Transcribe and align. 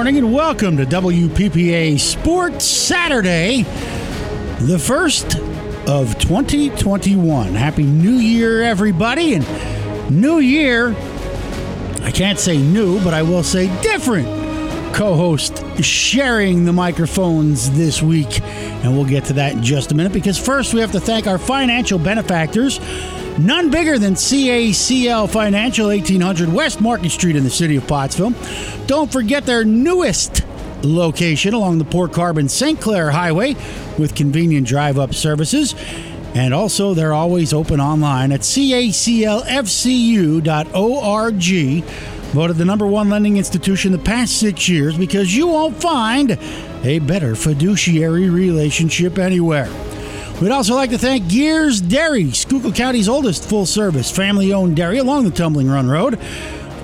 Morning 0.00 0.16
and 0.16 0.32
welcome 0.32 0.78
to 0.78 0.86
WPPA 0.86 2.00
Sports 2.00 2.64
Saturday, 2.64 3.64
the 4.58 4.78
first 4.78 5.36
of 5.86 6.18
2021. 6.18 7.48
Happy 7.48 7.82
New 7.82 8.14
Year, 8.14 8.62
everybody. 8.62 9.34
And 9.34 10.10
New 10.10 10.38
Year, 10.38 10.96
I 12.00 12.10
can't 12.14 12.38
say 12.38 12.56
new, 12.56 12.98
but 13.04 13.12
I 13.12 13.20
will 13.20 13.42
say 13.42 13.66
different 13.82 14.26
co 14.94 15.16
host 15.16 15.62
sharing 15.84 16.64
the 16.64 16.72
microphones 16.72 17.70
this 17.72 18.02
week. 18.02 18.40
And 18.42 18.96
we'll 18.96 19.04
get 19.04 19.26
to 19.26 19.34
that 19.34 19.52
in 19.52 19.62
just 19.62 19.92
a 19.92 19.94
minute 19.94 20.14
because 20.14 20.38
first 20.38 20.72
we 20.72 20.80
have 20.80 20.92
to 20.92 21.00
thank 21.00 21.26
our 21.26 21.36
financial 21.36 21.98
benefactors. 21.98 22.80
None 23.40 23.70
bigger 23.70 23.98
than 23.98 24.14
CACL 24.16 25.26
Financial, 25.30 25.86
1800 25.86 26.52
West 26.52 26.82
Market 26.82 27.08
Street 27.08 27.36
in 27.36 27.44
the 27.44 27.48
city 27.48 27.76
of 27.76 27.86
Pottsville. 27.86 28.34
Don't 28.86 29.10
forget 29.10 29.46
their 29.46 29.64
newest 29.64 30.44
location 30.82 31.54
along 31.54 31.78
the 31.78 31.86
Port 31.86 32.12
Carbon 32.12 32.50
St. 32.50 32.78
Clair 32.78 33.10
Highway 33.10 33.56
with 33.98 34.14
convenient 34.14 34.66
drive 34.66 34.98
up 34.98 35.14
services. 35.14 35.74
And 36.34 36.52
also, 36.52 36.92
they're 36.92 37.14
always 37.14 37.54
open 37.54 37.80
online 37.80 38.30
at 38.30 38.40
caclfcu.org. 38.40 39.44
Voted 42.32 42.56
the 42.56 42.64
number 42.66 42.86
one 42.86 43.08
lending 43.08 43.38
institution 43.38 43.92
the 43.92 43.98
past 43.98 44.38
six 44.38 44.68
years 44.68 44.98
because 44.98 45.34
you 45.34 45.46
won't 45.46 45.80
find 45.80 46.38
a 46.84 46.98
better 46.98 47.34
fiduciary 47.34 48.28
relationship 48.28 49.18
anywhere. 49.18 49.70
We'd 50.40 50.52
also 50.52 50.74
like 50.74 50.88
to 50.90 50.98
thank 50.98 51.28
Guers 51.28 51.82
Dairy, 51.82 52.30
Schuylkill 52.30 52.72
County's 52.72 53.10
oldest 53.10 53.46
full 53.46 53.66
service 53.66 54.10
family 54.10 54.54
owned 54.54 54.74
dairy 54.74 54.96
along 54.96 55.24
the 55.24 55.30
Tumbling 55.30 55.68
Run 55.68 55.86
Road. 55.86 56.18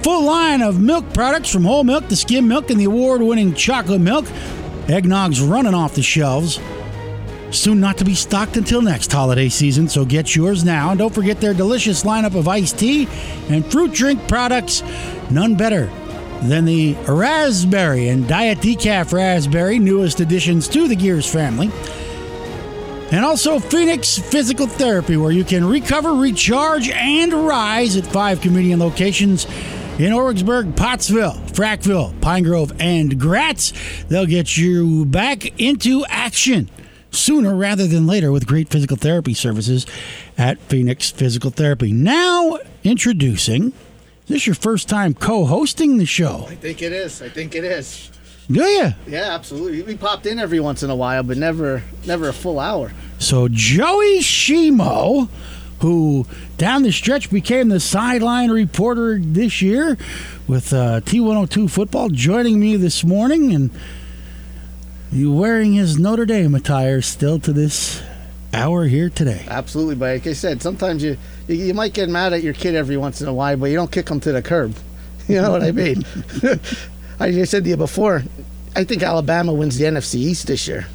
Full 0.02 0.24
line 0.24 0.60
of 0.60 0.78
milk 0.78 1.10
products 1.14 1.50
from 1.50 1.64
whole 1.64 1.82
milk 1.82 2.06
to 2.08 2.16
skim 2.16 2.46
milk 2.46 2.70
and 2.70 2.78
the 2.78 2.84
award 2.84 3.22
winning 3.22 3.54
chocolate 3.54 4.02
milk. 4.02 4.26
Eggnog's 4.88 5.40
running 5.40 5.72
off 5.72 5.94
the 5.94 6.02
shelves. 6.02 6.60
Soon 7.50 7.80
not 7.80 7.96
to 7.96 8.04
be 8.04 8.14
stocked 8.14 8.58
until 8.58 8.82
next 8.82 9.10
holiday 9.10 9.48
season, 9.48 9.88
so 9.88 10.04
get 10.04 10.36
yours 10.36 10.62
now. 10.62 10.90
And 10.90 10.98
don't 10.98 11.14
forget 11.14 11.40
their 11.40 11.54
delicious 11.54 12.02
lineup 12.02 12.34
of 12.34 12.48
iced 12.48 12.78
tea 12.78 13.08
and 13.48 13.64
fruit 13.64 13.94
drink 13.94 14.28
products. 14.28 14.82
None 15.30 15.54
better 15.54 15.86
than 16.42 16.66
the 16.66 16.92
raspberry 17.08 18.08
and 18.08 18.28
diet 18.28 18.58
decaf 18.58 19.14
raspberry, 19.14 19.78
newest 19.78 20.20
additions 20.20 20.68
to 20.68 20.86
the 20.88 20.94
Guers 20.94 21.26
family. 21.26 21.70
And 23.12 23.24
also 23.24 23.60
Phoenix 23.60 24.18
Physical 24.18 24.66
Therapy, 24.66 25.16
where 25.16 25.30
you 25.30 25.44
can 25.44 25.64
recover, 25.64 26.12
recharge, 26.12 26.88
and 26.88 27.32
rise 27.32 27.96
at 27.96 28.04
five 28.04 28.40
convenient 28.40 28.80
locations 28.80 29.44
in 29.98 30.12
Orwigsburg, 30.12 30.76
Pottsville, 30.76 31.34
Frackville, 31.52 32.20
Pine 32.20 32.42
Grove, 32.42 32.72
and 32.80 33.18
Gratz. 33.18 33.72
They'll 34.08 34.26
get 34.26 34.56
you 34.56 35.04
back 35.06 35.58
into 35.60 36.04
action 36.06 36.68
sooner 37.12 37.54
rather 37.54 37.86
than 37.86 38.06
later 38.06 38.32
with 38.32 38.46
great 38.46 38.68
physical 38.68 38.96
therapy 38.96 39.34
services 39.34 39.86
at 40.36 40.58
Phoenix 40.58 41.10
Physical 41.10 41.50
Therapy. 41.50 41.92
Now, 41.92 42.58
introducing. 42.84 43.68
Is 44.24 44.28
this 44.28 44.46
your 44.46 44.56
first 44.56 44.88
time 44.88 45.14
co 45.14 45.44
hosting 45.46 45.98
the 45.98 46.06
show? 46.06 46.46
I 46.48 46.56
think 46.56 46.82
it 46.82 46.92
is. 46.92 47.22
I 47.22 47.28
think 47.28 47.54
it 47.54 47.62
is. 47.62 48.10
Do 48.50 48.62
you? 48.62 48.94
Yeah, 49.08 49.34
absolutely. 49.34 49.82
We 49.82 49.96
popped 49.96 50.26
in 50.26 50.38
every 50.38 50.60
once 50.60 50.82
in 50.82 50.90
a 50.90 50.94
while, 50.96 51.22
but 51.22 51.36
never 51.36 51.82
never 52.06 52.28
a 52.28 52.32
full 52.32 52.60
hour. 52.60 52.92
So 53.18 53.48
Joey 53.50 54.20
Shimo, 54.20 55.28
who 55.80 56.26
down 56.56 56.82
the 56.82 56.92
stretch 56.92 57.30
became 57.30 57.68
the 57.68 57.80
sideline 57.80 58.50
reporter 58.50 59.18
this 59.18 59.60
year 59.60 59.96
with 60.46 60.72
uh, 60.72 61.00
T102 61.00 61.68
football, 61.68 62.08
joining 62.08 62.60
me 62.60 62.76
this 62.76 63.02
morning, 63.02 63.52
and 63.52 63.70
you 65.10 65.32
wearing 65.32 65.72
his 65.72 65.98
Notre 65.98 66.26
Dame 66.26 66.54
attire 66.54 67.02
still 67.02 67.40
to 67.40 67.52
this 67.52 68.00
hour 68.52 68.86
here 68.86 69.10
today. 69.10 69.44
Absolutely, 69.48 69.96
but 69.96 70.14
like 70.14 70.26
I 70.26 70.32
said, 70.34 70.62
sometimes 70.62 71.02
you, 71.02 71.16
you 71.48 71.56
you 71.56 71.74
might 71.74 71.94
get 71.94 72.08
mad 72.08 72.32
at 72.32 72.42
your 72.44 72.54
kid 72.54 72.76
every 72.76 72.96
once 72.96 73.20
in 73.20 73.26
a 73.26 73.34
while, 73.34 73.56
but 73.56 73.66
you 73.66 73.76
don't 73.76 73.90
kick 73.90 74.06
them 74.06 74.20
to 74.20 74.32
the 74.32 74.42
curb. 74.42 74.74
You 75.28 75.42
know 75.42 75.50
what 75.50 75.64
I 75.64 75.72
mean? 75.72 76.04
I 77.18 77.44
said 77.44 77.64
to 77.64 77.70
you 77.70 77.76
before, 77.76 78.22
I 78.74 78.84
think 78.84 79.02
Alabama 79.02 79.52
wins 79.52 79.78
the 79.78 79.84
NFC 79.84 80.16
East 80.16 80.46
this 80.48 80.68
year. 80.68 80.86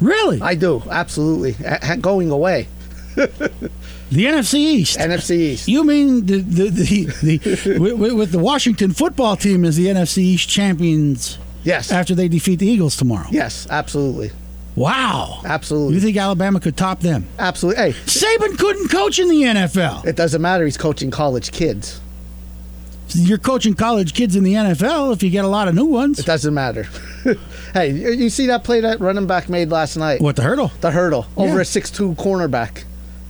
Really? 0.00 0.40
I 0.40 0.54
do, 0.54 0.82
absolutely. 0.90 1.56
A- 1.64 1.96
going 1.96 2.30
away. 2.30 2.68
the 3.14 3.30
NFC 4.10 4.54
East. 4.54 4.98
NFC 4.98 5.36
East. 5.36 5.68
You 5.68 5.84
mean 5.84 6.26
the 6.26 6.38
the 6.38 6.68
the, 6.70 7.04
the 7.22 7.78
with, 7.78 8.12
with, 8.14 8.32
the 8.32 8.38
Washington 8.38 8.92
football 8.92 9.36
team 9.36 9.64
as 9.64 9.76
the 9.76 9.86
NFC 9.86 10.18
East 10.18 10.48
champions? 10.48 11.38
Yes. 11.62 11.92
After 11.92 12.14
they 12.14 12.28
defeat 12.28 12.58
the 12.58 12.66
Eagles 12.66 12.96
tomorrow. 12.96 13.28
Yes, 13.30 13.66
absolutely. 13.70 14.32
Wow. 14.74 15.42
Absolutely. 15.44 15.94
You 15.94 16.00
think 16.00 16.16
Alabama 16.16 16.58
could 16.58 16.76
top 16.76 17.00
them? 17.00 17.26
Absolutely. 17.38 17.92
Hey, 17.92 17.98
Saban 18.06 18.58
couldn't 18.58 18.88
coach 18.88 19.18
in 19.18 19.28
the 19.28 19.42
NFL. 19.42 20.06
It 20.06 20.16
doesn't 20.16 20.40
matter. 20.40 20.64
He's 20.64 20.78
coaching 20.78 21.10
college 21.10 21.52
kids. 21.52 22.00
You're 23.14 23.38
coaching 23.38 23.74
college 23.74 24.14
kids 24.14 24.36
in 24.36 24.44
the 24.44 24.54
NFL 24.54 25.12
if 25.12 25.22
you 25.22 25.30
get 25.30 25.44
a 25.44 25.48
lot 25.48 25.68
of 25.68 25.74
new 25.74 25.84
ones. 25.84 26.18
It 26.18 26.26
doesn't 26.26 26.54
matter. 26.54 26.86
hey, 27.74 27.90
you 27.92 28.30
see 28.30 28.46
that 28.46 28.64
play 28.64 28.80
that 28.80 29.00
running 29.00 29.26
back 29.26 29.48
made 29.48 29.70
last 29.70 29.96
night? 29.96 30.20
What, 30.20 30.36
the 30.36 30.42
hurdle? 30.42 30.68
The 30.80 30.90
hurdle. 30.90 31.26
Over 31.36 31.60
a 31.60 31.64
six-two 31.64 32.14
cornerback. 32.14 32.84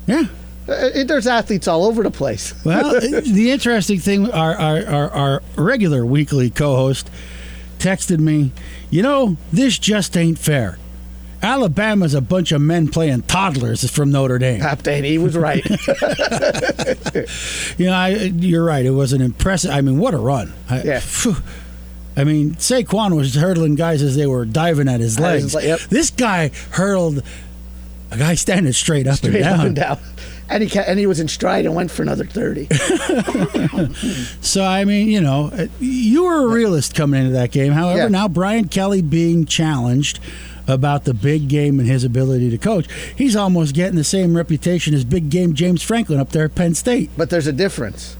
Yeah. 0.06 0.24
Uh, 0.68 1.04
there's 1.04 1.26
athletes 1.26 1.66
all 1.66 1.84
over 1.84 2.02
the 2.02 2.10
place. 2.10 2.54
well, 2.64 3.00
the 3.00 3.50
interesting 3.50 3.98
thing, 3.98 4.30
our, 4.30 4.54
our, 4.54 4.86
our, 4.86 5.10
our 5.10 5.42
regular 5.56 6.06
weekly 6.06 6.50
co 6.50 6.76
host 6.76 7.10
texted 7.78 8.20
me, 8.20 8.52
you 8.90 9.02
know, 9.02 9.36
this 9.52 9.78
just 9.78 10.16
ain't 10.16 10.38
fair. 10.38 10.78
Alabama's 11.42 12.14
a 12.14 12.20
bunch 12.20 12.52
of 12.52 12.60
men 12.60 12.88
playing 12.88 13.22
toddlers 13.22 13.90
from 13.90 14.12
Notre 14.12 14.38
Dame. 14.38 14.60
Captain, 14.60 15.02
he 15.02 15.18
was 15.18 15.36
right. 15.36 15.64
you 17.78 17.86
know, 17.86 17.92
I, 17.92 18.30
you're 18.36 18.64
right. 18.64 18.86
It 18.86 18.90
was 18.90 19.12
an 19.12 19.20
impressive. 19.20 19.72
I 19.72 19.80
mean, 19.80 19.98
what 19.98 20.14
a 20.14 20.18
run! 20.18 20.52
I, 20.70 20.82
yeah. 20.82 21.00
Phew, 21.00 21.36
I 22.16 22.24
mean, 22.24 22.54
Saquon 22.54 23.16
was 23.16 23.34
hurdling 23.34 23.74
guys 23.74 24.02
as 24.02 24.16
they 24.16 24.26
were 24.26 24.44
diving 24.44 24.88
at 24.88 25.00
his 25.00 25.18
legs. 25.18 25.54
Like, 25.54 25.64
yep. 25.64 25.80
This 25.80 26.10
guy 26.10 26.50
hurled 26.72 27.22
a 28.10 28.18
guy 28.18 28.34
standing 28.34 28.72
straight 28.72 29.06
up 29.06 29.16
straight 29.16 29.36
and 29.36 29.44
down. 29.44 29.60
Up 29.60 29.66
and 29.66 29.76
down. 29.76 29.98
And 30.50 30.62
he, 30.62 30.78
and 30.78 30.98
he 30.98 31.06
was 31.06 31.18
in 31.18 31.28
stride 31.28 31.64
and 31.64 31.74
went 31.74 31.90
for 31.90 32.02
another 32.02 32.26
30. 32.26 32.66
so, 34.42 34.62
I 34.62 34.84
mean, 34.84 35.08
you 35.08 35.22
know, 35.22 35.68
you 35.80 36.24
were 36.24 36.44
a 36.44 36.48
realist 36.48 36.94
coming 36.94 37.20
into 37.20 37.32
that 37.32 37.52
game. 37.52 37.72
However, 37.72 38.00
yeah. 38.00 38.08
now 38.08 38.28
Brian 38.28 38.68
Kelly 38.68 39.00
being 39.00 39.46
challenged 39.46 40.20
about 40.66 41.04
the 41.04 41.14
big 41.14 41.48
game 41.48 41.78
and 41.78 41.88
his 41.88 42.04
ability 42.04 42.50
to 42.50 42.58
coach. 42.58 42.86
He's 43.16 43.36
almost 43.36 43.74
getting 43.74 43.96
the 43.96 44.04
same 44.04 44.36
reputation 44.36 44.94
as 44.94 45.04
big 45.04 45.30
game 45.30 45.54
James 45.54 45.82
Franklin 45.82 46.20
up 46.20 46.30
there 46.30 46.44
at 46.44 46.54
Penn 46.54 46.74
State. 46.74 47.10
But 47.16 47.30
there's 47.30 47.46
a 47.46 47.52
difference. 47.52 48.16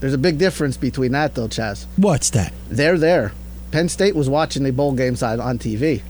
There's 0.00 0.14
a 0.14 0.18
big 0.18 0.38
difference 0.38 0.76
between 0.76 1.12
that, 1.12 1.34
though, 1.34 1.48
Chaz. 1.48 1.86
What's 1.96 2.30
that? 2.30 2.52
They're 2.68 2.98
there. 2.98 3.32
Penn 3.70 3.88
State 3.88 4.14
was 4.14 4.28
watching 4.28 4.62
the 4.62 4.70
bowl 4.70 4.92
games 4.92 5.22
on, 5.22 5.40
on 5.40 5.58
TV. 5.58 6.02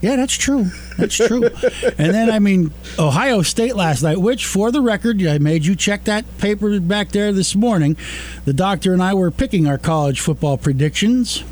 Yeah, 0.00 0.14
that's 0.14 0.34
true. 0.34 0.66
That's 0.96 1.16
true. 1.16 1.44
and 1.98 2.14
then, 2.14 2.30
I 2.30 2.38
mean, 2.38 2.72
Ohio 2.98 3.42
State 3.42 3.74
last 3.74 4.02
night, 4.02 4.18
which, 4.18 4.46
for 4.46 4.70
the 4.70 4.80
record, 4.80 5.20
I 5.26 5.38
made 5.38 5.66
you 5.66 5.74
check 5.74 6.04
that 6.04 6.38
paper 6.38 6.78
back 6.78 7.08
there 7.08 7.32
this 7.32 7.56
morning. 7.56 7.96
The 8.44 8.52
doctor 8.52 8.92
and 8.92 9.02
I 9.02 9.14
were 9.14 9.32
picking 9.32 9.66
our 9.66 9.78
college 9.78 10.20
football 10.20 10.56
predictions 10.56 11.42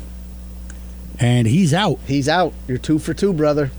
and 1.19 1.47
he's 1.47 1.73
out. 1.73 1.99
He's 2.05 2.29
out. 2.29 2.53
You're 2.67 2.77
two 2.77 2.99
for 2.99 3.13
two, 3.13 3.33
brother. 3.33 3.71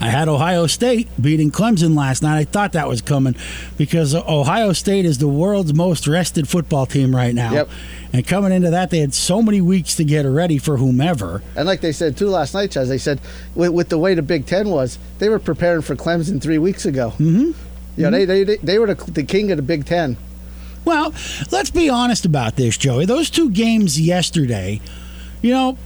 I 0.00 0.10
had 0.10 0.28
Ohio 0.28 0.68
State 0.68 1.08
beating 1.20 1.50
Clemson 1.50 1.96
last 1.96 2.22
night. 2.22 2.38
I 2.38 2.44
thought 2.44 2.72
that 2.72 2.88
was 2.88 3.02
coming 3.02 3.34
because 3.76 4.14
Ohio 4.14 4.72
State 4.72 5.04
is 5.04 5.18
the 5.18 5.28
world's 5.28 5.74
most 5.74 6.06
rested 6.06 6.48
football 6.48 6.86
team 6.86 7.14
right 7.14 7.34
now. 7.34 7.52
Yep. 7.52 7.70
And 8.12 8.26
coming 8.26 8.52
into 8.52 8.70
that, 8.70 8.90
they 8.90 9.00
had 9.00 9.12
so 9.12 9.42
many 9.42 9.60
weeks 9.60 9.96
to 9.96 10.04
get 10.04 10.24
ready 10.24 10.58
for 10.58 10.76
whomever. 10.76 11.42
And 11.56 11.66
like 11.66 11.80
they 11.80 11.90
said 11.90 12.16
too 12.16 12.28
last 12.28 12.54
night, 12.54 12.70
Chaz, 12.70 12.86
they 12.86 12.98
said 12.98 13.20
with, 13.56 13.70
with 13.70 13.88
the 13.88 13.98
way 13.98 14.14
the 14.14 14.22
Big 14.22 14.46
Ten 14.46 14.68
was, 14.68 14.98
they 15.18 15.28
were 15.28 15.40
preparing 15.40 15.82
for 15.82 15.96
Clemson 15.96 16.40
three 16.40 16.58
weeks 16.58 16.86
ago. 16.86 17.10
Mm-hmm. 17.18 17.50
Yeah, 17.96 18.10
mm-hmm. 18.10 18.26
they, 18.28 18.44
they 18.44 18.56
they 18.58 18.78
were 18.78 18.94
the, 18.94 19.10
the 19.10 19.24
king 19.24 19.50
of 19.50 19.56
the 19.56 19.62
Big 19.62 19.84
Ten. 19.84 20.16
Well, 20.84 21.12
let's 21.50 21.70
be 21.70 21.90
honest 21.90 22.24
about 22.24 22.54
this, 22.54 22.78
Joey. 22.78 23.04
Those 23.04 23.28
two 23.28 23.50
games 23.50 24.00
yesterday, 24.00 24.80
you 25.42 25.50
know, 25.50 25.76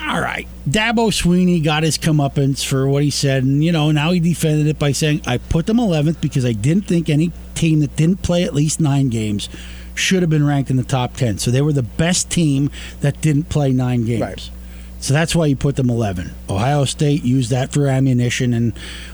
all 0.00 0.20
right, 0.20 0.46
Dabo 0.68 1.10
Swinney 1.10 1.62
got 1.62 1.82
his 1.82 1.98
comeuppance 1.98 2.64
for 2.64 2.86
what 2.86 3.02
he 3.02 3.10
said, 3.10 3.44
and 3.44 3.64
you 3.64 3.72
know 3.72 3.90
now 3.90 4.12
he 4.12 4.20
defended 4.20 4.66
it 4.66 4.78
by 4.78 4.92
saying 4.92 5.22
I 5.26 5.38
put 5.38 5.66
them 5.66 5.78
11th 5.78 6.20
because 6.20 6.44
I 6.44 6.52
didn't 6.52 6.86
think 6.86 7.08
any 7.08 7.32
team 7.54 7.80
that 7.80 7.96
didn't 7.96 8.22
play 8.22 8.44
at 8.44 8.54
least 8.54 8.80
nine 8.80 9.08
games 9.08 9.48
should 9.94 10.22
have 10.22 10.30
been 10.30 10.46
ranked 10.46 10.70
in 10.70 10.76
the 10.76 10.84
top 10.84 11.14
10. 11.14 11.38
So 11.38 11.50
they 11.50 11.62
were 11.62 11.72
the 11.72 11.82
best 11.82 12.30
team 12.30 12.70
that 13.00 13.20
didn't 13.20 13.44
play 13.44 13.72
nine 13.72 14.04
games. 14.04 14.20
Right. 14.20 14.50
So 15.00 15.14
that's 15.14 15.34
why 15.34 15.46
you 15.46 15.56
put 15.56 15.76
them 15.76 15.90
11. 15.90 16.32
Ohio 16.48 16.84
State 16.84 17.22
used 17.22 17.50
that 17.50 17.72
for 17.72 17.86
ammunition, 17.86 18.52
and 18.54 18.72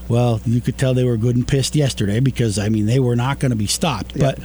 well, 0.09 0.41
you 0.47 0.61
could 0.61 0.79
tell 0.79 0.95
they 0.95 1.05
were 1.05 1.17
good 1.17 1.37
and 1.37 1.47
pissed 1.47 1.75
yesterday 1.75 2.21
because 2.21 2.59
I 2.59 2.69
mean 2.69 2.87
they 2.87 2.99
were 2.99 3.17
not 3.17 3.41
going 3.41 3.51
to 3.51 3.57
be 3.57 3.67
stopped. 3.67 4.17
Yeah. 4.17 4.33
But 4.33 4.39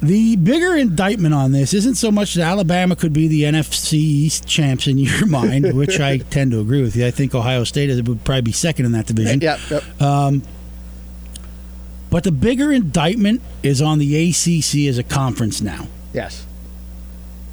The 0.00 0.36
bigger 0.36 0.76
indictment 0.76 1.34
on 1.34 1.50
this 1.50 1.74
isn't 1.74 1.96
so 1.96 2.12
much 2.12 2.34
that 2.34 2.42
Alabama 2.44 2.94
could 2.94 3.12
be 3.12 3.26
the 3.26 3.42
NFC 3.42 3.94
East 3.94 4.46
champs 4.46 4.86
in 4.86 4.96
your 4.98 5.26
mind, 5.40 5.72
which 5.76 5.98
I 5.98 6.18
tend 6.30 6.52
to 6.52 6.60
agree 6.60 6.82
with 6.82 6.94
you. 6.94 7.04
I 7.06 7.10
think 7.10 7.34
Ohio 7.34 7.64
State 7.64 7.90
would 8.06 8.22
probably 8.24 8.42
be 8.42 8.52
second 8.52 8.86
in 8.86 8.92
that 8.92 9.06
division. 9.06 9.40
Yep, 9.40 9.58
yep. 9.70 9.82
But 12.10 12.24
the 12.24 12.32
bigger 12.32 12.72
indictment 12.72 13.42
is 13.62 13.82
on 13.82 13.98
the 13.98 14.30
ACC 14.30 14.88
as 14.88 14.96
a 14.98 15.02
conference 15.02 15.60
now. 15.60 15.88
yes. 16.12 16.46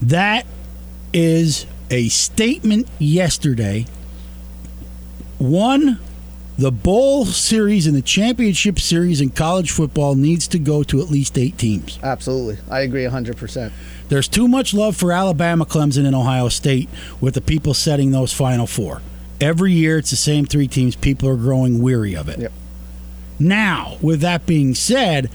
That 0.02 0.46
is 1.14 1.66
a 1.90 2.10
statement 2.10 2.88
yesterday. 3.00 3.86
One, 5.40 6.00
the 6.58 6.72
bowl 6.72 7.26
series 7.26 7.86
and 7.86 7.96
the 7.96 8.02
championship 8.02 8.80
series 8.80 9.20
in 9.20 9.30
college 9.30 9.72
football 9.72 10.16
needs 10.16 10.48
to 10.48 10.60
go 10.60 10.84
to 10.84 11.02
at 11.02 11.10
least 11.10 11.38
eight 11.38 11.58
teams. 11.58 12.00
Absolutely. 12.02 12.58
I 12.70 12.82
agree 12.82 13.04
100%. 13.04 13.72
There's 14.08 14.28
too 14.28 14.48
much 14.48 14.74
love 14.74 14.96
for 14.96 15.12
Alabama, 15.12 15.66
Clemson, 15.66 16.06
and 16.06 16.16
Ohio 16.16 16.48
State 16.48 16.90
with 17.20 17.34
the 17.34 17.42
people 17.42 17.74
setting 17.74 18.12
those 18.12 18.32
final 18.32 18.68
four. 18.68 19.02
Every 19.42 19.74
year 19.74 19.98
it's 19.98 20.12
the 20.12 20.16
same 20.16 20.46
three 20.46 20.68
teams. 20.68 20.96
People 20.96 21.28
are 21.28 21.36
growing 21.36 21.82
weary 21.82 22.16
of 22.16 22.30
it. 22.30 22.40
Yep. 22.40 22.52
Now, 23.38 23.98
with 24.02 24.22
that 24.22 24.46
being 24.46 24.76
said, 24.76 25.30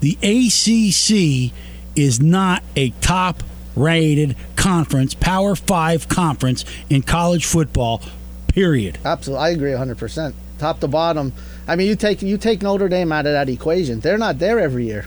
the 0.00 0.18
ACC 0.22 1.54
is 1.96 2.20
not 2.20 2.62
a 2.74 2.90
top 3.00 3.42
rated 3.74 4.36
conference, 4.56 5.14
Power 5.14 5.56
Five 5.56 6.08
conference 6.08 6.66
in 6.90 7.00
college 7.00 7.46
football, 7.46 8.02
period. 8.48 8.98
Absolutely. 9.04 9.44
I 9.44 9.50
agree 9.50 9.70
100%. 9.70 10.34
Top 10.58 10.80
to 10.80 10.88
bottom. 10.88 11.32
I 11.68 11.76
mean, 11.76 11.86
you 11.88 11.96
take 11.96 12.22
you 12.22 12.38
take 12.38 12.62
Notre 12.62 12.88
Dame 12.88 13.12
out 13.12 13.26
of 13.26 13.32
that 13.32 13.48
equation. 13.48 14.00
They're 14.00 14.18
not 14.18 14.38
there 14.38 14.58
every 14.58 14.86
year. 14.86 15.06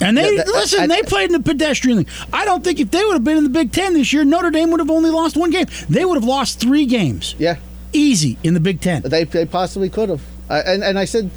And 0.00 0.16
they 0.16 0.30
Yeah, 0.36 0.44
that- 0.44 0.48
listen. 0.48 0.80
I- 0.82 0.86
they 0.96 1.02
played 1.02 1.26
in 1.26 1.32
the 1.32 1.40
pedestrian 1.40 1.98
league. 1.98 2.08
I 2.32 2.44
don't 2.44 2.62
think 2.62 2.78
if 2.80 2.90
they 2.90 3.02
would 3.04 3.14
have 3.14 3.24
been 3.24 3.38
in 3.38 3.44
the 3.44 3.50
Big 3.50 3.72
Ten 3.72 3.94
this 3.94 4.12
year, 4.12 4.24
Notre 4.24 4.50
Dame 4.50 4.70
would 4.70 4.80
have 4.80 4.90
only 4.90 5.10
lost 5.10 5.36
one 5.36 5.50
game. 5.50 5.66
They 5.88 6.04
would 6.04 6.16
have 6.16 6.24
lost 6.24 6.60
three 6.60 6.84
games, 6.86 7.34
Yeah. 7.38 7.56
easy 7.92 8.36
in 8.42 8.52
the 8.54 8.60
Big 8.60 8.80
Ten. 8.80 9.02
They, 9.02 9.24
they 9.24 9.46
possibly 9.46 9.88
could 9.88 10.10
have. 10.10 10.20
Uh, 10.50 10.62
and, 10.66 10.84
and 10.84 10.98
I 10.98 11.06
said 11.06 11.30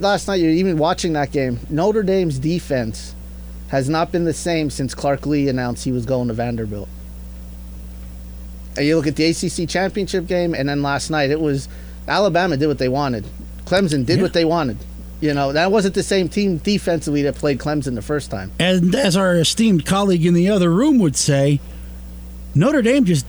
last 0.00 0.28
night, 0.28 0.36
you're 0.40 0.50
even 0.50 0.76
watching 0.76 1.14
that 1.14 1.32
game, 1.32 1.58
Notre 1.70 2.02
Dame's 2.02 2.38
defense 2.38 3.14
has 3.68 3.88
not 3.88 4.12
been 4.12 4.24
the 4.24 4.34
same 4.34 4.68
since 4.70 4.94
Clark 4.94 5.24
Lea 5.26 5.48
announced 5.48 5.84
he 5.84 5.90
was 5.92 6.04
going 6.04 6.28
to 6.28 6.34
Vanderbilt. 6.34 6.88
And 8.76 8.86
you 8.86 8.96
look 8.96 9.06
at 9.06 9.16
the 9.16 9.24
ACC 9.24 9.68
championship 9.68 10.26
game, 10.26 10.52
and 10.54 10.68
then 10.68 10.82
last 10.82 11.10
night, 11.10 11.30
it 11.30 11.40
was 11.40 11.68
Alabama 12.08 12.56
did 12.56 12.66
what 12.66 12.78
they 12.78 12.88
wanted. 12.88 13.24
Clemson 13.64 14.04
did 14.04 14.16
Yeah. 14.18 14.22
what 14.22 14.32
they 14.32 14.44
wanted. 14.44 14.78
You 15.20 15.32
know, 15.32 15.52
that 15.52 15.70
wasn't 15.72 15.94
the 15.94 16.02
same 16.02 16.28
team 16.28 16.58
defensively 16.58 17.22
that 17.22 17.36
played 17.36 17.58
Clemson 17.58 17.94
the 17.94 18.02
first 18.02 18.30
time. 18.30 18.50
And 18.58 18.94
as 18.94 19.16
our 19.16 19.36
esteemed 19.36 19.86
colleague 19.86 20.26
in 20.26 20.34
the 20.34 20.50
other 20.50 20.70
room 20.70 20.98
would 20.98 21.16
say, 21.16 21.60
Notre 22.54 22.82
Dame 22.82 23.04
just 23.04 23.24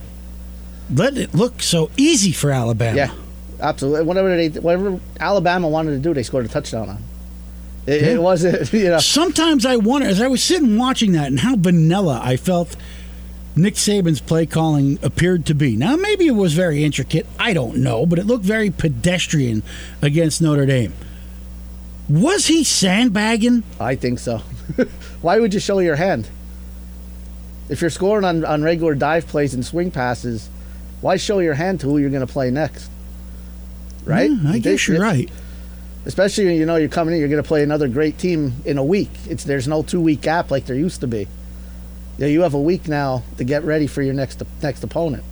let 0.94 1.16
it 1.16 1.34
look 1.34 1.62
so 1.62 1.90
easy 1.96 2.32
for 2.32 2.50
Alabama. 2.50 2.96
Yeah, 2.96 3.10
absolutely. 3.60 4.04
Whatever 4.04 4.36
they, 4.36 4.48
whatever 4.60 5.00
Alabama 5.18 5.68
wanted 5.68 5.92
to 5.92 5.98
do, 5.98 6.12
they 6.12 6.22
scored 6.22 6.44
a 6.44 6.48
touchdown 6.48 6.88
on. 6.90 6.98
It, 7.86 8.02
Yeah. 8.02 8.08
it 8.08 8.22
wasn't, 8.22 8.72
you 8.74 8.88
know. 8.90 8.98
Sometimes 8.98 9.64
I 9.64 9.76
wonder, 9.76 10.06
as 10.06 10.20
I 10.20 10.28
was 10.28 10.42
sitting 10.42 10.76
watching 10.76 11.12
that, 11.12 11.28
and 11.28 11.40
how 11.40 11.56
vanilla 11.56 12.20
I 12.22 12.36
felt 12.36 12.76
Nick 13.56 13.74
Saban's 13.74 14.20
play 14.20 14.44
calling 14.44 14.98
appeared 15.02 15.46
to 15.46 15.54
be. 15.54 15.76
Now, 15.76 15.96
maybe 15.96 16.26
it 16.26 16.32
was 16.32 16.52
very 16.52 16.84
intricate. 16.84 17.26
I 17.38 17.54
don't 17.54 17.78
know, 17.78 18.04
but 18.04 18.18
it 18.18 18.26
looked 18.26 18.44
very 18.44 18.70
pedestrian 18.70 19.62
against 20.02 20.42
Notre 20.42 20.66
Dame. 20.66 20.92
Was 22.08 22.46
he 22.46 22.64
sandbagging? 22.64 23.64
I 23.80 23.96
think 23.96 24.18
so. 24.18 24.38
Why 25.22 25.40
would 25.40 25.54
you 25.54 25.60
show 25.60 25.78
your 25.78 25.96
hand? 25.96 26.28
If 27.70 27.80
you're 27.80 27.90
scoring 27.90 28.24
on, 28.24 28.44
on 28.44 28.62
regular 28.62 28.94
dive 28.94 29.26
plays 29.26 29.54
and 29.54 29.64
swing 29.64 29.90
passes, 29.90 30.50
why 31.00 31.16
show 31.16 31.40
your 31.40 31.54
hand 31.54 31.80
to 31.80 31.88
who 31.88 31.98
you're 31.98 32.10
going 32.10 32.24
to 32.24 32.32
play 32.32 32.50
next? 32.50 32.90
Right? 34.04 34.30
Yeah, 34.30 34.50
I 34.50 34.58
guess 34.58 34.86
you're 34.86 35.00
right. 35.00 35.28
Especially 36.04 36.44
when 36.44 36.56
you 36.56 36.64
know 36.64 36.76
you're 36.76 36.88
coming 36.88 37.14
in, 37.14 37.20
you're 37.20 37.28
going 37.28 37.42
to 37.42 37.46
play 37.46 37.64
another 37.64 37.88
great 37.88 38.18
team 38.18 38.54
in 38.64 38.78
a 38.78 38.84
week. 38.84 39.10
It's 39.28 39.42
there's 39.42 39.66
no 39.66 39.82
two 39.82 40.00
week 40.00 40.20
gap 40.20 40.52
like 40.52 40.66
there 40.66 40.76
used 40.76 41.00
to 41.00 41.08
be. 41.08 41.26
Yeah, 42.18 42.28
you 42.28 42.42
have 42.42 42.54
a 42.54 42.60
week 42.60 42.88
now 42.88 43.22
to 43.36 43.44
get 43.44 43.64
ready 43.64 43.86
for 43.86 44.02
your 44.02 44.14
next 44.14 44.42
next 44.62 44.82
opponent. 44.82 45.24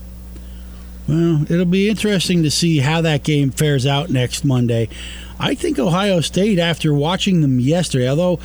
Well, 1.08 1.42
it'll 1.50 1.64
be 1.66 1.88
interesting 1.88 2.42
to 2.44 2.50
see 2.50 2.78
how 2.78 3.02
that 3.02 3.22
game 3.24 3.50
fares 3.50 3.86
out 3.86 4.10
next 4.10 4.44
Monday. 4.44 4.88
I 5.38 5.54
think 5.54 5.78
Ohio 5.78 6.20
State, 6.20 6.58
after 6.58 6.94
watching 6.94 7.42
them 7.42 7.60
yesterday, 7.60 8.08
although 8.08 8.38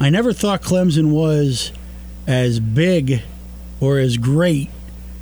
I 0.00 0.10
never 0.10 0.32
thought 0.32 0.62
Clemson 0.62 1.10
was 1.10 1.72
as 2.26 2.58
big 2.60 3.22
or 3.80 3.98
as 3.98 4.16
great 4.16 4.70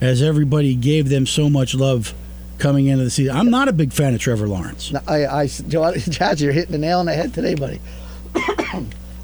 as 0.00 0.22
everybody 0.22 0.74
gave 0.74 1.08
them 1.08 1.26
so 1.26 1.50
much 1.50 1.74
love 1.74 2.14
coming 2.58 2.86
into 2.86 3.04
the 3.04 3.10
season. 3.10 3.34
I'm 3.36 3.50
not 3.50 3.68
a 3.68 3.72
big 3.72 3.92
fan 3.92 4.14
of 4.14 4.20
Trevor 4.20 4.46
Lawrence. 4.46 4.92
Now, 4.92 5.02
I, 5.08 5.26
I, 5.26 5.42
you're 6.36 6.52
hitting 6.52 6.72
the 6.72 6.78
nail 6.78 7.00
on 7.00 7.06
the 7.06 7.14
head 7.14 7.34
today, 7.34 7.54
buddy. 7.54 7.80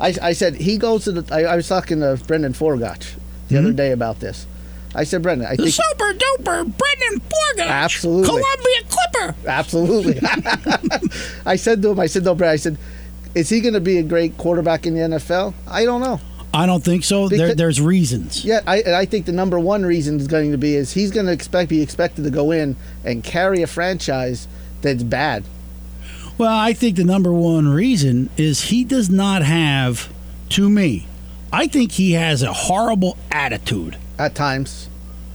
I, 0.00 0.14
I 0.22 0.32
said 0.32 0.56
he 0.56 0.78
goes 0.78 1.04
to 1.04 1.12
the. 1.12 1.34
I, 1.34 1.52
I 1.52 1.56
was 1.56 1.68
talking 1.68 2.00
to 2.00 2.20
Brendan 2.26 2.54
Forgotch 2.54 3.14
the 3.50 3.58
other 3.58 3.70
hmm? 3.70 3.76
day 3.76 3.92
about 3.92 4.20
this. 4.20 4.46
I 4.94 5.04
said, 5.04 5.22
Brendan, 5.22 5.46
I 5.46 5.56
The 5.56 5.64
think 5.64 5.74
super 5.74 6.12
duper 6.12 6.64
Brendan 6.64 7.20
Forgotch, 7.20 7.68
Absolutely. 7.68 8.26
Columbia 8.26 8.82
Clipper. 8.88 9.34
absolutely. 9.46 10.20
I 11.46 11.56
said 11.56 11.82
to 11.82 11.90
him, 11.90 12.00
I 12.00 12.06
said, 12.06 12.24
no, 12.24 12.34
Brendan, 12.34 12.54
I 12.54 12.56
said, 12.56 12.78
is 13.34 13.48
he 13.48 13.60
going 13.60 13.74
to 13.74 13.80
be 13.80 13.98
a 13.98 14.02
great 14.02 14.36
quarterback 14.36 14.86
in 14.86 14.94
the 14.94 15.00
NFL? 15.00 15.54
I 15.68 15.84
don't 15.84 16.00
know. 16.00 16.20
I 16.52 16.66
don't 16.66 16.82
think 16.82 17.04
so. 17.04 17.28
There, 17.28 17.54
there's 17.54 17.80
reasons. 17.80 18.44
Yeah, 18.44 18.60
I, 18.66 18.80
and 18.80 18.94
I 18.96 19.04
think 19.04 19.26
the 19.26 19.32
number 19.32 19.60
one 19.60 19.84
reason 19.84 20.18
is 20.18 20.26
going 20.26 20.50
to 20.50 20.58
be 20.58 20.74
is 20.74 20.92
he's 20.92 21.12
going 21.12 21.26
to 21.26 21.32
expect 21.32 21.68
be 21.68 21.80
expected 21.80 22.24
to 22.24 22.30
go 22.30 22.50
in 22.50 22.74
and 23.04 23.22
carry 23.22 23.62
a 23.62 23.68
franchise 23.68 24.48
that's 24.82 25.04
bad. 25.04 25.44
Well, 26.38 26.56
I 26.56 26.72
think 26.72 26.96
the 26.96 27.04
number 27.04 27.32
one 27.32 27.68
reason 27.68 28.30
is 28.36 28.62
he 28.62 28.82
does 28.82 29.10
not 29.10 29.42
have, 29.42 30.12
to 30.50 30.68
me, 30.68 31.06
I 31.52 31.66
think 31.66 31.92
he 31.92 32.12
has 32.12 32.42
a 32.42 32.52
horrible 32.52 33.16
attitude. 33.30 33.96
At 34.18 34.34
times, 34.34 34.88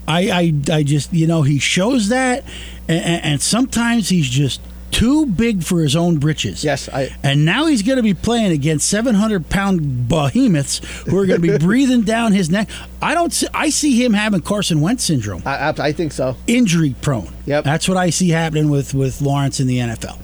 I, 0.07 0.29
I, 0.69 0.73
I 0.75 0.83
just, 0.83 1.11
you 1.11 1.27
know, 1.27 1.41
he 1.41 1.57
shows 1.59 2.09
that, 2.09 2.43
and, 2.87 3.23
and 3.23 3.41
sometimes 3.41 4.09
he's 4.09 4.29
just 4.29 4.61
too 4.91 5.25
big 5.25 5.61
for 5.63 5.81
his 5.81 5.93
own 5.95 6.17
britches. 6.19 6.63
yes, 6.63 6.87
I 6.87 7.13
And 7.21 7.43
now 7.43 7.65
he's 7.65 7.81
going 7.81 7.97
to 7.97 8.03
be 8.03 8.13
playing 8.13 8.51
against 8.53 8.87
700 8.87 9.49
pound 9.49 10.07
behemoths 10.07 10.77
who 11.03 11.17
are 11.17 11.25
going 11.25 11.41
to 11.41 11.51
be 11.51 11.57
breathing 11.65 12.03
down 12.03 12.31
his 12.31 12.49
neck. 12.49 12.69
I 13.01 13.13
don't. 13.13 13.33
See, 13.33 13.47
I 13.53 13.69
see 13.69 14.01
him 14.01 14.13
having 14.13 14.39
Carson 14.41 14.79
Wentz 14.79 15.03
syndrome, 15.03 15.41
I, 15.45 15.57
I, 15.57 15.73
I 15.87 15.91
think 15.91 16.13
so. 16.13 16.37
injury 16.47 16.95
prone. 17.01 17.33
Yep. 17.45 17.65
That's 17.65 17.89
what 17.89 17.97
I 17.97 18.09
see 18.09 18.29
happening 18.29 18.69
with 18.69 18.93
with 18.93 19.21
Lawrence 19.21 19.59
in 19.59 19.67
the 19.67 19.79
NFL. 19.79 20.17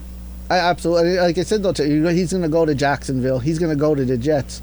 I 0.50 0.58
absolutely 0.60 1.18
like 1.18 1.38
I 1.38 1.44
said 1.44 1.64
though. 1.64 1.74
He's 1.74 2.32
going 2.32 2.44
to 2.44 2.50
go 2.50 2.66
to 2.66 2.76
Jacksonville. 2.76 3.40
He's 3.40 3.60
going 3.60 3.72
to 3.72 3.80
go 3.80 3.94
to 3.96 4.06
the 4.06 4.18
Jets. 4.18 4.62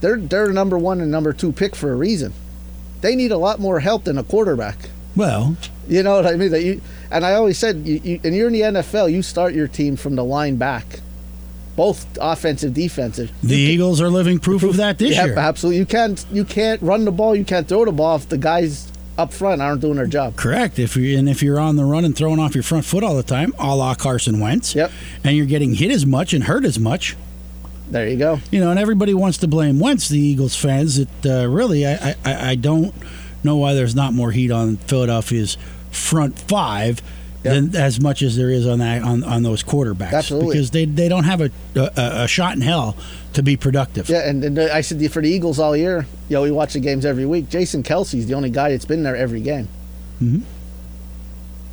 They're 0.00 0.16
they're 0.18 0.52
number 0.52 0.78
one 0.78 1.00
and 1.00 1.10
number 1.10 1.32
two 1.32 1.52
pick 1.52 1.74
for 1.76 1.92
a 1.92 1.94
reason. 1.96 2.32
They 3.00 3.14
need 3.16 3.32
a 3.32 3.38
lot 3.38 3.60
more 3.60 3.80
help 3.80 4.04
than 4.04 4.18
a 4.18 4.22
quarterback. 4.22 4.76
Well, 5.16 5.56
You 5.88 6.02
know 6.02 6.14
what 6.16 6.26
I 6.26 6.36
mean? 6.36 6.50
That 6.50 6.62
you 6.62 6.80
and 7.10 7.24
I 7.26 7.34
always 7.34 7.58
said, 7.58 7.86
you, 7.86 8.00
you, 8.04 8.20
and 8.22 8.34
you're 8.34 8.46
in 8.46 8.52
the 8.52 8.60
NFL. 8.60 9.10
You 9.12 9.22
start 9.22 9.54
your 9.54 9.66
team 9.68 9.96
from 9.96 10.14
the 10.16 10.22
line 10.24 10.56
back, 10.56 11.00
both 11.76 12.06
offensive, 12.20 12.74
defensive. 12.74 13.30
the 13.42 13.56
You 13.56 13.66
can- 13.66 13.74
Eagles 13.74 14.00
are 14.00 14.08
living 14.10 14.38
proof 14.38 14.62
of 14.62 14.76
that 14.76 14.98
this 14.98 15.16
Yep, 15.16 15.26
year. 15.26 15.38
absolutely. 15.38 15.78
You 15.78 15.86
can't 15.86 16.24
you 16.32 16.44
can't 16.44 16.80
run 16.82 17.04
the 17.04 17.10
ball. 17.12 17.34
You 17.34 17.44
can't 17.44 17.66
throw 17.68 17.84
the 17.84 17.92
ball 17.92 18.16
if 18.16 18.28
the 18.28 18.38
guys 18.38 18.86
up 19.18 19.32
front 19.32 19.60
aren't 19.60 19.80
doing 19.82 19.96
their 19.96 20.06
job. 20.06 20.36
Correct. 20.36 20.78
If 20.78 20.96
you 20.96 21.18
and 21.18 21.28
if 21.28 21.42
you're 21.42 21.58
on 21.60 21.76
the 21.76 21.84
run 21.84 22.04
and 22.04 22.14
throwing 22.16 22.38
off 22.38 22.54
your 22.54 22.62
front 22.64 22.84
foot 22.84 23.02
all 23.02 23.16
the 23.16 23.22
time, 23.22 23.52
a 23.58 23.74
la 23.74 23.94
Carson 23.94 24.38
Wentz, 24.40 24.74
Yep. 24.74 24.90
and 25.24 25.36
you're 25.36 25.46
getting 25.46 25.74
hit 25.74 25.90
as 25.90 26.06
much 26.06 26.32
and 26.32 26.44
hurt 26.44 26.64
as 26.64 26.78
much, 26.78 27.16
There 27.90 28.08
you 28.08 28.16
go. 28.16 28.38
you 28.50 28.60
know, 28.60 28.70
and 28.70 28.78
everybody 28.78 29.14
wants 29.14 29.38
to 29.38 29.48
blame 29.48 29.78
Wentz, 29.80 30.08
the 30.08 30.18
Eagles 30.18 30.54
fans. 30.56 31.04
That 31.04 31.42
uh, 31.44 31.48
really, 31.48 31.86
I, 31.86 32.14
I 32.24 32.50
I 32.50 32.54
don't 32.54 32.94
know 33.42 33.56
why 33.56 33.74
there's 33.74 33.94
not 33.94 34.12
more 34.12 34.30
heat 34.30 34.50
on 34.50 34.76
Philadelphia's 34.76 35.56
front 35.90 36.38
five. 36.38 37.02
Yep. 37.42 37.54
Than, 37.72 37.76
as 37.76 37.98
much 38.02 38.20
as 38.20 38.36
there 38.36 38.50
is 38.50 38.66
on 38.66 38.80
that 38.80 39.02
on, 39.02 39.24
on 39.24 39.42
those 39.42 39.62
quarterbacks, 39.62 40.12
Absolutely. 40.12 40.50
because 40.56 40.70
they 40.72 40.84
they 40.84 41.08
don't 41.08 41.24
have 41.24 41.40
a, 41.40 41.50
a 41.74 41.90
a 42.24 42.28
shot 42.28 42.54
in 42.54 42.60
hell 42.60 42.98
to 43.32 43.42
be 43.42 43.56
productive. 43.56 44.10
Yeah, 44.10 44.28
and, 44.28 44.44
and 44.44 44.58
I 44.58 44.82
said 44.82 45.10
for 45.10 45.22
the 45.22 45.30
Eagles 45.30 45.58
all 45.58 45.74
year, 45.74 46.04
you 46.28 46.34
know, 46.36 46.42
we 46.42 46.50
watch 46.50 46.74
the 46.74 46.80
games 46.80 47.06
every 47.06 47.24
week. 47.24 47.48
Jason 47.48 47.82
Kelce's 47.82 48.26
the 48.26 48.34
only 48.34 48.50
guy 48.50 48.72
that's 48.72 48.84
been 48.84 49.04
there 49.04 49.16
every 49.16 49.40
game. 49.40 49.68
Mhm. 50.22 50.42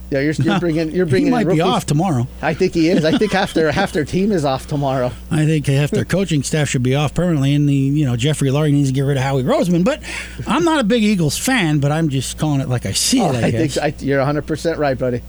Yeah, 0.09 0.19
you're, 0.19 0.33
you're 0.33 0.59
bringing 0.61 0.91
you're 0.91 1.05
bringing 1.05 1.27
he 1.27 1.31
might 1.31 1.47
be 1.47 1.61
off 1.61 1.85
tomorrow. 1.85 2.27
I 2.41 2.53
think 2.53 2.73
he 2.73 2.89
is. 2.89 3.03
I 3.03 3.17
think 3.17 3.31
half 3.31 3.53
their 3.53 3.71
half 3.71 3.91
their 3.91 4.05
team 4.05 4.31
is 4.31 4.45
off 4.45 4.67
tomorrow. 4.67 5.11
I 5.29 5.45
think 5.45 5.67
half 5.67 5.91
their 5.91 6.05
coaching 6.05 6.43
staff 6.43 6.69
should 6.69 6.83
be 6.83 6.95
off 6.95 7.13
permanently, 7.13 7.53
and 7.53 7.67
the 7.67 7.73
you 7.73 8.05
know 8.05 8.15
Jeffrey 8.15 8.49
Lurie 8.49 8.71
needs 8.71 8.89
to 8.89 8.93
get 8.93 9.01
rid 9.01 9.17
of 9.17 9.23
Howie 9.23 9.43
Roseman. 9.43 9.83
But 9.83 10.01
I'm 10.47 10.63
not 10.63 10.79
a 10.79 10.83
big 10.83 11.03
Eagles 11.03 11.37
fan, 11.37 11.79
but 11.79 11.91
I'm 11.91 12.09
just 12.09 12.37
calling 12.37 12.61
it 12.61 12.69
like 12.69 12.85
I 12.85 12.93
see 12.93 13.19
it. 13.19 13.23
Oh, 13.23 13.37
I, 13.37 13.47
I 13.47 13.51
think. 13.51 13.77
I, 13.77 13.93
you're 13.99 14.19
100 14.19 14.47
percent 14.47 14.79
right, 14.79 14.97
buddy. 14.97 15.21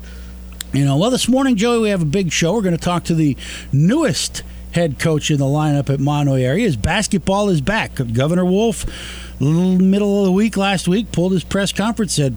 You 0.73 0.85
know, 0.85 0.99
well, 0.99 1.11
this 1.11 1.29
morning, 1.29 1.57
Joey, 1.57 1.79
we 1.79 1.89
have 1.89 2.03
a 2.03 2.07
big 2.07 2.31
show. 2.31 2.53
We're 2.53 2.63
going 2.63 2.77
to 2.77 2.83
talk 2.83 3.05
to 3.05 3.15
the 3.15 3.37
newest 3.73 4.43
head 4.73 4.99
coach 4.99 5.31
in 5.31 5.39
the 5.39 5.47
lineup 5.47 5.89
at 5.93 5.99
Mahanoy 5.99 6.43
area. 6.43 6.71
Basketball 6.77 7.49
is 7.49 7.63
back. 7.63 7.93
Governor 8.13 8.45
Wolf, 8.45 8.85
middle 9.41 10.21
of 10.21 10.27
the 10.27 10.33
week 10.33 10.59
last 10.59 10.87
week, 10.87 11.11
pulled 11.11 11.33
his 11.33 11.43
press 11.43 11.73
conference, 11.73 12.13
said, 12.13 12.37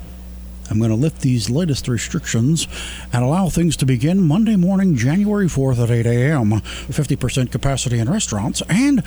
I'm 0.72 0.80
going 0.80 0.90
to 0.90 0.96
lift 0.96 1.22
these 1.22 1.50
latest 1.50 1.90
restrictions 1.90 2.68
and 3.12 3.24
allow 3.24 3.50
things 3.50 3.76
to 3.78 3.86
begin 3.86 4.22
Monday 4.22 4.56
morning, 4.56 4.96
January 4.96 5.48
4th 5.48 5.84
at 5.84 5.92
8 5.92 6.06
a.m. 6.06 6.52
50% 6.52 7.52
capacity 7.52 8.00
in 8.00 8.10
restaurants 8.10 8.64
and 8.70 9.04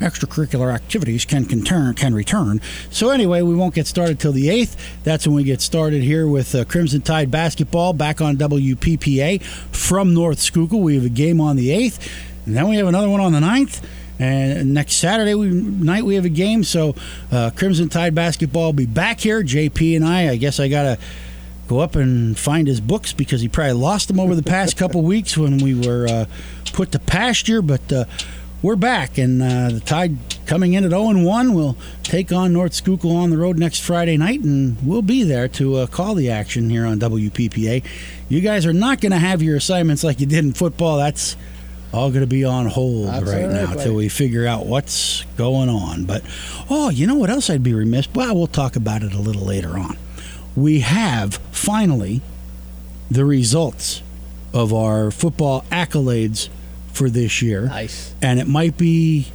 extracurricular 0.00 0.74
activities 0.74 1.24
can 1.24 1.44
can, 1.44 1.94
can 1.94 2.14
return. 2.14 2.60
So 2.90 3.10
anyway, 3.10 3.42
we 3.42 3.54
won't 3.54 3.74
get 3.74 3.86
started 3.86 4.18
till 4.18 4.32
the 4.32 4.48
8th. 4.48 4.76
That's 5.04 5.26
when 5.26 5.36
we 5.36 5.44
get 5.44 5.60
started 5.60 6.02
here 6.02 6.26
with 6.26 6.54
uh, 6.54 6.64
Crimson 6.64 7.02
Tide 7.02 7.30
basketball 7.30 7.92
back 7.92 8.20
on 8.20 8.36
WPPA 8.36 9.42
from 9.42 10.14
North 10.14 10.40
Schuylkill. 10.40 10.80
We 10.80 10.96
have 10.96 11.04
a 11.04 11.10
game 11.10 11.40
on 11.40 11.56
the 11.56 11.68
8th, 11.68 12.10
and 12.46 12.56
then 12.56 12.68
we 12.68 12.76
have 12.76 12.86
another 12.86 13.08
one 13.08 13.20
on 13.20 13.32
the 13.32 13.40
9th. 13.40 13.82
And 14.18 14.74
next 14.74 14.96
Saturday 14.96 15.34
we, 15.34 15.48
night 15.48 16.04
we 16.04 16.14
have 16.14 16.24
a 16.24 16.30
game, 16.30 16.62
so 16.64 16.94
uh, 17.32 17.50
Crimson 17.56 17.88
Tide 17.88 18.14
basketball 18.14 18.66
will 18.66 18.72
be 18.72 18.86
back 18.86 19.20
here. 19.20 19.42
JP 19.42 19.96
and 19.96 20.04
I, 20.04 20.30
I 20.30 20.36
guess 20.36 20.60
I 20.60 20.68
gotta 20.68 20.98
go 21.66 21.80
up 21.80 21.96
and 21.96 22.38
find 22.38 22.68
his 22.68 22.80
books 22.80 23.12
because 23.12 23.40
he 23.40 23.48
probably 23.48 23.72
lost 23.72 24.08
them 24.08 24.20
over 24.20 24.34
the 24.34 24.42
past 24.42 24.76
couple 24.76 25.02
weeks 25.14 25.36
when 25.36 25.58
we 25.58 25.74
were 25.74 26.06
uh, 26.08 26.26
put 26.72 26.92
to 26.92 26.98
pasture. 26.98 27.62
But 27.62 27.92
uh, 27.92 28.04
we're 28.62 28.76
back, 28.76 29.18
and 29.18 29.42
uh, 29.42 29.68
the 29.70 29.80
Tide 29.80 30.16
coming 30.46 30.72
in 30.74 30.84
at 30.84 30.90
0 30.90 31.22
1 31.22 31.52
will 31.52 31.76
take 32.02 32.32
on 32.32 32.52
North 32.52 32.74
Schuylkill 32.74 33.16
on 33.16 33.30
the 33.30 33.36
road 33.36 33.58
next 33.58 33.80
Friday 33.80 34.16
night, 34.16 34.40
and 34.40 34.76
we'll 34.86 35.02
be 35.02 35.22
there 35.22 35.48
to 35.48 35.76
uh, 35.76 35.86
call 35.86 36.14
the 36.14 36.30
action 36.30 36.70
here 36.70 36.86
on 36.86 36.98
WPPA. 36.98 37.84
You 38.28 38.40
guys 38.40 38.64
are 38.64 38.72
not 38.72 39.00
going 39.00 39.12
to 39.12 39.18
have 39.18 39.42
your 39.42 39.56
assignments 39.56 40.02
like 40.04 40.20
you 40.20 40.26
did 40.26 40.44
in 40.44 40.52
football. 40.52 40.96
That's 40.98 41.36
all 41.94 42.10
going 42.10 42.20
to 42.22 42.26
be 42.26 42.44
on 42.44 42.66
hold 42.66 43.08
That's 43.08 43.26
right 43.30 43.48
now 43.48 43.72
until 43.72 43.94
we 43.94 44.08
figure 44.08 44.46
out 44.46 44.66
what's 44.66 45.24
going 45.36 45.68
on. 45.68 46.04
But 46.04 46.22
oh, 46.68 46.90
you 46.90 47.06
know 47.06 47.14
what 47.14 47.30
else 47.30 47.48
I'd 47.48 47.62
be 47.62 47.72
remiss? 47.74 48.08
Well, 48.14 48.34
we'll 48.36 48.46
talk 48.46 48.76
about 48.76 49.02
it 49.02 49.12
a 49.14 49.18
little 49.18 49.44
later 49.44 49.78
on. 49.78 49.96
We 50.56 50.80
have 50.80 51.34
finally 51.52 52.20
the 53.10 53.24
results 53.24 54.02
of 54.52 54.72
our 54.72 55.10
football 55.10 55.64
accolades 55.70 56.48
for 56.92 57.10
this 57.10 57.42
year, 57.42 57.66
Nice. 57.66 58.14
and 58.22 58.38
it 58.38 58.46
might 58.46 58.76
be 58.78 59.26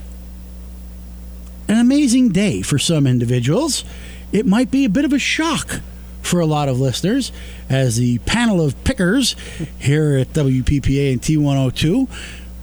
an 1.68 1.78
amazing 1.78 2.30
day 2.30 2.62
for 2.62 2.80
some 2.80 3.06
individuals. 3.06 3.84
It 4.32 4.46
might 4.46 4.72
be 4.72 4.86
a 4.86 4.90
bit 4.90 5.06
of 5.06 5.12
a 5.14 5.20
shock 5.20 5.82
for 6.22 6.40
a 6.40 6.46
lot 6.46 6.70
of 6.70 6.80
listeners 6.80 7.32
as 7.70 7.98
the 7.98 8.20
panel 8.20 8.62
of 8.62 8.82
pickers 8.84 9.36
here 9.80 10.16
at 10.18 10.32
WPPA 10.34 11.12
and 11.14 11.22
T102 11.22 12.08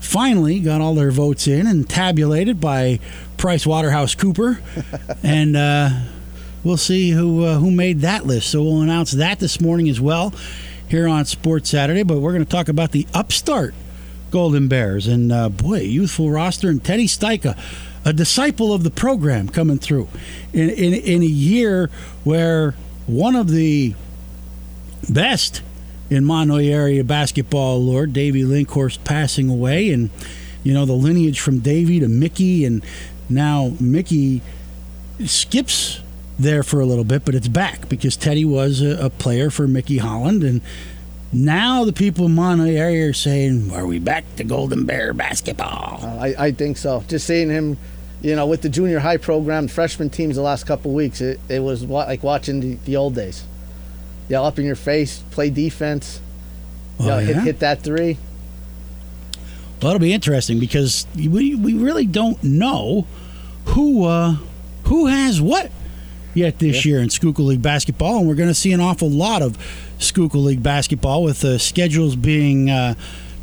finally 0.07 0.61
got 0.61 0.81
all 0.81 0.95
their 0.95 1.11
votes 1.11 1.47
in 1.47 1.67
and 1.67 1.89
tabulated 1.89 2.61
by 2.61 3.01
Price 3.37 3.67
Waterhouse 3.67 4.15
Cooper, 4.15 4.61
and 5.23 5.57
uh, 5.57 5.91
we'll 6.65 6.77
see 6.77 7.11
who 7.11 7.45
uh, 7.45 7.59
who 7.59 7.71
made 7.71 8.01
that 8.01 8.25
list. 8.25 8.51
So 8.51 8.63
we'll 8.63 8.83
announce 8.83 9.13
that 9.13 9.41
this 9.41 9.61
morning 9.61 9.89
as 9.89 10.01
well 10.01 10.33
here 10.89 11.09
on 11.09 11.25
Sports 11.25 11.69
Saturday. 11.71 12.03
But 12.03 12.21
we're 12.21 12.33
going 12.33 12.45
to 12.45 12.51
talk 12.51 12.69
about 12.69 12.93
the 12.93 13.07
upstart 13.13 13.75
Golden 14.31 14.69
Bears 14.69 15.07
and 15.07 15.33
uh, 15.33 15.49
boy, 15.49 15.81
youthful 15.81 16.31
roster 16.31 16.69
and 16.69 16.83
Teddy 16.83 17.07
Stika, 17.07 17.59
a 18.05 18.13
disciple 18.13 18.73
of 18.73 18.85
the 18.85 18.91
program 18.91 19.49
coming 19.49 19.79
through 19.79 20.09
in 20.53 20.71
in, 20.71 20.95
in 20.95 21.23
a 21.23 21.27
year 21.27 21.91
where 22.25 22.75
one 23.07 23.37
of 23.37 23.51
the 23.51 23.95
best 25.09 25.63
in 26.11 26.25
Mahanoy 26.25 26.71
area 26.71 27.03
basketball, 27.05 27.83
Lord 27.83 28.13
Davy 28.13 28.43
Linkhorst 28.43 29.05
passing 29.05 29.49
away, 29.49 29.91
and 29.91 30.11
you 30.63 30.73
know 30.73 30.85
the 30.85 30.93
lineage 30.93 31.41
from 31.41 31.59
Davy 31.59 32.01
to 32.01 32.09
Mickey, 32.09 32.65
and 32.65 32.85
now 33.29 33.73
Mickey 33.81 34.43
skips 35.25 36.01
there 36.39 36.63
for 36.63 36.81
a 36.81 36.87
little 36.87 37.05
bit, 37.05 37.25
but 37.25 37.35
it's 37.35 37.49
back 37.49 37.89
because 37.89 38.17
Teddy 38.17 38.45
was 38.45 38.83
a, 38.83 39.07
a 39.07 39.11
player 39.11 39.51
for 39.51 39.67
Mickey 39.67 39.99
Holland, 39.99 40.45
and 40.45 40.61
now 41.33 41.85
the 41.85 41.93
people 41.93 42.27
in 42.27 42.37
Mahanoy 42.37 42.77
area 42.77 43.09
are 43.09 43.15
saying, 43.15 43.73
"Are 43.73 43.87
we 43.87 43.99
back 43.99 44.25
to 44.37 44.45
Golden 44.45 44.85
Bear 44.85 45.13
basketball?" 45.13 46.01
Uh, 46.03 46.19
I, 46.19 46.35
I 46.39 46.53
think 46.53 46.77
so. 46.77 47.05
Just 47.09 47.27
seeing 47.27 47.51
him, 47.51 47.79
you 48.23 48.37
know, 48.37 48.47
with 48.47 48.63
the 48.63 48.69
junior 48.69 49.01
high 49.01 49.17
program, 49.17 49.67
freshman 49.67 50.11
teams 50.11 50.37
the 50.37 50.43
last 50.43 50.65
couple 50.65 50.93
weeks, 50.93 51.21
it, 51.21 51.41
it 51.49 51.61
was 51.61 51.85
like 51.85 52.23
watching 52.23 52.61
the, 52.61 52.75
the 52.85 52.97
old 52.97 53.15
days. 53.15 53.43
Yeah, 54.29 54.43
up 54.43 54.59
in 54.59 54.65
your 54.65 54.75
face, 54.77 55.21
play 55.31 55.51
defense, 55.51 56.21
you 56.99 57.07
know, 57.07 57.17
Oh, 57.17 57.19
hit, 57.19 57.37
yeah? 57.37 57.43
hit 57.43 57.59
that 57.61 57.83
three. 57.83 58.19
Well, 59.81 59.91
it'll 59.93 60.01
be 60.01 60.13
interesting 60.13 60.59
because 60.59 61.07
we 61.15 61.55
we 61.55 61.75
really 61.75 62.07
don't 62.07 62.43
know 62.43 63.07
who 63.67 64.05
uh, 64.05 64.37
who 64.85 65.07
has 65.07 65.41
what 65.41 65.71
yet 66.35 66.59
this 66.59 66.85
year 66.85 67.01
in 67.01 67.09
Schuylkill 67.09 67.45
League 67.47 67.63
basketball, 67.63 68.19
and 68.19 68.29
we're 68.29 68.35
going 68.35 68.49
to 68.49 68.55
see 68.55 68.73
an 68.73 68.81
awful 68.81 69.11
lot 69.11 69.43
of 69.43 69.57
Schuylkill 69.99 70.43
League 70.43 70.63
basketball 70.63 71.23
with 71.23 71.41
the 71.41 71.59
schedules 71.59 72.17
being 72.17 72.71
uh, 72.71 72.95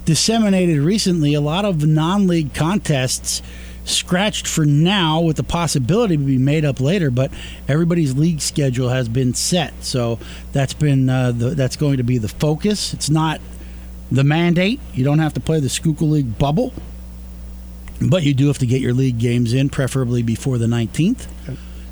disseminated 0.06 0.80
recently. 0.80 1.34
A 1.34 1.42
lot 1.42 1.66
of 1.66 1.86
non-league 1.86 2.54
contests 2.54 3.42
scratched 3.86 4.48
for 4.48 4.66
now, 4.66 5.22
with 5.22 5.38
the 5.38 5.44
possibility 5.44 6.18
to 6.18 6.24
be 6.24 6.38
made 6.38 6.66
up 6.66 6.80
later. 6.80 7.12
But 7.12 7.32
everybody's 7.68 8.16
league 8.16 8.42
schedule 8.42 8.90
has 8.90 9.10
been 9.10 9.34
set, 9.34 9.84
so 9.84 10.20
that's 10.52 10.74
been 10.74 11.10
uh, 11.10 11.32
the, 11.32 11.50
that's 11.50 11.76
going 11.76 11.98
to 11.98 12.04
be 12.04 12.18
the 12.18 12.30
focus. 12.30 12.94
It's 12.94 13.10
not 13.10 13.42
the 14.12 14.24
mandate. 14.24 14.80
You 14.94 15.04
don't 15.04 15.20
have 15.20 15.34
to 15.34 15.40
play 15.40 15.60
the 15.60 15.70
Schuylkill 15.70 16.10
League 16.10 16.38
bubble, 16.38 16.74
but 18.02 18.24
you 18.24 18.34
do 18.34 18.48
have 18.48 18.60
to 18.60 18.66
get 18.66 18.82
your 18.82 18.94
league 18.94 19.20
games 19.20 19.54
in, 19.54 19.70
preferably 19.70 20.24
before 20.24 20.58
the 20.58 20.68
19th. 20.68 21.28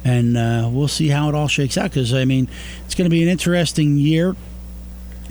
And 0.04 0.36
uh, 0.36 0.70
we'll 0.72 0.88
see 0.88 1.10
how 1.10 1.30
it 1.30 1.36
all 1.36 1.48
shakes 1.48 1.78
out 1.78 1.92
because, 1.92 2.14
I 2.14 2.26
mean, 2.26 2.48
it's 2.86 2.96
going 2.96 3.06
to 3.06 3.12
be 3.12 3.22
an 3.22 3.30
interesting 3.30 3.98
year. 3.98 4.36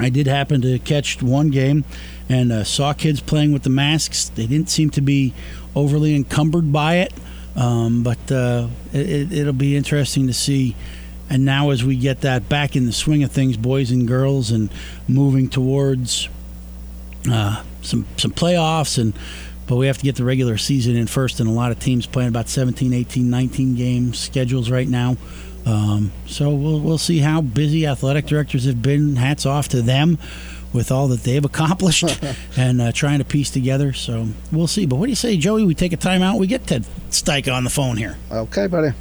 I 0.01 0.09
did 0.11 0.27
happen 0.27 0.61
to 0.63 0.79
catch 0.79 1.23
one 1.23 1.51
game 1.51 1.85
and 2.29 2.53
uh, 2.53 2.65
saw 2.65 2.93
kids 2.93 3.21
playing 3.21 3.53
with 3.53 3.63
the 3.63 3.71
masks. 3.71 4.29
They 4.29 4.47
didn't 4.47 4.71
seem 4.71 4.91
to 4.91 5.01
be 5.01 5.35
overly 5.75 6.15
encumbered 6.15 6.73
by 6.73 6.97
it, 6.97 7.13
um, 7.57 8.03
but 8.03 8.31
uh, 8.31 8.69
it, 8.93 9.33
it'll 9.33 9.53
be 9.53 9.77
interesting 9.77 10.27
to 10.27 10.35
see. 10.35 10.77
And 11.29 11.45
now, 11.45 11.71
as 11.71 11.85
we 11.85 11.97
get 11.97 12.23
that 12.23 12.49
back 12.49 12.75
in 12.75 12.87
the 12.87 12.93
swing 12.93 13.23
of 13.23 13.31
things, 13.31 13.57
boys 13.57 13.91
and 13.93 14.07
girls, 14.09 14.51
and 14.51 14.69
moving 15.07 15.49
towards 15.49 16.29
uh, 17.31 17.63
some 17.83 18.07
some 18.17 18.31
playoffs 18.31 18.99
and 18.99 19.15
but 19.67 19.77
we 19.77 19.87
have 19.87 19.99
to 19.99 20.05
get 20.05 20.17
the 20.17 20.25
regular 20.25 20.59
season 20.59 20.97
in 20.97 21.07
first 21.07 21.39
and 21.39 21.49
a 21.49 21.53
lot 21.53 21.71
of 21.71 21.79
teams 21.79 22.07
playing 22.07 22.29
about 22.29 22.49
17 22.49 22.93
18 22.93 23.31
19 23.31 23.77
game 23.77 24.15
schedules 24.15 24.71
right 24.71 24.89
now 24.89 25.17
um, 25.67 26.13
so 26.27 26.51
we'll, 26.51 26.81
we'll 26.81 26.99
see 26.99 27.19
how 27.19 27.41
busy 27.41 27.87
athletic 27.87 28.27
directors 28.27 28.65
have 28.65 28.81
been 28.83 29.17
hats 29.17 29.45
off 29.47 29.69
to 29.69 29.83
them 29.83 30.19
with 30.73 30.91
all 30.93 31.09
that 31.09 31.23
they've 31.25 31.45
accomplished 31.53 32.05
and 32.57 32.81
uh, 32.81 32.93
trying 32.93 33.19
to 33.19 33.25
piece 33.25 33.51
together 33.51 33.93
so 33.93 34.27
we'll 34.53 34.67
see 34.67 34.87
but 34.87 34.97
what 34.97 35.07
do 35.07 35.11
you 35.11 35.17
say 35.17 35.37
joey 35.37 35.65
we 35.65 35.75
take 35.75 35.93
a 35.93 35.97
timeout 35.97 36.39
we 36.39 36.47
get 36.47 36.67
ted 36.67 36.85
Stike 37.11 37.53
on 37.53 37.65
the 37.65 37.71
phone 37.71 37.97
here 37.97 38.17
Okay, 38.31 38.67
buddy. 38.69 38.93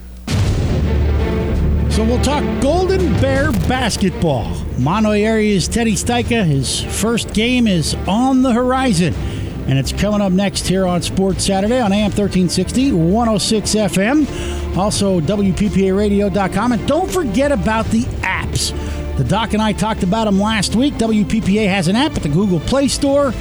so 1.92 2.04
we'll 2.04 2.22
talk 2.22 2.44
Golden 2.62 3.12
Bear 3.22 3.52
basketball. 3.68 4.46
Mahanoy 4.78 5.22
Area's 5.22 5.68
Teddy 5.68 5.94
Stika, 5.94 6.46
his 6.46 6.82
first 6.82 7.34
game 7.34 7.68
is 7.68 7.94
on 8.08 8.42
the 8.42 8.52
horizon. 8.54 9.14
And 9.70 9.78
it's 9.78 9.92
coming 9.92 10.20
up 10.20 10.32
next 10.32 10.68
here 10.68 10.88
on 10.88 11.04
Sports 11.04 11.46
Saturday 11.46 11.80
on 11.80 11.94
AM 11.94 12.10
1360, 12.10 12.92
106 12.92 13.76
FM. 13.76 14.76
Also, 14.76 15.20
WPPAradio.com. 15.22 16.72
And 16.72 16.88
don't 16.88 17.12
forget 17.12 17.52
about 17.52 17.86
the 17.88 18.02
apps. 18.22 18.76
The 19.18 19.24
Doc 19.24 19.54
and 19.54 19.62
I 19.62 19.74
talked 19.74 20.02
about 20.02 20.26
them 20.26 20.40
last 20.40 20.76
week. 20.76 20.96
WPPA 20.96 21.68
has 21.68 21.88
an 21.88 21.96
app 21.96 22.16
at 22.16 22.24
the 22.24 22.30
Google 22.30 22.60
Play 22.62 22.88
Store 22.88 23.32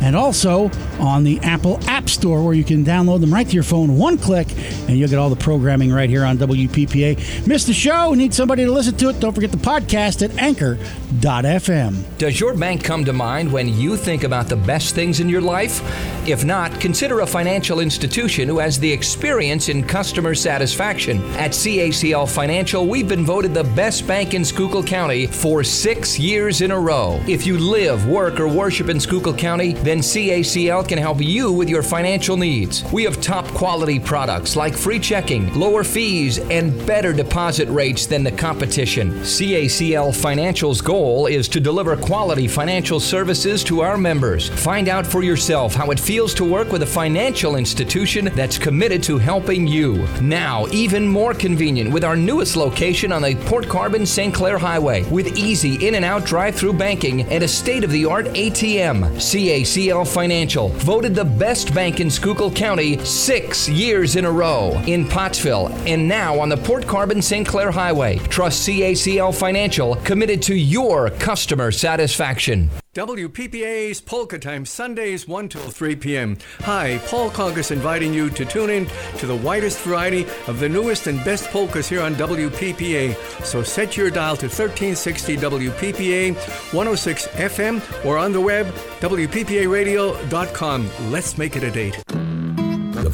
and 0.00 0.16
also 0.16 0.70
on 0.98 1.24
the 1.24 1.38
Apple 1.40 1.78
App 1.88 2.08
Store 2.08 2.44
where 2.44 2.54
you 2.54 2.64
can 2.64 2.84
download 2.84 3.20
them 3.20 3.32
right 3.32 3.46
to 3.46 3.52
your 3.52 3.62
phone, 3.62 3.96
one 3.96 4.18
click, 4.18 4.48
and 4.88 4.98
you'll 4.98 5.08
get 5.08 5.18
all 5.18 5.30
the 5.30 5.36
programming 5.36 5.92
right 5.92 6.08
here 6.10 6.24
on 6.24 6.38
WPPA. 6.38 7.46
Missed 7.46 7.66
the 7.66 7.72
show? 7.72 8.14
Need 8.14 8.34
somebody 8.34 8.64
to 8.64 8.72
listen 8.72 8.96
to 8.96 9.08
it? 9.08 9.20
Don't 9.20 9.32
forget 9.32 9.50
the 9.50 9.56
podcast 9.56 10.22
at 10.22 10.36
anchor.fm. 10.42 12.18
Does 12.18 12.40
your 12.40 12.54
bank 12.54 12.84
come 12.84 13.04
to 13.04 13.12
mind 13.12 13.50
when 13.50 13.68
you 13.68 13.96
think 13.96 14.24
about 14.24 14.48
the 14.48 14.56
best 14.56 14.94
things 14.94 15.20
in 15.20 15.28
your 15.28 15.40
life? 15.40 15.80
If 16.28 16.44
not, 16.44 16.80
consider 16.80 17.20
a 17.20 17.26
financial 17.26 17.80
institution 17.80 18.48
who 18.48 18.58
has 18.58 18.78
the 18.78 18.90
experience 18.90 19.68
in 19.68 19.86
customer 19.86 20.34
satisfaction. 20.34 21.22
At 21.34 21.52
CACL 21.52 22.28
Financial, 22.28 22.86
we've 22.86 23.08
been 23.08 23.24
voted 23.24 23.54
the 23.54 23.64
best 23.64 24.06
bank 24.06 24.34
in 24.34 24.44
Schuylkill 24.44 24.84
County 24.84 25.26
for 25.26 25.62
six 25.62 26.18
years 26.18 26.60
in 26.60 26.70
a 26.70 26.78
row. 26.78 27.20
If 27.26 27.46
you 27.46 27.58
live, 27.58 28.06
work, 28.08 28.40
or 28.40 28.48
worship 28.48 28.88
in 28.88 28.98
Schuylkill 28.98 29.36
County, 29.36 29.74
then 29.84 29.98
CACL 29.98 30.88
can 30.88 30.98
help 30.98 31.20
you 31.20 31.52
with 31.52 31.68
your 31.68 31.82
financial 31.82 32.36
needs. 32.36 32.84
We 32.92 33.04
have 33.04 33.20
top 33.20 33.46
quality 33.48 33.98
products 34.00 34.56
like 34.56 34.74
free 34.74 34.98
checking, 34.98 35.52
lower 35.54 35.84
fees, 35.84 36.38
and 36.38 36.86
better 36.86 37.12
deposit 37.12 37.68
rates 37.68 38.06
than 38.06 38.24
the 38.24 38.32
competition. 38.32 39.12
CACL 39.20 40.14
Financial's 40.14 40.80
goal 40.80 41.26
is 41.26 41.48
to 41.48 41.60
deliver 41.60 41.96
quality 41.96 42.48
financial 42.48 43.00
services 43.00 43.62
to 43.64 43.80
our 43.80 43.98
members. 43.98 44.48
Find 44.48 44.88
out 44.88 45.06
for 45.06 45.22
yourself 45.22 45.74
how 45.74 45.90
it 45.90 46.00
feels 46.00 46.34
to 46.34 46.44
work 46.44 46.72
with 46.72 46.82
a 46.82 46.86
financial 46.86 47.56
institution 47.56 48.30
that's 48.34 48.58
committed 48.58 49.02
to 49.04 49.18
helping 49.18 49.66
you. 49.66 50.06
Now, 50.20 50.66
even 50.68 51.06
more 51.06 51.34
convenient 51.34 51.92
with 51.92 52.04
our 52.04 52.16
newest 52.16 52.56
location 52.56 53.12
on 53.12 53.22
the 53.22 53.34
Port 53.46 53.68
Carbon 53.68 54.06
St. 54.06 54.32
Clair 54.34 54.58
Highway 54.58 55.02
with 55.10 55.36
easy 55.36 55.86
in 55.86 55.94
and 55.94 56.04
out 56.04 56.24
drive 56.24 56.54
through 56.54 56.74
banking 56.74 57.22
and 57.22 57.44
a 57.44 57.48
state 57.48 57.84
of 57.84 57.90
the 57.90 58.04
art 58.04 58.26
ATM. 58.26 59.04
CACL 59.16 59.73
Financial, 59.74 60.68
voted 60.68 61.16
the 61.16 61.24
best 61.24 61.74
bank 61.74 61.98
in 61.98 62.08
Schuylkill 62.08 62.52
County 62.52 62.96
six 63.04 63.68
years 63.68 64.14
in 64.14 64.24
a 64.24 64.30
row 64.30 64.80
in 64.86 65.08
Pottsville 65.08 65.66
and 65.84 66.06
now 66.06 66.38
on 66.38 66.48
the 66.48 66.56
Port 66.56 66.86
Carbon 66.86 67.20
St. 67.20 67.46
Clair 67.46 67.72
Highway. 67.72 68.18
Trust 68.28 68.68
CACL 68.68 69.34
Financial, 69.34 69.96
committed 69.96 70.40
to 70.42 70.54
your 70.54 71.10
customer 71.10 71.72
satisfaction. 71.72 72.70
WPPA's 72.94 74.00
Polka 74.00 74.38
Time, 74.38 74.64
Sundays 74.64 75.26
1 75.26 75.48
till 75.48 75.68
3 75.68 75.96
p.m. 75.96 76.38
Hi, 76.60 76.98
Paul 77.06 77.28
Congus 77.28 77.72
inviting 77.72 78.14
you 78.14 78.30
to 78.30 78.44
tune 78.44 78.70
in 78.70 78.86
to 79.18 79.26
the 79.26 79.34
widest 79.34 79.80
variety 79.80 80.26
of 80.46 80.60
the 80.60 80.68
newest 80.68 81.08
and 81.08 81.18
best 81.24 81.50
polkas 81.50 81.88
here 81.88 82.00
on 82.00 82.14
WPPA. 82.14 83.16
So 83.44 83.64
set 83.64 83.96
your 83.96 84.10
dial 84.10 84.36
to 84.36 84.46
1360 84.46 85.36
WPPA 85.38 86.36
106 86.72 87.26
FM 87.26 88.04
or 88.04 88.16
on 88.16 88.30
the 88.32 88.40
web, 88.40 88.66
WPPAradio.com. 89.00 90.90
Let's 91.10 91.36
make 91.36 91.56
it 91.56 91.64
a 91.64 91.70
date. 91.72 92.33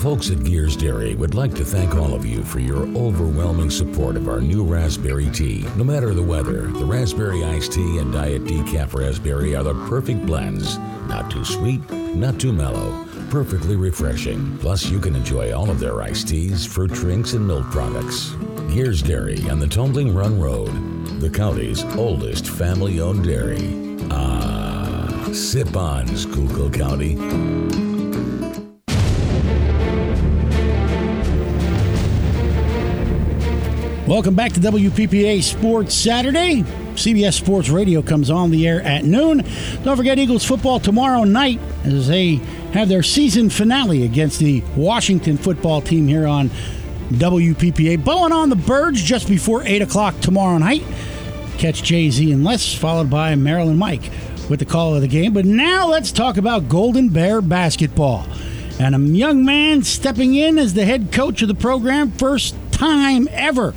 Folks 0.00 0.30
at 0.30 0.38
Guers 0.38 0.76
Dairy 0.76 1.14
would 1.14 1.35
like 1.35 1.54
to 1.57 1.64
thank 1.64 1.95
all 1.95 2.14
of 2.14 2.25
you 2.25 2.42
for 2.42 2.59
your 2.59 2.88
overwhelming 2.97 3.69
support 3.69 4.16
of 4.16 4.28
our 4.28 4.40
new 4.40 4.64
raspberry 4.64 5.28
tea. 5.28 5.66
No 5.76 5.85
matter 5.85 6.14
the 6.14 6.23
weather, 6.23 6.69
the 6.69 6.87
raspberry 6.87 7.45
iced 7.45 7.73
tea 7.73 7.99
and 7.99 8.11
diet 8.11 8.45
decaf 8.45 8.95
raspberry 8.95 9.54
are 9.54 9.62
the 9.62 9.75
perfect 9.90 10.25
blends. 10.25 10.78
Not 11.07 11.30
too 11.30 11.45
sweet, 11.45 11.87
not 11.90 12.40
too 12.40 12.50
mellow, 12.50 13.07
perfectly 13.28 13.76
refreshing. 13.76 14.57
Plus, 14.57 14.87
you 14.87 15.00
can 15.00 15.14
enjoy 15.14 15.52
all 15.52 15.69
of 15.69 15.78
their 15.78 16.00
iced 16.00 16.28
teas, 16.28 16.64
fruit 16.64 16.92
drinks, 16.92 17.35
and 17.35 17.47
milk 17.47 17.66
products. 17.66 18.30
Guers 18.73 19.02
Dairy 19.02 19.50
on 19.50 19.59
the 19.59 19.69
Tumbling 19.69 20.14
Run 20.14 20.40
Road, 20.40 20.71
the 21.21 21.28
county's 21.28 21.85
oldest 21.97 22.49
family 22.49 23.00
owned 23.00 23.25
dairy. 23.25 23.99
Ah, 24.11 25.28
sip 25.35 25.76
on, 25.76 26.07
Schuylkill 26.16 26.71
County. 26.71 27.89
Welcome 34.11 34.35
back 34.35 34.52
to 34.55 34.61
WPPA 34.61 35.40
Sports 35.40 35.95
Saturday. 35.95 36.62
CBS 36.95 37.35
Sports 37.35 37.69
Radio 37.69 38.02
comes 38.02 38.29
on 38.29 38.50
the 38.50 38.67
air 38.67 38.83
at 38.83 39.05
noon. 39.05 39.45
Don't 39.85 39.97
forget 39.97 40.19
Eagles 40.19 40.45
football 40.45 40.81
tomorrow 40.81 41.23
night 41.23 41.61
as 41.85 42.09
they 42.09 42.35
have 42.73 42.88
their 42.88 43.05
season 43.05 43.50
finale 43.50 44.02
against 44.02 44.40
the 44.40 44.64
Washington 44.75 45.37
football 45.37 45.81
team 45.81 46.09
here 46.09 46.26
on 46.26 46.50
WPPA. 47.11 48.05
Bowen 48.05 48.33
on 48.33 48.50
the 48.50 48.57
Birds 48.57 49.00
just 49.00 49.29
before 49.29 49.62
8 49.62 49.81
o'clock 49.83 50.19
tomorrow 50.19 50.59
night. 50.59 50.83
Catch 51.59 51.85
Jay 51.85 52.11
Z 52.11 52.33
and 52.33 52.43
Les, 52.43 52.75
followed 52.75 53.11
by 53.11 53.37
Merrill 53.37 53.69
and 53.69 53.79
Mike 53.79 54.11
with 54.49 54.59
the 54.59 54.64
call 54.64 54.97
of 54.97 55.02
the 55.02 55.09
game. 55.09 55.33
But 55.33 55.45
now 55.45 55.87
let's 55.87 56.11
talk 56.11 56.37
about 56.37 56.69
Golden 56.69 57.11
Bear 57.11 57.40
basketball. 57.40 58.26
And 58.81 58.97
a 58.97 58.99
young 58.99 59.45
man 59.45 59.85
stepping 59.85 60.35
in 60.35 60.59
as 60.59 60.75
the 60.75 60.85
head 60.85 61.12
coach 61.12 61.43
of 61.43 61.49
the 61.49 61.55
program, 61.55 62.11
first 62.11 62.57
time 62.73 63.29
ever 63.31 63.73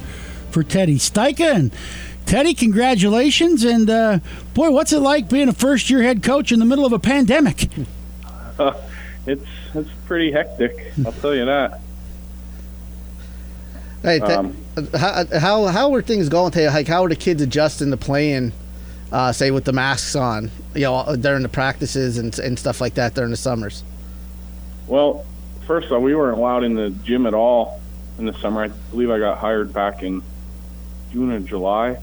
for 0.53 0.63
Teddy 0.63 0.97
Steika. 0.97 1.55
And 1.55 1.73
Teddy, 2.25 2.53
congratulations. 2.53 3.63
And 3.63 3.89
uh, 3.89 4.19
boy, 4.53 4.71
what's 4.71 4.93
it 4.93 4.99
like 4.99 5.29
being 5.29 5.49
a 5.49 5.53
first 5.53 5.89
year 5.89 6.03
head 6.03 6.23
coach 6.23 6.51
in 6.51 6.59
the 6.59 6.65
middle 6.65 6.85
of 6.85 6.93
a 6.93 6.99
pandemic? 6.99 7.67
Uh, 8.57 8.73
it's 9.25 9.45
it's 9.73 9.89
pretty 10.05 10.31
hectic. 10.31 10.93
I'll 11.05 11.11
tell 11.11 11.35
you 11.35 11.45
that. 11.45 11.81
Hey, 14.03 14.19
Ted, 14.19 14.31
Um, 14.31 14.57
how, 14.97 15.25
how 15.39 15.65
how 15.67 15.89
were 15.89 16.01
things 16.01 16.29
going 16.29 16.51
today? 16.51 16.67
Like, 16.67 16.87
how 16.87 17.03
were 17.03 17.09
the 17.09 17.15
kids 17.15 17.41
adjusting 17.41 17.89
to 17.91 17.97
playing, 17.97 18.51
uh, 19.11 19.31
say, 19.31 19.49
with 19.49 19.63
the 19.63 19.71
masks 19.71 20.15
on, 20.15 20.51
you 20.75 20.81
know, 20.81 21.15
during 21.15 21.41
the 21.41 21.49
practices 21.49 22.17
and 22.17 22.37
and 22.39 22.59
stuff 22.59 22.81
like 22.81 22.95
that 22.95 23.13
during 23.15 23.31
the 23.31 23.37
summers? 23.37 23.83
Well, 24.87 25.25
first 25.65 25.85
of 25.87 25.93
all, 25.93 26.01
we 26.01 26.13
weren't 26.13 26.37
allowed 26.37 26.65
in 26.65 26.73
the 26.73 26.89
gym 26.89 27.25
at 27.25 27.33
all 27.33 27.79
in 28.19 28.25
the 28.25 28.33
summer. 28.39 28.63
I 28.63 28.67
believe 28.67 29.09
I 29.09 29.19
got 29.19 29.37
hired 29.37 29.71
back 29.71 30.03
in 30.03 30.21
June 31.13 31.31
or 31.31 31.39
July, 31.39 31.97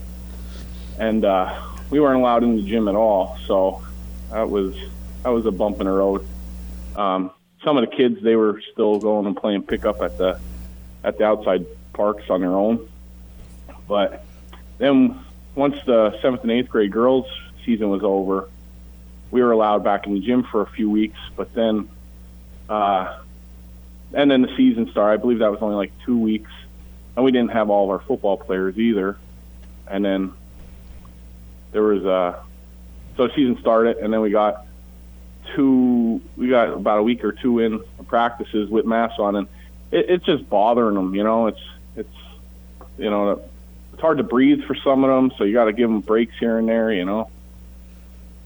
and 0.98 1.24
uh, 1.24 1.60
we 1.90 2.00
weren't 2.00 2.20
allowed 2.20 2.44
in 2.44 2.56
the 2.56 2.62
gym 2.62 2.88
at 2.88 2.94
all. 2.94 3.36
So 3.46 3.82
that 4.30 4.48
was 4.48 4.74
that 5.22 5.30
was 5.30 5.44
a 5.46 5.50
bump 5.50 5.80
in 5.80 5.86
the 5.86 5.92
road. 5.92 6.24
Um, 6.96 7.32
some 7.64 7.76
of 7.76 7.88
the 7.88 7.94
kids 7.94 8.22
they 8.22 8.36
were 8.36 8.62
still 8.72 8.98
going 8.98 9.26
and 9.26 9.36
playing 9.36 9.64
pickup 9.64 10.00
at 10.00 10.16
the 10.16 10.40
at 11.02 11.18
the 11.18 11.24
outside 11.24 11.66
parks 11.92 12.30
on 12.30 12.40
their 12.40 12.52
own, 12.52 12.88
but 13.88 14.24
then 14.78 15.18
once 15.56 15.76
the 15.84 16.18
seventh 16.22 16.42
and 16.42 16.52
eighth 16.52 16.70
grade 16.70 16.92
girls 16.92 17.26
season 17.66 17.90
was 17.90 18.02
over, 18.02 18.48
we 19.30 19.42
were 19.42 19.50
allowed 19.50 19.82
back 19.82 20.06
in 20.06 20.14
the 20.14 20.20
gym 20.20 20.44
for 20.44 20.62
a 20.62 20.66
few 20.66 20.88
weeks. 20.88 21.18
But 21.36 21.52
then 21.52 21.90
uh, 22.68 23.18
and 24.14 24.30
then 24.30 24.42
the 24.42 24.56
season 24.56 24.88
started. 24.90 25.14
I 25.14 25.16
believe 25.20 25.40
that 25.40 25.50
was 25.50 25.60
only 25.60 25.76
like 25.76 25.92
two 26.06 26.16
weeks, 26.16 26.50
and 27.20 27.24
we 27.26 27.32
didn't 27.32 27.50
have 27.50 27.68
all 27.68 27.84
of 27.84 27.90
our 27.90 28.06
football 28.06 28.38
players 28.38 28.78
either. 28.78 29.18
And 29.86 30.02
then 30.02 30.32
there 31.70 31.82
was 31.82 32.02
uh, 32.06 32.42
so 33.18 33.28
season 33.28 33.58
started, 33.60 33.98
and 33.98 34.10
then 34.10 34.22
we 34.22 34.30
got 34.30 34.66
two. 35.54 36.22
We 36.36 36.48
got 36.48 36.72
about 36.72 36.98
a 36.98 37.02
week 37.02 37.22
or 37.22 37.32
two 37.32 37.58
in 37.58 37.84
practices 38.06 38.70
with 38.70 38.86
masks 38.86 39.18
on, 39.18 39.36
and 39.36 39.48
it, 39.90 40.08
it's 40.08 40.24
just 40.24 40.48
bothering 40.48 40.94
them. 40.94 41.14
You 41.14 41.24
know, 41.24 41.48
it's 41.48 41.60
it's 41.94 42.16
you 42.96 43.10
know 43.10 43.42
it's 43.92 44.00
hard 44.00 44.16
to 44.16 44.24
breathe 44.24 44.64
for 44.64 44.74
some 44.74 45.04
of 45.04 45.10
them, 45.10 45.30
so 45.36 45.44
you 45.44 45.52
got 45.52 45.66
to 45.66 45.74
give 45.74 45.90
them 45.90 46.00
breaks 46.00 46.34
here 46.40 46.56
and 46.56 46.68
there. 46.68 46.90
You 46.90 47.04
know. 47.04 47.30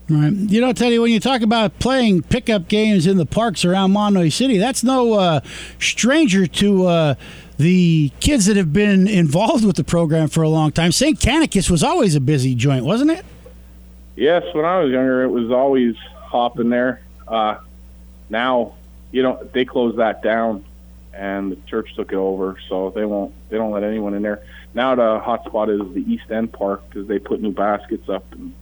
Right. 0.07 0.33
You 0.33 0.61
know, 0.61 0.75
Teddy, 0.75 0.99
when 0.99 1.13
you 1.13 1.21
talk 1.21 1.41
about 1.41 1.79
playing 1.79 2.25
pickup 2.25 2.69
games 2.69 3.07
in 3.07 3.17
the 3.17 3.25
parks 3.25 3.65
around 3.65 3.93
Mahanoy 3.93 4.31
City, 4.31 4.59
that's 4.59 4.85
no 4.85 5.15
uh, 5.15 5.41
stranger 5.79 6.47
to 6.47 6.87
uh, 6.87 7.15
the 7.57 8.11
kids 8.21 8.47
that 8.47 8.57
have 8.57 8.73
been 8.73 9.07
involved 9.07 9.65
with 9.65 9.77
the 9.77 9.85
program 9.85 10.29
for 10.29 10.43
a 10.43 10.49
long 10.49 10.73
time. 10.73 10.93
St. 10.93 11.19
Canicus 11.19 11.71
was 11.71 11.83
always 11.83 12.15
a 12.15 12.21
busy 12.21 12.55
joint, 12.55 12.85
wasn't 12.85 13.11
it? 13.11 13.25
Yes, 14.17 14.43
when 14.53 14.65
I 14.65 14.81
was 14.81 14.93
younger, 14.93 15.23
it 15.23 15.29
was 15.29 15.51
always 15.51 15.97
hopping 16.15 16.71
there. 16.71 17.01
Uh, 17.27 17.59
now, 18.29 18.75
you 19.13 19.23
know, 19.23 19.47
they 19.53 19.65
closed 19.65 19.99
that 19.99 20.23
down, 20.23 20.65
and 21.13 21.53
the 21.53 21.57
church 21.67 21.95
took 21.95 22.13
it 22.13 22.17
over, 22.17 22.57
so 22.69 22.91
they 22.91 23.05
won't. 23.05 23.33
They 23.49 23.57
don't 23.57 23.73
let 23.73 23.83
anyone 23.83 24.15
in 24.15 24.23
there. 24.23 24.45
Now 24.75 24.95
the 24.97 25.21
hot 25.21 25.45
spot 25.45 25.71
is 25.71 25.81
the 25.95 26.05
East 26.13 26.31
End 26.31 26.53
Park 26.53 26.83
because 26.89 27.07
they 27.07 27.19
put 27.21 27.41
new 27.41 27.53
baskets 27.53 28.09
up 28.09 28.25
and 28.33 28.55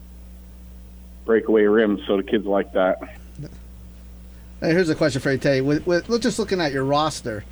breakaway 1.25 1.63
rims, 1.63 2.01
so 2.07 2.17
the 2.17 2.23
kids 2.23 2.45
like 2.45 2.73
that. 2.75 2.99
Hey, 4.61 4.71
here's 4.71 4.91
a 4.91 4.95
question 4.95 5.21
for 5.21 5.33
you, 5.33 5.39
Teddy. 5.39 5.61
With, 5.61 5.87
with, 5.87 6.23
just 6.23 6.39
looking 6.39 6.61
at 6.61 6.73
your 6.73 6.85
roster, 6.85 7.45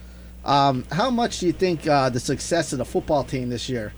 um, 0.45 0.85
how 0.91 1.11
much 1.11 1.41
do 1.41 1.47
you 1.47 1.53
think 1.53 1.87
uh, 1.87 2.09
the 2.09 2.21
success 2.21 2.73
of 2.73 2.79
the 2.79 2.85
football 2.85 3.25
team 3.25 3.51
this 3.51 3.69
year 3.69 3.93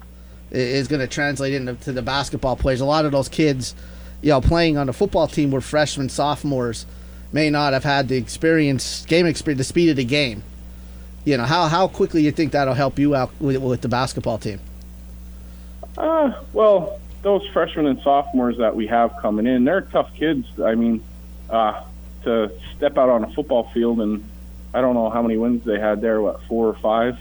is 0.51 0.89
going 0.89 1.01
to 1.01 1.07
translate 1.07 1.55
into 1.55 1.75
to 1.75 1.93
the 1.93 2.03
basketball 2.03 2.57
players? 2.57 2.81
A 2.81 2.85
lot 2.85 3.05
of 3.05 3.13
those 3.13 3.29
kids, 3.29 3.75
you 4.21 4.31
know, 4.31 4.41
playing 4.41 4.77
on 4.77 4.87
the 4.87 4.93
football 4.93 5.29
team 5.29 5.51
were 5.51 5.61
freshmen, 5.61 6.09
sophomores, 6.09 6.87
may 7.33 7.49
not 7.49 7.73
have 7.73 7.85
had 7.85 8.09
the 8.09 8.17
experience, 8.17 9.07
game 9.07 9.27
experience, 9.27 9.59
the 9.59 9.65
speed 9.65 9.91
of 9.91 9.97
the 9.97 10.05
game. 10.05 10.43
You 11.25 11.37
know, 11.37 11.45
how 11.45 11.69
how 11.69 11.87
quickly 11.87 12.23
you 12.23 12.33
think 12.33 12.53
that'll 12.53 12.75
help 12.75 12.99
you 12.99 13.15
out 13.15 13.31
with, 13.41 13.57
with 13.59 13.81
the 13.81 13.89
basketball 13.89 14.39
team? 14.39 14.61
Uh, 15.97 16.33
well, 16.53 16.99
those 17.23 17.47
freshmen 17.53 17.87
and 17.87 18.01
sophomores 18.01 18.59
that 18.59 18.75
we 18.75 18.89
have 18.89 19.17
coming 19.21 19.47
in, 19.47 19.65
they're 19.65 19.83
tough 19.83 20.13
kids. 20.15 20.47
I 20.61 20.75
mean, 20.75 21.03
uh, 21.49 21.85
to 22.25 22.51
step 22.77 22.99
out 22.99 23.09
on 23.09 23.25
a 23.25 23.33
football 23.33 23.71
field 23.71 24.01
and 24.01 24.25
I 24.75 24.81
don't 24.81 24.95
know 24.95 25.11
how 25.11 25.23
many 25.23 25.37
wins 25.37 25.65
they 25.65 25.79
had 25.79 26.01
there. 26.01 26.21
What 26.21 26.43
four 26.45 26.69
or 26.69 26.75
five? 26.75 27.19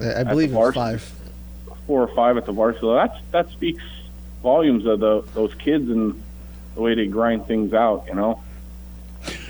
I 0.00 0.20
I 0.20 0.24
believe 0.24 0.50
the 0.50 0.56
it 0.56 0.58
was 0.58 0.74
varsity. 0.74 0.98
five. 0.98 1.12
four 1.86 2.02
or 2.02 2.14
five 2.14 2.36
at 2.36 2.46
the 2.46 2.52
varsity. 2.52 2.86
That's 2.86 3.18
that 3.32 3.50
speaks 3.50 3.82
volumes 4.42 4.86
of 4.86 5.00
the 5.00 5.22
those 5.34 5.54
kids 5.54 5.88
and 5.90 6.22
the 6.74 6.80
way 6.80 6.94
they 6.94 7.06
grind 7.06 7.46
things 7.46 7.72
out. 7.72 8.04
You 8.08 8.14
know. 8.14 8.42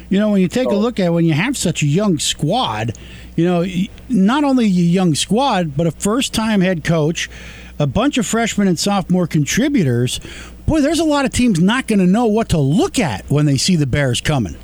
You 0.08 0.18
know, 0.18 0.30
when 0.30 0.40
you 0.40 0.48
take 0.48 0.66
a 0.66 0.74
look 0.74 0.98
at 0.98 1.12
when 1.12 1.24
you 1.24 1.34
have 1.34 1.56
such 1.56 1.82
a 1.82 1.86
young 1.86 2.18
squad, 2.18 2.98
you 3.36 3.44
know, 3.44 3.64
not 4.08 4.42
only 4.42 4.64
a 4.64 4.68
young 4.68 5.14
squad, 5.14 5.76
but 5.76 5.86
a 5.86 5.92
first 5.92 6.34
time 6.34 6.60
head 6.60 6.82
coach, 6.82 7.30
a 7.78 7.86
bunch 7.86 8.18
of 8.18 8.26
freshmen 8.26 8.66
and 8.66 8.76
sophomore 8.76 9.28
contributors, 9.28 10.18
boy, 10.66 10.80
there's 10.80 10.98
a 10.98 11.04
lot 11.04 11.24
of 11.24 11.32
teams 11.32 11.60
not 11.60 11.86
going 11.86 12.00
to 12.00 12.08
know 12.08 12.26
what 12.26 12.48
to 12.48 12.58
look 12.58 12.98
at 12.98 13.24
when 13.30 13.46
they 13.46 13.56
see 13.56 13.76
the 13.76 13.86
Bears 13.86 14.20
coming. 14.20 14.56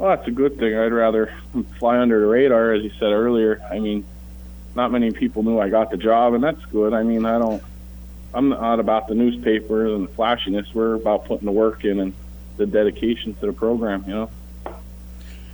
Well, 0.00 0.16
that's 0.16 0.26
a 0.26 0.30
good 0.30 0.58
thing. 0.58 0.74
I'd 0.74 0.94
rather 0.94 1.30
fly 1.78 1.98
under 1.98 2.20
the 2.20 2.26
radar, 2.26 2.72
as 2.72 2.82
you 2.82 2.90
said 2.98 3.12
earlier. 3.12 3.60
I 3.70 3.80
mean, 3.80 4.06
not 4.74 4.90
many 4.90 5.10
people 5.10 5.42
knew 5.42 5.58
I 5.58 5.68
got 5.68 5.90
the 5.90 5.98
job, 5.98 6.32
and 6.32 6.42
that's 6.42 6.64
good. 6.66 6.94
I 6.94 7.02
mean, 7.02 7.26
I 7.26 7.38
don't. 7.38 7.62
I'm 8.32 8.48
not 8.48 8.80
about 8.80 9.08
the 9.08 9.14
newspapers 9.14 9.92
and 9.92 10.08
the 10.08 10.12
flashiness. 10.12 10.74
We're 10.74 10.94
about 10.94 11.26
putting 11.26 11.44
the 11.44 11.52
work 11.52 11.84
in 11.84 12.00
and 12.00 12.14
the 12.56 12.64
dedication 12.64 13.34
to 13.34 13.46
the 13.46 13.52
program. 13.52 14.04
You 14.06 14.14
know. 14.14 14.30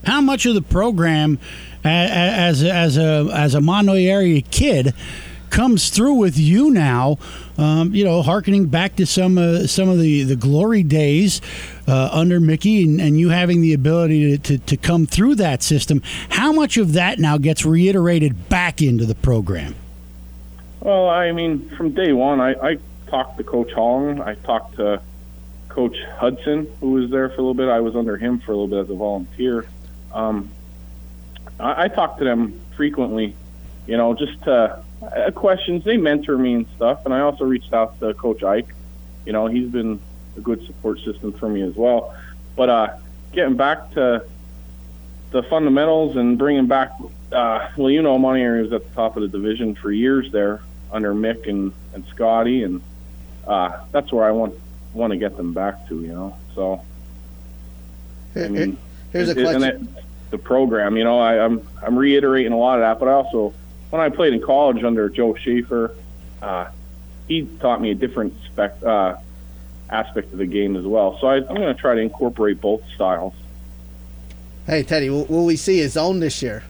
How 0.05 0.21
much 0.21 0.47
of 0.47 0.55
the 0.55 0.63
program, 0.63 1.41
as 1.83 2.63
as 2.63 2.97
a 2.99 3.29
as 3.35 3.57
a 3.57 3.59
Mahanoy 3.59 4.09
area 4.09 4.43
kid, 4.43 4.95
comes 5.51 5.91
through 5.91 6.15
with 6.15 6.39
you 6.39 6.71
now. 6.71 7.19
Um, 7.59 7.95
you 7.95 8.05
know, 8.05 8.23
harkening 8.23 8.67
back 8.67 8.97
to 8.97 9.07
some 9.07 9.39
uh, 9.39 9.67
some 9.67 9.89
of 9.89 9.99
the, 9.99 10.25
the 10.25 10.37
glory 10.37 10.83
days 10.83 11.41
uh, 11.89 12.11
under 12.13 12.41
Mickey, 12.41 12.83
and, 12.83 13.01
and, 13.01 13.19
you 13.19 13.31
having 13.31 13.63
the 13.63 13.73
ability 13.73 14.37
to, 14.37 14.59
to, 14.59 14.59
to 14.67 14.77
come 14.77 15.07
through 15.07 15.37
that 15.37 15.63
system. 15.63 16.03
How 16.31 16.53
much 16.53 16.77
of 16.77 16.93
that 16.93 17.19
now 17.19 17.39
gets 17.39 17.65
reiterated 17.65 18.49
back 18.49 18.83
into 18.83 19.07
the 19.07 19.15
program? 19.15 19.75
Well, 20.81 21.09
I 21.09 21.33
mean, 21.33 21.71
from 21.77 21.93
day 21.93 22.13
one, 22.13 22.41
I, 22.41 22.53
I 22.55 22.79
talked 23.07 23.39
to 23.39 23.45
Coach 23.45 23.73
Holland. 23.73 24.23
I 24.23 24.35
talked 24.35 24.77
to 24.77 25.01
Coach 25.69 25.97
Hudson, 26.17 26.71
who 26.81 26.93
was 26.93 27.11
there 27.11 27.29
for 27.29 27.35
a 27.35 27.39
little 27.39 27.55
bit. 27.55 27.69
I 27.69 27.81
was 27.81 27.97
under 27.97 28.17
him 28.17 28.41
for 28.41 28.53
a 28.53 28.55
little 28.55 28.69
bit 28.69 28.81
as 28.81 28.91
a 28.91 28.95
volunteer. 28.95 29.67
Um, 30.13 30.51
I, 31.59 31.85
I 31.85 31.89
talked 31.89 32.19
to 32.19 32.25
them 32.25 32.61
frequently, 32.77 33.35
you 33.87 33.97
know, 33.97 34.15
just 34.15 34.43
to 34.45 34.83
uh, 35.03 35.31
questions. 35.33 35.85
They 35.85 35.97
mentor 35.97 36.39
me 36.39 36.55
and 36.55 36.67
stuff, 36.77 37.05
and 37.05 37.15
I 37.15 37.21
also 37.21 37.45
reached 37.45 37.73
out 37.73 37.99
to 38.01 38.15
Coach 38.15 38.43
Ike. 38.43 38.69
You 39.25 39.33
know, 39.33 39.47
he's 39.47 39.69
been 39.69 40.01
a 40.37 40.41
good 40.41 40.65
support 40.67 41.01
system 41.01 41.33
for 41.33 41.49
me 41.49 41.63
as 41.63 41.75
well. 41.75 42.15
But 42.55 42.69
uh, 42.69 42.97
getting 43.33 43.57
back 43.57 43.91
to 43.93 44.25
the 45.31 45.43
fundamentals 45.45 46.17
and 46.17 46.39
bringing 46.39 46.67
back, 46.67 46.93
uh, 47.33 47.69
well, 47.77 47.91
you 47.91 48.03
know, 48.03 48.19
Montreal 48.19 48.63
was 48.63 48.73
at 48.73 48.85
the 48.89 48.95
top 48.95 49.17
of 49.17 49.23
the 49.23 49.29
division 49.29 49.75
for 49.75 49.91
years 49.91 50.31
there 50.33 50.63
under 50.93 51.15
Mick 51.15 51.49
and, 51.49 51.73
and 51.93 52.07
Scotty, 52.07 52.63
and 52.63 52.81
uh, 53.47 53.85
that's 53.93 54.13
where 54.13 54.25
I 54.25 54.31
want 54.31 54.55
want 54.93 55.11
to 55.11 55.19
get 55.19 55.37
them 55.37 55.53
back 55.53 55.89
to. 55.89 56.01
You 56.03 56.13
know, 56.13 56.37
so 56.55 56.83
I 58.35 58.49
mean, 58.49 58.79
here's 59.13 59.29
a 59.29 59.35
question. 59.35 59.63
It, 59.65 59.81
the 60.31 60.39
program, 60.39 60.97
you 60.97 61.05
know, 61.05 61.19
I, 61.19 61.45
I'm 61.45 61.67
I'm 61.83 61.97
reiterating 61.97 62.53
a 62.53 62.59
lot 62.59 62.79
of 62.79 62.83
that, 62.83 62.99
but 62.99 63.09
I 63.09 63.13
also 63.13 63.55
when 63.91 64.01
I 64.01 64.09
played 64.09 64.33
in 64.33 64.43
college 64.43 64.83
under 64.83 65.09
Joe 65.09 65.35
Schaefer, 65.35 65.95
uh, 66.43 66.69
he 67.29 67.43
taught 67.61 67.81
me 67.81 67.91
a 67.91 67.95
different 67.95 68.35
spec, 68.47 68.83
uh, 68.83 69.17
aspect 69.91 70.33
of 70.33 70.39
the 70.39 70.47
game 70.47 70.77
as 70.77 70.85
well. 70.85 71.19
So 71.21 71.27
I, 71.27 71.37
am 71.37 71.47
going 71.47 71.63
to 71.63 71.75
try 71.75 71.95
to 71.95 72.01
incorporate 72.01 72.61
both 72.61 72.83
styles. 72.95 73.35
Hey 74.67 74.83
Teddy, 74.83 75.11
will, 75.11 75.27
will 75.27 75.47
we 75.47 75.57
see 75.57 75.79
his 75.79 75.93
zone 75.93 76.19
this 76.19 76.43
year? 76.43 76.65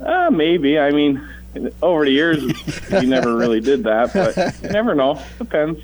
Uh, 0.00 0.30
maybe. 0.30 0.78
I 0.78 0.90
mean, 0.90 1.28
over 1.82 2.04
the 2.04 2.12
years, 2.12 2.40
he 2.88 3.06
never 3.06 3.36
really 3.36 3.60
did 3.60 3.82
that, 3.84 4.12
but 4.12 4.62
you 4.62 4.70
never 4.70 4.94
know. 4.94 5.20
Depends. 5.38 5.80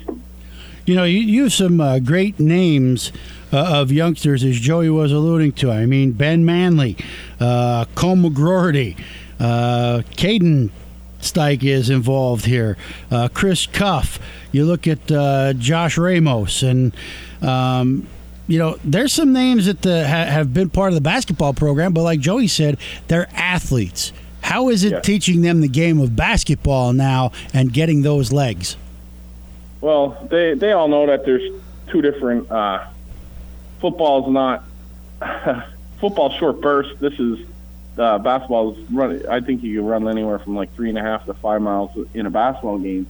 You 0.85 0.95
know, 0.95 1.03
you, 1.03 1.19
you 1.19 1.43
have 1.43 1.53
some 1.53 1.81
uh, 1.81 1.99
great 1.99 2.39
names 2.39 3.11
uh, 3.51 3.81
of 3.81 3.91
youngsters, 3.91 4.43
as 4.43 4.59
Joey 4.59 4.89
was 4.89 5.11
alluding 5.11 5.53
to. 5.53 5.71
I 5.71 5.85
mean, 5.85 6.11
Ben 6.11 6.45
Manley, 6.45 6.95
uh, 7.39 7.85
Cole 7.95 8.15
McGroarty, 8.15 8.97
uh, 9.39 10.01
Caden 10.11 10.69
Stike 11.19 11.63
is 11.63 11.89
involved 11.89 12.45
here. 12.45 12.77
Uh, 13.11 13.27
Chris 13.33 13.65
Cuff. 13.65 14.19
You 14.51 14.65
look 14.65 14.87
at 14.87 15.11
uh, 15.11 15.53
Josh 15.53 15.97
Ramos, 15.97 16.63
and 16.63 16.95
um, 17.41 18.07
you 18.47 18.59
know 18.59 18.77
there's 18.83 19.13
some 19.13 19.33
names 19.33 19.65
that 19.65 19.81
the, 19.81 20.07
ha- 20.07 20.25
have 20.25 20.53
been 20.53 20.69
part 20.69 20.89
of 20.89 20.95
the 20.95 21.01
basketball 21.01 21.53
program, 21.53 21.93
but 21.93 22.03
like 22.03 22.19
Joey 22.19 22.47
said, 22.47 22.77
they're 23.07 23.27
athletes. 23.33 24.13
How 24.41 24.69
is 24.69 24.83
it 24.83 24.91
yeah. 24.91 24.99
teaching 24.99 25.41
them 25.41 25.61
the 25.61 25.67
game 25.67 25.99
of 25.99 26.15
basketball 26.15 26.93
now 26.93 27.31
and 27.53 27.73
getting 27.73 28.03
those 28.03 28.31
legs? 28.31 28.77
Well, 29.81 30.27
they 30.29 30.53
they 30.53 30.71
all 30.71 30.87
know 30.87 31.07
that 31.07 31.25
there's 31.25 31.51
two 31.87 32.01
different. 32.01 32.49
Uh, 32.49 32.85
football's 33.79 34.31
not 34.31 34.63
football 35.99 36.29
short 36.31 36.61
burst. 36.61 36.99
This 36.99 37.19
is 37.19 37.45
uh, 37.97 38.17
basketball 38.19 38.75
is 38.75 38.91
run. 38.91 39.27
I 39.29 39.39
think 39.39 39.63
you 39.63 39.79
can 39.79 39.85
run 39.85 40.07
anywhere 40.07 40.39
from 40.39 40.55
like 40.55 40.73
three 40.73 40.89
and 40.89 40.97
a 40.97 41.01
half 41.01 41.25
to 41.25 41.33
five 41.33 41.61
miles 41.61 41.91
in 42.13 42.25
a 42.25 42.29
basketball 42.29 42.77
game. 42.77 43.07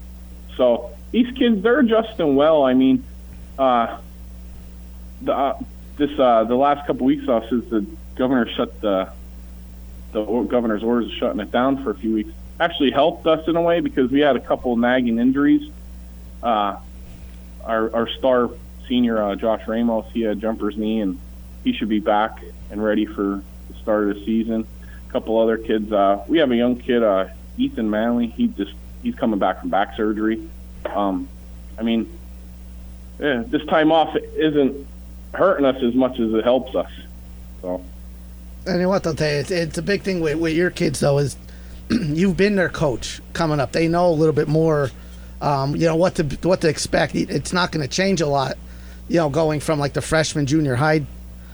So 0.58 0.92
these 1.12 1.36
kids, 1.36 1.62
they're 1.62 1.80
adjusting 1.80 2.36
well. 2.36 2.64
I 2.64 2.74
mean, 2.74 3.04
uh, 3.58 3.98
the 5.22 5.34
uh, 5.34 5.60
this 5.98 6.18
uh, 6.20 6.44
the 6.44 6.56
last 6.56 6.86
couple 6.86 7.06
weeks 7.06 7.28
off 7.28 7.46
since 7.50 7.70
the 7.70 7.86
governor 8.16 8.50
shut 8.50 8.80
the 8.82 9.10
the 10.12 10.24
governor's 10.44 10.84
orders 10.84 11.12
shutting 11.12 11.40
it 11.40 11.52
down 11.52 11.84
for 11.84 11.92
a 11.92 11.96
few 11.96 12.14
weeks 12.14 12.32
actually 12.60 12.92
helped 12.92 13.28
us 13.28 13.48
in 13.48 13.56
a 13.56 13.62
way 13.62 13.82
because 13.82 14.10
we 14.12 14.22
had 14.22 14.36
a 14.36 14.40
couple 14.40 14.76
nagging 14.78 15.20
injuries. 15.20 15.70
Uh, 16.42 16.78
our 17.64 17.94
our 17.94 18.08
star 18.08 18.50
senior 18.88 19.22
uh, 19.22 19.36
Josh 19.36 19.68
Ramos, 19.68 20.06
he 20.14 20.22
had 20.22 20.40
jumper's 20.40 20.78
knee 20.78 21.02
and 21.02 21.20
he 21.64 21.74
should 21.74 21.90
be 21.90 22.00
back 22.00 22.44
and 22.70 22.84
ready 22.84 23.06
for 23.06 23.42
the 23.70 23.74
start 23.82 24.10
of 24.10 24.16
the 24.16 24.26
season 24.26 24.68
couple 25.16 25.40
other 25.40 25.58
kids. 25.58 25.94
Uh, 25.94 26.26
we 26.28 26.40
have 26.40 26.52
a 26.52 26.58
young 26.58 26.76
kid, 26.76 27.02
uh, 27.02 27.30
Ethan 27.58 27.90
Manley. 27.90 28.28
He 28.28 28.48
just 28.48 28.74
he's 29.02 29.16
coming 29.16 29.40
back 29.40 29.62
from 29.62 29.70
back 29.70 29.96
surgery. 29.96 30.46
Um, 30.86 31.30
I 31.80 31.84
mean, 31.84 32.12
yeah, 33.18 33.44
this 33.48 33.66
time 33.68 33.94
off 33.94 34.14
isn't 34.18 34.86
hurting 35.34 35.66
us 35.66 35.82
as 35.82 35.96
much 35.96 36.20
as 36.20 36.34
it 36.34 36.44
helps 36.44 36.76
us. 36.76 36.92
So. 37.62 37.82
And 38.66 38.76
you 38.76 38.82
know 38.82 38.90
what? 38.90 39.08
I'll 39.08 39.16
tell 39.16 39.32
you, 39.32 39.38
it's, 39.38 39.52
it's 39.52 39.78
a 39.78 39.82
big 39.82 40.02
thing 40.02 40.20
with, 40.20 40.38
with 40.38 40.54
your 40.54 40.70
kids 40.70 41.00
though 41.00 41.20
is 41.20 41.38
you've 41.90 42.36
been 42.36 42.58
their 42.58 42.68
coach 42.68 43.22
coming 43.32 43.62
up. 43.62 43.72
They 43.72 43.88
know 43.88 44.10
a 44.10 44.12
little 44.12 44.36
bit 44.36 44.50
more. 44.50 44.92
Um, 45.40 45.78
you 45.78 45.88
know 45.88 45.96
what 45.96 46.16
to 46.16 46.24
what 46.44 46.60
to 46.62 46.68
expect. 46.68 47.16
It's 47.16 47.54
not 47.54 47.72
going 47.72 47.88
to 47.88 47.94
change 47.94 48.20
a 48.20 48.28
lot. 48.28 48.58
You 49.08 49.18
know, 49.18 49.30
going 49.30 49.62
from 49.62 49.80
like 49.80 49.94
the 49.94 50.02
freshman, 50.02 50.46
junior 50.46 50.76
high 50.76 51.06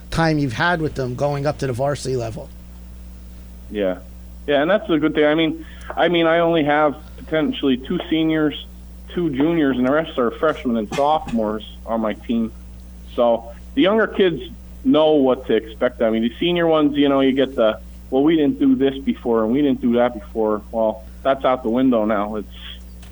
time 0.09 0.39
you've 0.39 0.53
had 0.53 0.81
with 0.81 0.95
them, 0.95 1.13
going 1.13 1.45
up 1.45 1.59
to 1.59 1.67
the 1.67 1.73
varsity 1.73 2.15
level. 2.15 2.49
Yeah, 3.71 3.99
yeah, 4.47 4.61
and 4.61 4.69
that's 4.69 4.89
a 4.89 4.99
good 4.99 5.15
thing. 5.15 5.25
I 5.25 5.35
mean, 5.35 5.65
I 5.95 6.07
mean, 6.07 6.27
I 6.27 6.39
only 6.39 6.63
have 6.63 7.01
potentially 7.17 7.77
two 7.77 7.99
seniors, 8.09 8.65
two 9.13 9.29
juniors, 9.29 9.77
and 9.77 9.87
the 9.87 9.91
rest 9.91 10.17
are 10.17 10.31
freshmen 10.31 10.77
and 10.77 10.93
sophomores 10.93 11.65
on 11.85 12.01
my 12.01 12.13
team. 12.13 12.51
So 13.15 13.53
the 13.75 13.81
younger 13.81 14.07
kids 14.07 14.41
know 14.83 15.13
what 15.13 15.47
to 15.47 15.55
expect. 15.55 16.01
I 16.01 16.09
mean, 16.09 16.23
the 16.23 16.33
senior 16.39 16.67
ones, 16.67 16.97
you 16.97 17.09
know, 17.09 17.21
you 17.21 17.31
get 17.31 17.55
the 17.55 17.79
well, 18.09 18.23
we 18.23 18.35
didn't 18.35 18.59
do 18.59 18.75
this 18.75 18.97
before 18.97 19.43
and 19.45 19.53
we 19.53 19.61
didn't 19.61 19.79
do 19.79 19.93
that 19.93 20.13
before. 20.13 20.61
Well, 20.71 21.05
that's 21.23 21.45
out 21.45 21.63
the 21.63 21.69
window 21.69 22.05
now. 22.05 22.35
It's 22.35 22.47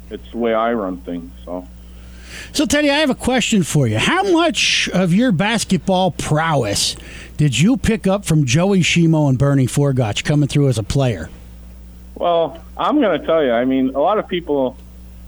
it's 0.09 0.31
the 0.31 0.37
way 0.37 0.53
I 0.53 0.73
run 0.73 0.97
things. 0.97 1.31
So. 1.45 1.67
So, 2.53 2.65
Teddy, 2.65 2.89
I 2.89 2.97
have 2.97 3.09
a 3.09 3.15
question 3.15 3.63
for 3.63 3.87
you. 3.87 3.97
How 3.97 4.23
much 4.23 4.89
of 4.89 5.13
your 5.13 5.31
basketball 5.31 6.11
prowess 6.11 6.95
did 7.37 7.59
you 7.59 7.77
pick 7.77 8.07
up 8.07 8.25
from 8.25 8.45
Joey 8.45 8.81
Shimo 8.81 9.29
and 9.29 9.37
Bernie 9.37 9.67
Forgotch 9.67 10.23
coming 10.23 10.47
through 10.47 10.67
as 10.69 10.77
a 10.77 10.83
player? 10.83 11.29
Well, 12.15 12.61
I'm 12.77 12.99
going 12.99 13.19
to 13.19 13.25
tell 13.25 13.43
you. 13.43 13.51
I 13.51 13.65
mean, 13.65 13.95
a 13.95 13.99
lot 13.99 14.19
of 14.19 14.27
people, 14.27 14.75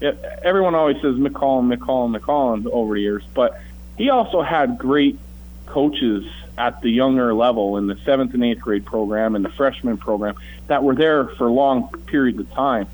everyone 0.00 0.74
always 0.74 0.96
says 0.96 1.16
McCollum, 1.16 1.74
McCollum, 1.74 2.18
McCollum 2.18 2.66
over 2.70 2.94
the 2.94 3.00
years, 3.00 3.22
but 3.34 3.58
he 3.96 4.10
also 4.10 4.42
had 4.42 4.78
great 4.78 5.18
coaches 5.66 6.24
at 6.58 6.82
the 6.82 6.90
younger 6.90 7.32
level 7.32 7.78
in 7.78 7.86
the 7.86 7.96
seventh 8.04 8.34
and 8.34 8.44
eighth 8.44 8.60
grade 8.60 8.84
program 8.84 9.34
and 9.34 9.44
the 9.44 9.48
freshman 9.50 9.96
program 9.96 10.34
that 10.66 10.84
were 10.84 10.94
there 10.94 11.28
for 11.28 11.50
long 11.50 11.88
periods 12.06 12.38
of 12.38 12.50
time. 12.52 12.86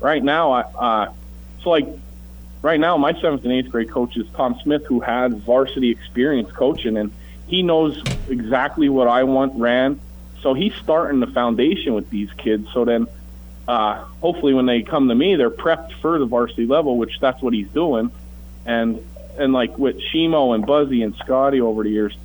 Right 0.00 0.22
now, 0.22 0.52
uh, 0.52 1.12
so 1.62 1.70
like 1.70 1.86
right 2.64 2.80
now, 2.80 2.96
my 2.96 3.12
seventh 3.20 3.44
and 3.44 3.52
eighth 3.52 3.70
grade 3.70 3.90
coach 3.90 4.16
is 4.16 4.26
Tom 4.30 4.58
Smith, 4.62 4.86
who 4.86 5.00
has 5.00 5.34
varsity 5.34 5.90
experience 5.90 6.50
coaching, 6.50 6.96
and 6.96 7.12
he 7.46 7.62
knows 7.62 8.02
exactly 8.28 8.88
what 8.88 9.06
I 9.06 9.24
want 9.24 9.60
ran. 9.60 10.00
So 10.40 10.54
he's 10.54 10.74
starting 10.76 11.20
the 11.20 11.26
foundation 11.26 11.92
with 11.92 12.08
these 12.08 12.32
kids. 12.32 12.66
So 12.72 12.86
then, 12.86 13.06
uh, 13.68 14.04
hopefully, 14.22 14.54
when 14.54 14.64
they 14.64 14.82
come 14.82 15.08
to 15.08 15.14
me, 15.14 15.36
they're 15.36 15.50
prepped 15.50 15.92
for 16.00 16.18
the 16.18 16.24
varsity 16.24 16.66
level, 16.66 16.96
which 16.96 17.20
that's 17.20 17.40
what 17.42 17.52
he's 17.52 17.68
doing. 17.68 18.10
And 18.64 19.04
and 19.38 19.52
like 19.52 19.78
with 19.78 20.00
Shimo 20.00 20.54
and 20.54 20.64
Buzzy 20.64 21.02
and 21.02 21.14
Scotty 21.16 21.60
over 21.60 21.82
the 21.82 21.90
years, 21.90 22.16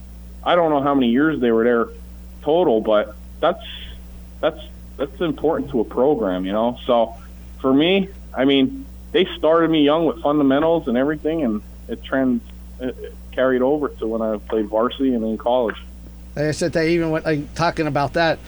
I 0.41 0.56
don't 0.56 0.69
know 0.69 0.82
how 0.82 0.95
many 0.95 1.10
years 1.10 1.41
they 1.41 1.52
were 1.52 1.65
there 1.65 1.88
total, 2.43 2.80
but 2.80 3.13
that's 3.41 3.65
that's 4.39 4.62
that's 4.95 5.19
important 5.19 5.71
to 5.71 5.82
a 5.82 5.86
program, 5.86 6.45
you 6.45 6.54
know. 6.54 6.80
So 6.86 7.15
for 7.60 7.73
me, 7.73 8.08
I 8.34 8.45
mean, 8.45 8.86
they 9.12 9.26
started 9.38 9.69
me 9.69 9.84
young 9.84 10.06
with 10.06 10.22
fundamentals 10.22 10.88
and 10.88 10.98
everything, 10.98 11.43
and 11.43 11.62
it 11.88 12.04
trends 12.04 12.43
it 12.80 13.13
carried 13.32 13.62
over 13.62 13.89
to 13.89 14.08
when 14.08 14.22
I 14.22 14.38
played 14.38 14.67
varsity 14.67 15.13
and 15.13 15.24
in 15.24 15.38
college. 15.38 15.76
Like 16.36 16.45
I 16.45 16.52
said, 16.52 16.74
they 16.74 16.93
even 16.93 17.10
went 17.12 17.26
like 17.26 17.54
talking 17.56 17.88
about 17.88 18.13
that. 18.13 18.39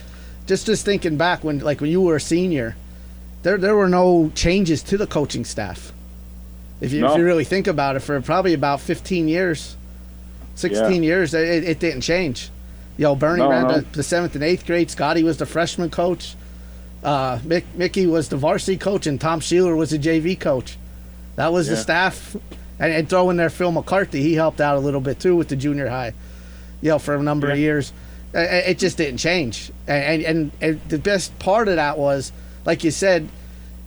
Just 0.46 0.66
just 0.66 0.86
thinking 0.86 1.18
back 1.18 1.44
when 1.44 1.60
like 1.60 1.82
when 1.82 1.90
you 1.90 2.02
were 2.02 2.16
a 2.18 2.22
senior, 2.22 2.76
there 3.44 3.58
there 3.58 3.76
were 3.76 3.90
no 3.90 4.32
changes 4.36 4.84
to 4.84 4.98
the 4.98 5.08
coaching 5.08 5.46
staff. 5.46 5.92
If 6.80 6.92
you, 6.94 7.02
No. 7.02 7.12
if 7.12 7.18
you 7.20 7.24
really 7.24 7.44
think 7.44 7.68
about 7.68 7.96
it, 7.96 8.00
for 8.00 8.20
probably 8.22 8.56
about 8.56 8.82
15 8.82 9.28
years, 9.28 9.76
16 10.56 11.04
years, 11.04 11.34
it, 11.36 11.64
it 11.64 11.80
didn't 11.80 12.02
change. 12.02 12.50
You 12.98 13.04
know, 13.04 13.16
Bernie 13.16 13.40
No, 13.44 13.50
ran 13.52 13.68
no. 13.68 13.80
The, 13.80 13.82
the 13.98 14.04
seventh 14.04 14.34
and 14.34 14.44
eighth 14.44 14.66
grade. 14.66 14.90
Scotty 14.90 15.24
was 15.24 15.38
the 15.38 15.46
freshman 15.46 15.92
coach. 15.92 16.36
Uh, 17.04 17.38
Mick, 17.40 17.64
Mickey 17.76 18.06
was 18.06 18.30
the 18.30 18.38
varsity 18.38 18.78
coach, 18.78 19.08
and 19.08 19.20
Tom 19.20 19.40
Sheeler 19.40 19.76
was 19.76 19.90
the 19.90 19.98
JV 19.98 20.40
coach. 20.40 20.78
That 21.36 21.52
was 21.52 21.68
the 21.68 21.76
staff. 21.78 22.36
And, 22.80 22.92
and 22.94 23.08
throw 23.10 23.30
in 23.30 23.38
there 23.38 23.50
Phil 23.52 23.72
McCarthy. 23.72 24.22
He 24.22 24.34
helped 24.34 24.60
out 24.60 24.76
a 24.76 24.80
little 24.80 25.02
bit 25.02 25.20
too 25.20 25.36
with 25.36 25.50
the 25.50 25.56
junior 25.56 25.88
high. 25.88 26.14
You 26.82 26.90
know, 26.90 27.00
for 27.00 27.14
a 27.16 27.22
number 27.22 27.50
of 27.52 27.58
years, 27.60 27.94
uh, 28.34 28.40
it 28.40 28.80
just 28.80 28.98
didn't 28.98 29.18
change. 29.20 29.72
And, 29.88 30.24
and 30.24 30.52
and 30.62 30.82
the 30.90 30.98
best 30.98 31.38
part 31.38 31.68
of 31.68 31.76
that 31.76 32.00
was, 32.00 32.32
like 32.66 32.84
you 32.84 32.90
said, 32.90 33.30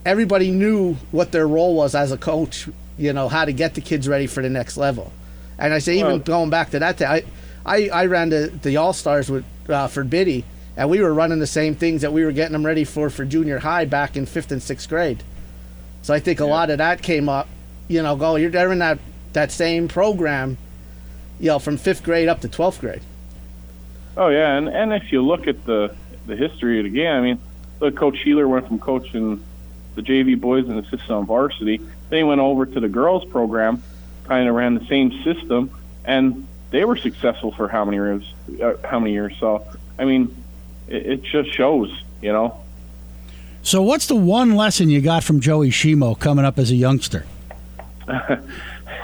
everybody 0.07 0.53
knew 0.53 0.95
what 1.11 1.33
their 1.33 1.47
role 1.49 1.75
was 1.75 1.97
as 1.97 2.13
a 2.13 2.17
coach. 2.17 2.69
You 2.97 3.13
know 3.13 3.29
how 3.29 3.45
to 3.45 3.53
get 3.53 3.75
the 3.75 3.81
kids 3.81 4.07
ready 4.07 4.29
for 4.29 4.43
the 4.43 4.51
next 4.51 4.77
level. 4.77 5.13
And 5.59 5.75
I 5.75 5.79
say 5.81 5.95
even 5.95 6.07
Well- 6.07 6.19
going 6.21 6.51
back 6.51 6.71
to 6.71 6.79
that, 6.79 7.03
I 7.03 7.25
I, 7.67 7.89
I 7.89 8.07
ran 8.07 8.29
the 8.29 8.53
the 8.63 8.77
All 8.77 8.93
Stars 8.93 9.29
with 9.29 9.45
uh, 9.69 9.89
for 9.89 10.05
Biddy, 10.05 10.45
and 10.77 10.91
we 10.91 11.01
were 11.01 11.13
running 11.13 11.39
the 11.39 11.47
same 11.47 11.75
things 11.75 12.03
that 12.03 12.13
we 12.13 12.25
were 12.25 12.33
getting 12.33 12.53
them 12.53 12.67
ready 12.67 12.85
for 12.85 13.11
for 13.11 13.25
junior 13.25 13.59
high 13.59 13.85
back 13.85 14.17
in 14.17 14.27
fifth 14.27 14.51
and 14.51 14.63
sixth 14.63 14.89
grade. 14.89 15.23
So 16.03 16.13
I 16.13 16.21
think 16.21 16.41
a 16.41 16.45
lot 16.45 16.71
of 16.71 16.79
that 16.79 17.03
came 17.03 17.29
up. 17.29 17.49
You 17.89 18.03
know, 18.03 18.17
go 18.17 18.37
you're 18.37 18.51
they're 18.51 18.73
in 18.73 18.81
that 18.81 18.99
that 19.33 19.53
same 19.53 19.89
program. 19.89 20.59
You 21.41 21.49
know, 21.49 21.59
from 21.59 21.77
fifth 21.77 22.03
grade 22.03 22.29
up 22.29 22.41
to 22.41 22.49
twelfth 22.49 22.81
grade. 22.81 23.03
Oh 24.17 24.29
yeah, 24.29 24.57
and 24.57 24.69
and 24.69 24.93
if 24.93 25.13
you 25.13 25.23
look 25.23 25.47
at 25.47 25.65
the 25.65 25.95
the 26.27 26.37
history 26.37 26.79
of 26.79 26.85
the 26.85 26.91
game, 26.91 27.13
I 27.13 27.21
mean, 27.21 27.41
look, 27.81 27.97
Coach 27.97 28.17
Sheeler 28.25 28.49
went 28.49 28.69
from 28.69 28.79
coaching 28.79 29.45
the 29.95 30.03
JV 30.03 30.41
boys 30.41 30.69
and 30.69 30.79
assistant 30.79 31.11
on 31.11 31.27
varsity. 31.27 31.79
Then 32.11 32.19
he 32.19 32.25
went 32.25 32.41
over 32.41 32.67
to 32.67 32.81
the 32.81 32.89
girls 32.89 33.25
program, 33.25 33.83
kind 34.25 34.49
of 34.49 34.55
ran 34.55 34.75
the 34.75 34.87
same 34.87 35.23
system, 35.23 35.71
and 36.05 36.47
they 36.71 36.85
were 36.85 36.97
successful 36.97 37.53
for 37.53 37.69
how 37.69 37.85
many 37.85 37.97
years? 37.97 38.35
Uh, 38.63 38.75
how 38.85 38.99
many 38.99 39.13
years? 39.13 39.35
So, 39.39 39.65
I 39.99 40.05
mean, 40.05 40.44
it, 40.89 41.07
it 41.07 41.23
just 41.23 41.53
shows, 41.55 41.91
you 42.23 42.33
know. 42.33 42.61
So, 43.63 43.83
what's 43.83 44.07
the 44.07 44.17
one 44.17 44.57
lesson 44.57 44.91
you 44.91 45.01
got 45.01 45.25
from 45.25 45.41
Joey 45.41 45.71
Shimo 45.71 46.19
coming 46.19 46.45
up 46.45 46.59
as 46.59 46.71
a 46.71 46.75
youngster? 46.77 47.25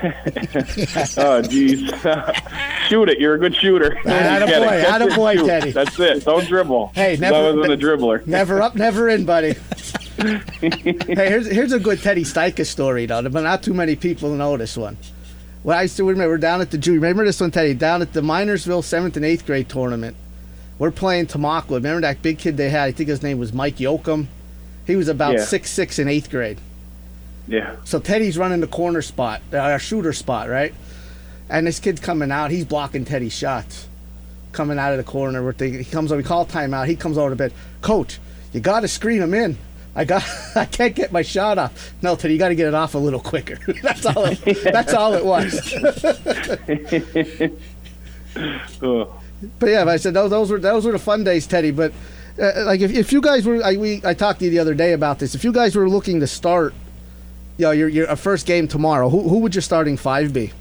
Oh, 0.03 1.43
geez. 1.43 1.91
Shoot 2.89 3.09
it. 3.11 3.19
You're 3.21 3.35
a 3.35 3.39
good 3.39 3.55
shooter. 3.55 3.99
Atta 4.07 4.47
Get 4.47 4.63
it. 4.63 4.65
boy, 4.65 4.69
Catch 4.71 4.87
atta 4.89 5.05
and 5.05 5.15
boy, 5.15 5.37
shoot. 5.37 5.47
Teddy. 5.47 5.71
That's 5.73 5.99
it. 6.01 6.25
Don't 6.25 6.47
dribble. 6.47 6.93
Hey, 6.95 7.17
never- 7.21 7.37
I 7.37 7.43
wasn't 7.53 7.73
a 7.73 7.77
dribbler. 7.77 8.27
Never 8.31 8.63
up, 8.63 8.75
never 8.75 9.09
in, 9.11 9.25
buddy. 9.27 9.55
hey, 10.19 10.41
here's 11.07 11.47
here's 11.51 11.73
a 11.73 11.79
good 11.79 12.01
Teddy 12.03 12.25
Steichen 12.25 12.65
story, 12.67 13.07
though, 13.07 13.23
but 13.29 13.43
not 13.43 13.63
too 13.63 13.75
many 13.75 13.97
people 13.97 14.31
know 14.35 14.57
this 14.57 14.77
one. 14.77 14.97
Well, 15.65 15.79
I 15.79 15.85
still 15.87 16.07
remember 16.07 16.33
we're 16.35 16.39
down 16.39 16.61
at 16.63 16.71
the 16.71 16.79
junior. 16.79 17.01
Remember 17.01 17.25
this 17.25 17.41
one, 17.41 17.51
Teddy? 17.51 17.75
Down 17.75 18.01
at 18.03 18.13
the 18.15 18.23
Minersville 18.23 18.83
seventh 18.83 19.17
and 19.17 19.25
eighth 19.25 19.45
grade 19.47 19.69
tournament. 19.69 20.17
We're 20.81 20.91
playing 20.91 21.27
Tamaqua. 21.27 21.73
Remember 21.75 22.01
that 22.01 22.23
big 22.23 22.39
kid 22.39 22.57
they 22.57 22.71
had? 22.71 22.89
I 22.89 22.93
think 22.93 23.11
his 23.11 23.23
name 23.23 23.39
was 23.39 23.53
Mike 23.53 23.77
Yoakum. 23.77 24.27
He 24.87 24.97
was 24.97 25.09
about 25.09 25.35
Yeah. 25.35 25.45
six 25.45 25.71
six 25.71 25.99
in 25.99 26.09
eighth 26.09 26.31
grade. 26.31 26.59
Yeah. 27.47 27.77
So 27.85 28.01
Teddy's 28.01 28.39
running 28.39 28.61
the 28.61 28.67
corner 28.67 29.03
spot, 29.03 29.43
uh, 29.53 29.59
our 29.59 29.79
shooter 29.79 30.15
spot, 30.15 30.49
right? 30.49 30.73
And 31.51 31.67
this 31.67 31.81
kid's 31.81 32.01
coming 32.01 32.33
out. 32.33 32.51
He's 32.51 32.65
blocking 32.65 33.05
Teddy's 33.05 33.35
shots. 33.37 33.89
Coming 34.53 34.79
out 34.79 34.93
of 34.93 34.97
the 34.99 35.05
corner. 35.05 35.45
We're 35.45 35.53
thinking, 35.53 35.81
he 35.81 35.85
comes 35.85 36.11
over. 36.13 36.17
We 36.17 36.25
call 36.25 36.47
timeout. 36.47 36.87
He 36.87 36.97
comes 36.97 37.19
over 37.19 37.29
to 37.31 37.37
bed. 37.37 37.53
Coach, 37.83 38.19
you 38.55 38.61
got 38.61 38.81
to 38.81 38.89
screen 38.89 39.21
him 39.21 39.35
in. 39.35 39.59
I 39.95 40.05
got. 40.07 40.25
I 40.57 40.65
can't 40.65 40.95
get 40.95 41.13
my 41.13 41.21
shot 41.23 41.59
off. 41.59 41.93
No, 42.01 42.17
Teddy, 42.17 42.33
you 42.35 42.39
got 42.39 42.49
to 42.49 42.55
get 42.55 42.69
it 42.69 42.75
off 42.75 42.95
a 42.95 42.99
little 42.99 43.21
quicker. 43.21 43.59
that's 43.83 44.07
all. 44.07 44.25
It, 44.25 44.63
that's 44.73 44.95
all 44.95 45.13
it 45.13 45.27
was. 45.27 45.75
Oh. 48.83 49.20
But 49.59 49.71
yeah, 49.71 49.85
I 49.85 49.97
said 49.97 50.15
those, 50.15 50.31
those 50.31 50.51
were 50.51 50.59
those 50.59 50.85
were 50.85 50.93
the 50.93 50.99
fun 50.99 51.25
days, 51.25 51.47
Teddy. 51.47 51.71
But 51.71 51.93
uh, 52.41 52.65
like 52.65 52.81
if, 52.81 52.93
if 52.93 53.13
you 53.13 53.21
guys 53.21 53.47
were, 53.47 53.63
I, 53.63 53.77
we 53.77 54.03
I 54.05 54.15
talked 54.15 54.41
to 54.41 54.45
you 54.45 54.51
the 54.51 54.59
other 54.59 54.75
day 54.75 54.93
about 54.93 55.19
this. 55.19 55.35
If 55.35 55.45
you 55.45 55.53
guys 55.53 55.75
were 55.75 55.89
looking 55.89 56.21
to 56.21 56.27
start, 56.27 56.75
you 57.57 57.67
know, 57.67 57.71
your 57.71 57.89
your 57.89 58.07
a 58.07 58.17
first 58.17 58.47
game 58.47 58.69
tomorrow, 58.69 59.09
who 59.09 59.29
who 59.29 59.39
would 59.39 59.55
your 59.55 59.63
starting 59.63 59.97
five 59.97 60.33
be? 60.33 60.53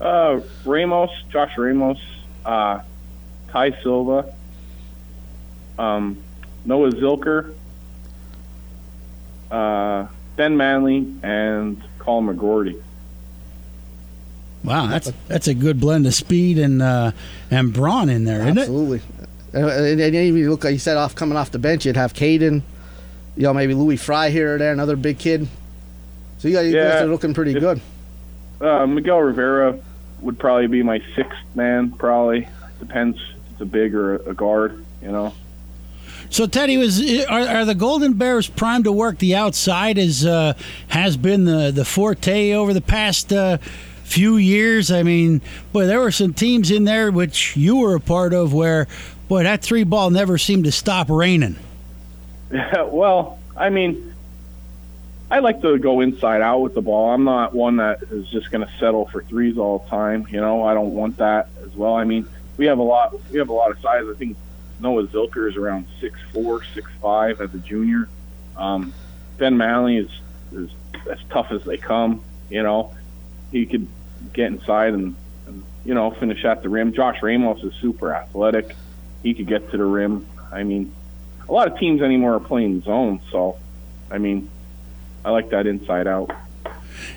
Uh, 0.00 0.40
Ramos, 0.64 1.10
Josh 1.30 1.56
Ramos, 1.56 1.98
uh, 2.44 2.80
Ty 3.48 3.82
Silva, 3.82 4.34
um, 5.78 6.22
Noah 6.64 6.90
Zilker, 6.92 7.54
uh, 9.50 10.06
Ben 10.36 10.56
Manley, 10.56 11.14
and 11.22 11.82
Colin 11.98 12.36
McGroarty. 12.36 12.82
Wow, 14.64 14.86
that's 14.88 15.12
that's 15.28 15.46
a 15.48 15.54
good 15.54 15.78
blend 15.80 16.06
of 16.06 16.14
speed 16.14 16.58
and 16.58 16.82
uh, 16.82 17.12
and 17.50 17.72
brawn 17.72 18.08
in 18.08 18.24
there, 18.24 18.40
isn't 18.42 18.58
it? 18.58 18.62
Absolutely. 18.62 19.00
Uh, 19.54 19.58
And, 19.68 20.00
and 20.00 20.14
you 20.14 20.50
look 20.50 20.64
like 20.64 20.72
you 20.72 20.78
said 20.78 20.96
off 20.96 21.14
coming 21.14 21.36
off 21.38 21.50
the 21.50 21.58
bench, 21.58 21.86
you'd 21.86 21.96
have 21.96 22.12
Caden, 22.12 22.62
you 23.36 23.42
know, 23.44 23.54
maybe 23.54 23.74
Louis 23.74 23.96
Fry 23.96 24.30
here 24.30 24.56
or 24.56 24.58
there, 24.58 24.72
another 24.72 24.96
big 24.96 25.18
kid. 25.18 25.46
So 26.38 26.48
you 26.48 26.54
guys, 26.54 26.66
you 26.66 26.74
guys 26.74 26.94
Yeah. 26.94 27.02
are 27.04 27.06
looking 27.06 27.32
pretty 27.32 27.52
If- 27.52 27.60
good. 27.60 27.80
Uh, 28.60 28.86
Miguel 28.86 29.20
Rivera 29.20 29.78
would 30.20 30.38
probably 30.38 30.66
be 30.66 30.82
my 30.82 31.00
sixth 31.14 31.38
man. 31.54 31.90
Probably 31.92 32.48
depends. 32.80 33.18
If 33.18 33.52
it's 33.52 33.60
a 33.60 33.66
big 33.66 33.94
or 33.94 34.16
a 34.16 34.34
guard. 34.34 34.84
You 35.02 35.12
know. 35.12 35.34
So 36.30 36.46
Teddy 36.46 36.76
was 36.76 37.00
are, 37.26 37.40
are 37.40 37.64
the 37.64 37.74
Golden 37.74 38.14
Bears 38.14 38.48
primed 38.48 38.84
to 38.84 38.92
work 38.92 39.18
the 39.18 39.36
outside 39.36 39.96
as 39.98 40.26
uh, 40.26 40.54
has 40.88 41.16
been 41.16 41.44
the 41.44 41.70
the 41.70 41.84
forte 41.84 42.52
over 42.52 42.74
the 42.74 42.80
past 42.80 43.32
uh, 43.32 43.58
few 44.06 44.36
years? 44.36 44.90
I 44.90 45.02
mean, 45.02 45.42
boy, 45.72 45.86
there 45.86 46.00
were 46.00 46.12
some 46.12 46.32
teams 46.32 46.70
in 46.70 46.84
there 46.84 47.10
which 47.10 47.56
you 47.56 47.76
were 47.76 47.94
a 47.96 48.00
part 48.00 48.32
of 48.32 48.52
where 48.52 48.86
boy 49.28 49.42
that 49.42 49.62
three 49.62 49.84
ball 49.84 50.10
never 50.10 50.38
seemed 50.38 50.64
to 50.64 50.72
stop 50.72 51.10
raining. 51.10 51.56
Yeah, 52.52 52.82
well, 52.90 53.38
I 53.56 53.70
mean, 53.70 54.14
I 55.30 55.40
like 55.40 55.60
to 55.62 55.78
go 55.78 56.00
inside 56.00 56.40
out 56.40 56.60
with 56.60 56.74
the 56.74 56.82
ball. 56.82 57.12
I'm 57.12 57.24
not 57.24 57.52
one 57.52 57.76
that 57.76 58.02
is 58.04 58.28
just 58.28 58.50
going 58.50 58.64
to 58.64 58.72
settle 58.78 59.06
for 59.06 59.22
threes 59.24 59.58
all 59.58 59.80
the 59.80 59.88
time. 59.88 60.26
You 60.30 60.40
know, 60.40 60.62
I 60.62 60.74
don't 60.74 60.94
want 60.94 61.16
that 61.16 61.48
as 61.64 61.74
well. 61.74 61.94
I 61.94 62.04
mean, 62.04 62.28
we 62.56 62.66
have 62.66 62.78
a 62.78 62.82
lot. 62.82 63.14
We 63.30 63.38
have 63.40 63.48
a 63.48 63.52
lot 63.52 63.70
of 63.72 63.80
size. 63.80 64.04
I 64.08 64.14
think 64.14 64.36
Noah 64.80 65.06
Zilker 65.08 65.50
is 65.50 65.56
around 65.56 65.86
six 66.00 66.18
four, 66.32 66.62
six 66.74 66.88
five 67.02 67.40
as 67.40 67.52
a 67.54 67.58
junior. 67.58 68.08
Um, 68.56 68.94
ben 69.36 69.56
Manley 69.56 69.96
is 69.96 70.10
is 70.52 70.70
as 71.10 71.18
tough 71.30 71.50
as 71.50 71.64
they 71.64 71.76
come. 71.76 72.22
You 72.48 72.62
know, 72.62 72.94
he 73.50 73.66
could 73.66 73.88
get 74.32 74.46
inside 74.46 74.94
and, 74.94 75.16
and 75.46 75.64
you 75.84 75.94
know 75.94 76.10
finish 76.10 76.44
at 76.44 76.62
the 76.62 76.68
rim. 76.68 76.92
Josh 76.92 77.22
Ramos 77.22 77.62
is 77.62 77.74
super 77.80 78.14
athletic. 78.14 78.74
He 79.22 79.34
could 79.34 79.46
get 79.46 79.70
to 79.70 79.76
the 79.76 79.84
rim. 79.84 80.26
I 80.52 80.62
mean, 80.62 80.94
a 81.48 81.52
lot 81.52 81.70
of 81.70 81.78
teams 81.78 82.02
anymore 82.02 82.34
are 82.34 82.40
playing 82.40 82.82
zone, 82.82 83.20
so 83.30 83.58
I 84.10 84.18
mean, 84.18 84.50
I 85.24 85.30
like 85.30 85.50
that 85.50 85.66
inside 85.66 86.06
out. 86.06 86.30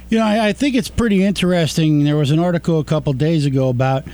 You 0.09 0.19
know, 0.19 0.25
I, 0.25 0.47
I 0.47 0.53
think 0.53 0.75
it's 0.75 0.89
pretty 0.89 1.23
interesting. 1.23 2.03
There 2.03 2.17
was 2.17 2.31
an 2.31 2.39
article 2.39 2.79
a 2.79 2.83
couple 2.83 3.13
days 3.13 3.45
ago 3.45 3.69
about 3.69 4.05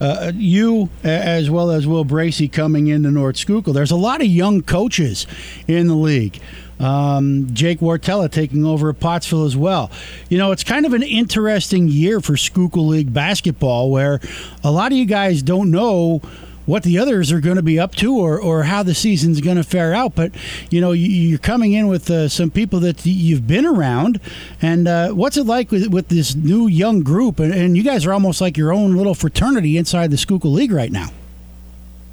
uh, 0.00 0.32
you 0.34 0.88
as 1.04 1.48
well 1.48 1.70
as 1.70 1.86
Will 1.86 2.04
Bracey 2.04 2.50
coming 2.50 2.88
into 2.88 3.10
North 3.10 3.36
Schuylkill. 3.36 3.72
There's 3.72 3.92
a 3.92 3.96
lot 3.96 4.20
of 4.20 4.26
young 4.26 4.62
coaches 4.62 5.26
in 5.68 5.86
the 5.86 5.94
league. 5.94 6.40
Um, 6.82 7.48
Jake 7.54 7.78
Wartella 7.78 8.30
taking 8.30 8.64
over 8.64 8.90
at 8.90 9.00
Pottsville 9.00 9.44
as 9.44 9.56
well. 9.56 9.90
You 10.28 10.38
know, 10.38 10.50
it's 10.52 10.64
kind 10.64 10.84
of 10.84 10.92
an 10.92 11.02
interesting 11.02 11.88
year 11.88 12.20
for 12.20 12.36
Schuylkill 12.36 12.88
League 12.88 13.14
basketball 13.14 13.90
where 13.90 14.20
a 14.64 14.70
lot 14.70 14.90
of 14.90 14.98
you 14.98 15.06
guys 15.06 15.42
don't 15.42 15.70
know 15.70 16.20
what 16.64 16.84
the 16.84 16.98
others 16.98 17.32
are 17.32 17.40
going 17.40 17.56
to 17.56 17.62
be 17.62 17.78
up 17.78 17.94
to 17.96 18.16
or, 18.16 18.40
or 18.40 18.62
how 18.64 18.82
the 18.82 18.94
season's 18.94 19.40
going 19.40 19.56
to 19.56 19.64
fare 19.64 19.92
out. 19.94 20.14
But, 20.14 20.32
you 20.70 20.80
know, 20.80 20.92
you, 20.92 21.08
you're 21.08 21.38
coming 21.38 21.72
in 21.72 21.88
with 21.88 22.10
uh, 22.10 22.28
some 22.28 22.50
people 22.50 22.80
that 22.80 23.04
you've 23.04 23.46
been 23.46 23.66
around. 23.66 24.20
And 24.60 24.86
uh, 24.86 25.10
what's 25.10 25.36
it 25.36 25.44
like 25.44 25.70
with, 25.70 25.88
with 25.88 26.08
this 26.08 26.34
new 26.34 26.68
young 26.68 27.02
group? 27.02 27.40
And, 27.40 27.52
and 27.52 27.76
you 27.76 27.82
guys 27.82 28.06
are 28.06 28.12
almost 28.12 28.40
like 28.40 28.56
your 28.56 28.72
own 28.72 28.96
little 28.96 29.14
fraternity 29.14 29.76
inside 29.76 30.10
the 30.10 30.16
Schuylkill 30.16 30.52
League 30.52 30.72
right 30.72 30.92
now. 30.92 31.08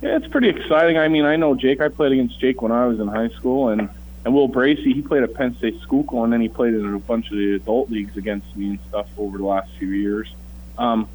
Yeah, 0.01 0.15
it's 0.15 0.27
pretty 0.27 0.49
exciting. 0.49 0.97
I 0.97 1.09
mean, 1.09 1.25
I 1.25 1.35
know 1.35 1.55
Jake. 1.55 1.81
I 1.81 1.89
played 1.89 2.13
against 2.13 2.39
Jake 2.39 2.61
when 2.61 2.71
I 2.71 2.85
was 2.85 2.99
in 2.99 3.07
high 3.07 3.29
school, 3.29 3.67
and 3.67 3.89
and 4.29 4.35
Will 4.35 4.47
Bracey. 4.47 4.93
He 4.93 5.01
played 5.01 5.23
at 5.23 5.33
Penn 5.33 5.57
State 5.57 5.81
Schuylkill, 5.81 6.23
and 6.23 6.31
then 6.31 6.39
he 6.39 6.49
played 6.49 6.75
in 6.75 6.93
a 6.93 6.99
bunch 6.99 7.31
of 7.31 7.37
the 7.37 7.55
adult 7.55 7.89
leagues 7.89 8.15
against 8.15 8.55
me 8.55 8.69
and 8.69 8.79
stuff 8.87 9.07
over 9.17 9.39
the 9.39 9.43
last 9.43 9.71
few 9.79 9.87
years. 9.87 10.31
Um, 10.77 11.09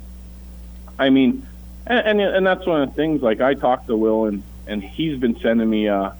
I 0.98 1.11
mean, 1.11 1.46
and, 1.87 2.20
and 2.20 2.20
and 2.20 2.46
that's 2.46 2.66
one 2.66 2.83
of 2.83 2.88
the 2.88 2.94
things. 2.96 3.22
Like 3.22 3.40
I 3.40 3.55
talked 3.55 3.87
to 3.87 3.96
Will, 3.96 4.27
and 4.27 4.42
and 4.66 4.83
he's 4.83 5.16
been 5.20 5.38
sending 5.38 5.70
me 5.70 5.88
uh, 5.88 6.11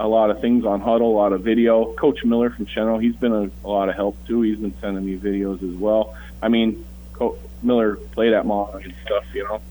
a 0.00 0.08
lot 0.08 0.30
of 0.30 0.40
things 0.40 0.64
on 0.64 0.82
Hudl, 0.82 1.02
a 1.02 1.04
lot 1.04 1.32
of 1.32 1.42
video. 1.42 1.92
Coach 1.92 2.24
Miller 2.24 2.50
from 2.50 2.66
Cheno, 2.66 3.00
he's 3.00 3.14
been 3.14 3.32
a, 3.32 3.48
a 3.64 3.68
lot 3.68 3.88
of 3.88 3.94
help 3.94 4.16
too. 4.26 4.42
He's 4.42 4.58
been 4.58 4.74
sending 4.80 5.06
me 5.06 5.16
videos 5.16 5.62
as 5.62 5.78
well. 5.78 6.16
I 6.42 6.48
mean, 6.48 6.84
Co- 7.12 7.38
Miller 7.62 7.96
played 8.12 8.32
at 8.32 8.44
Monmouth 8.44 8.84
and 8.84 8.94
stuff, 9.04 9.24
you 9.32 9.44
know. 9.44 9.62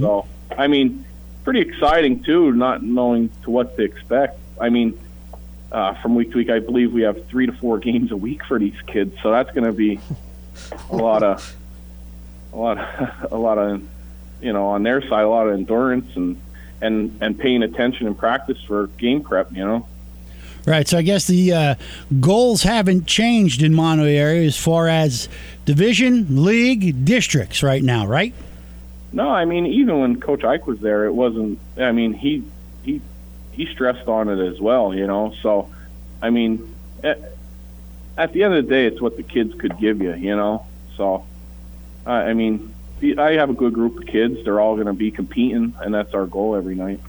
So 0.00 0.26
I 0.58 0.66
mean, 0.66 1.06
pretty 1.44 1.60
exciting 1.60 2.22
too, 2.24 2.52
not 2.52 2.82
knowing 2.82 3.30
to 3.44 3.50
what 3.50 3.74
to 3.78 3.82
expect. 3.82 4.38
I 4.60 4.68
mean, 4.68 4.98
uh, 5.72 5.94
from 5.94 6.14
week 6.14 6.30
to 6.32 6.38
week. 6.38 6.50
I 6.50 6.58
believe 6.58 6.92
we 6.92 7.02
have 7.02 7.26
three 7.26 7.46
to 7.46 7.52
four 7.52 7.78
games 7.78 8.12
a 8.12 8.16
week 8.16 8.44
for 8.44 8.58
these 8.58 8.80
kids, 8.86 9.16
so 9.22 9.30
that's 9.30 9.50
going 9.50 9.64
to 9.64 9.72
be 9.72 10.00
a 10.90 10.96
lot 10.96 11.22
of 11.22 11.56
a 12.52 12.56
lot 12.56 12.78
of, 12.78 13.32
a 13.32 13.36
lot 13.36 13.58
of 13.58 13.82
you 14.40 14.52
know 14.52 14.66
on 14.66 14.82
their 14.82 15.00
side 15.02 15.24
a 15.24 15.28
lot 15.28 15.46
of 15.48 15.54
endurance 15.54 16.14
and 16.16 16.40
and 16.80 17.18
and 17.20 17.38
paying 17.38 17.62
attention 17.62 18.06
in 18.06 18.14
practice 18.14 18.62
for 18.62 18.86
game 18.86 19.22
prep. 19.22 19.52
You 19.52 19.64
know. 19.64 19.88
Right. 20.66 20.88
So 20.88 20.96
I 20.96 21.02
guess 21.02 21.26
the 21.26 21.52
uh, 21.52 21.74
goals 22.20 22.62
haven't 22.62 23.06
changed 23.06 23.62
in 23.62 23.72
Mahanoy 23.74 24.16
area 24.16 24.46
as 24.46 24.56
far 24.56 24.88
as 24.88 25.28
division, 25.66 26.42
league, 26.42 27.04
districts 27.04 27.62
right 27.62 27.82
now, 27.82 28.06
right? 28.06 28.32
No, 29.12 29.28
I 29.28 29.44
mean 29.44 29.66
even 29.66 30.00
when 30.00 30.20
Coach 30.20 30.42
Ike 30.42 30.66
was 30.66 30.80
there, 30.80 31.04
it 31.04 31.12
wasn't. 31.12 31.58
I 31.78 31.92
mean 31.92 32.12
he 32.14 32.44
he 32.82 33.00
he 33.54 33.66
stressed 33.66 34.08
on 34.08 34.28
it 34.28 34.38
as 34.38 34.60
well. 34.60 34.94
You 34.94 35.06
know, 35.06 35.34
so 35.42 35.70
I 36.22 36.30
mean 36.30 36.74
at, 37.02 37.20
at 38.16 38.32
the 38.32 38.44
end 38.44 38.54
of 38.54 38.64
the 38.64 38.70
day, 38.70 38.86
it's 38.86 39.00
what 39.00 39.16
the 39.16 39.22
kids 39.22 39.54
could 39.54 39.78
give 39.78 40.00
you. 40.00 40.14
You 40.14 40.36
know, 40.36 40.66
so 40.96 41.24
uh, 42.06 42.10
I 42.10 42.34
mean 42.34 42.74
I 43.18 43.32
have 43.32 43.50
a 43.50 43.54
good 43.54 43.74
group 43.74 43.98
of 43.98 44.06
kids. 44.06 44.44
They're 44.44 44.60
all 44.60 44.74
going 44.74 44.86
to 44.86 44.92
be 44.92 45.10
competing, 45.10 45.74
and 45.80 45.94
that's 45.94 46.14
our 46.14 46.26
goal 46.26 46.56
every 46.56 46.74
night. 46.74 47.00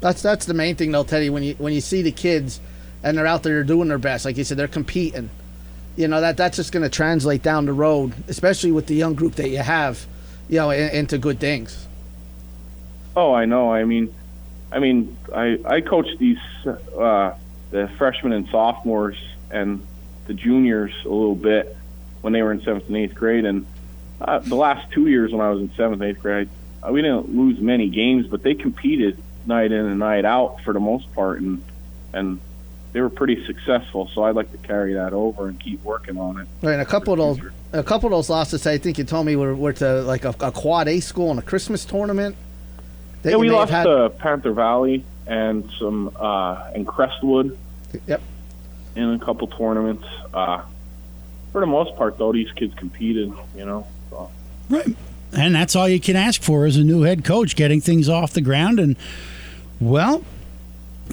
That's 0.00 0.20
that's 0.20 0.46
the 0.46 0.54
main 0.54 0.76
thing, 0.76 0.92
though, 0.92 1.04
Teddy. 1.04 1.30
When 1.30 1.42
you 1.42 1.54
when 1.54 1.72
you 1.72 1.80
see 1.80 2.02
the 2.02 2.12
kids 2.12 2.60
and 3.04 3.16
they're 3.16 3.26
out 3.26 3.42
there 3.42 3.62
doing 3.62 3.88
their 3.88 3.98
best. 3.98 4.24
Like 4.24 4.36
you 4.36 4.44
said, 4.44 4.56
they're 4.56 4.66
competing. 4.66 5.30
You 5.94 6.08
know 6.08 6.20
that 6.20 6.36
that's 6.36 6.56
just 6.56 6.72
going 6.72 6.82
to 6.82 6.88
translate 6.88 7.42
down 7.42 7.66
the 7.66 7.72
road, 7.72 8.14
especially 8.26 8.72
with 8.72 8.86
the 8.86 8.94
young 8.94 9.14
group 9.14 9.36
that 9.36 9.50
you 9.50 9.58
have, 9.58 10.04
you 10.48 10.56
know, 10.56 10.70
in, 10.70 10.88
into 10.90 11.18
good 11.18 11.38
things. 11.38 11.86
Oh, 13.14 13.32
I 13.32 13.44
know. 13.44 13.72
I 13.72 13.84
mean, 13.84 14.12
I 14.72 14.78
mean, 14.78 15.16
I 15.34 15.58
I 15.64 15.80
coach 15.80 16.08
these 16.18 16.38
uh, 16.66 17.34
the 17.70 17.88
freshmen 17.98 18.32
and 18.32 18.48
sophomores 18.48 19.16
and 19.50 19.86
the 20.26 20.34
juniors 20.34 20.92
a 21.04 21.08
little 21.08 21.34
bit 21.34 21.76
when 22.22 22.32
they 22.32 22.42
were 22.42 22.52
in 22.52 22.62
seventh 22.62 22.86
and 22.88 22.96
eighth 22.96 23.14
grade, 23.14 23.44
and 23.44 23.66
uh, 24.20 24.38
the 24.38 24.56
last 24.56 24.90
two 24.92 25.06
years 25.06 25.32
when 25.32 25.40
I 25.40 25.50
was 25.50 25.60
in 25.60 25.70
seventh, 25.74 26.00
and 26.00 26.10
eighth 26.10 26.22
grade, 26.22 26.48
I, 26.82 26.90
we 26.90 27.02
didn't 27.02 27.34
lose 27.36 27.60
many 27.60 27.88
games, 27.88 28.26
but 28.26 28.42
they 28.42 28.54
competed 28.54 29.22
night 29.46 29.72
in 29.72 29.84
and 29.84 29.98
night 29.98 30.24
out 30.24 30.62
for 30.62 30.72
the 30.72 30.80
most 30.80 31.12
part, 31.14 31.40
and 31.40 31.62
and 32.12 32.40
they 32.92 33.00
were 33.00 33.10
pretty 33.10 33.44
successful. 33.44 34.08
So 34.14 34.22
I'd 34.22 34.36
like 34.36 34.52
to 34.52 34.58
carry 34.58 34.94
that 34.94 35.12
over 35.12 35.48
and 35.48 35.58
keep 35.58 35.82
working 35.82 36.16
on 36.16 36.38
it. 36.38 36.48
Right, 36.62 36.74
and 36.74 36.82
a 36.82 36.86
couple 36.86 37.12
of 37.12 37.18
those, 37.18 37.52
a 37.72 37.82
couple 37.82 38.06
of 38.06 38.12
those 38.12 38.30
losses, 38.30 38.66
I 38.66 38.78
think 38.78 38.98
you 38.98 39.04
told 39.04 39.26
me 39.26 39.34
were, 39.36 39.54
were 39.54 39.72
to 39.74 40.02
like 40.02 40.24
a, 40.24 40.34
a 40.40 40.52
quad 40.52 40.86
A 40.88 41.00
school 41.00 41.32
in 41.32 41.38
a 41.38 41.42
Christmas 41.42 41.84
tournament. 41.84 42.36
Yeah, 43.24 43.36
we 43.36 43.50
lost 43.50 43.70
had... 43.70 43.84
to 43.84 44.10
Panther 44.18 44.52
Valley 44.52 45.04
and 45.26 45.70
some 45.78 46.14
uh, 46.16 46.70
and 46.74 46.86
Crestwood. 46.86 47.58
Yep. 48.06 48.20
In 48.96 49.10
a 49.10 49.18
couple 49.18 49.48
tournaments. 49.48 50.06
Uh, 50.32 50.62
for 51.52 51.60
the 51.60 51.66
most 51.66 51.96
part, 51.96 52.18
though, 52.18 52.32
these 52.32 52.50
kids 52.52 52.74
competed. 52.74 53.32
You 53.56 53.64
know. 53.64 53.86
So. 54.10 54.30
Right. 54.68 54.96
And 55.32 55.54
that's 55.54 55.74
all 55.74 55.88
you 55.88 55.98
can 55.98 56.14
ask 56.14 56.42
for 56.42 56.64
as 56.64 56.76
a 56.76 56.84
new 56.84 57.02
head 57.02 57.24
coach, 57.24 57.56
getting 57.56 57.80
things 57.80 58.08
off 58.08 58.32
the 58.32 58.40
ground. 58.40 58.78
And, 58.78 58.96
well, 59.80 60.22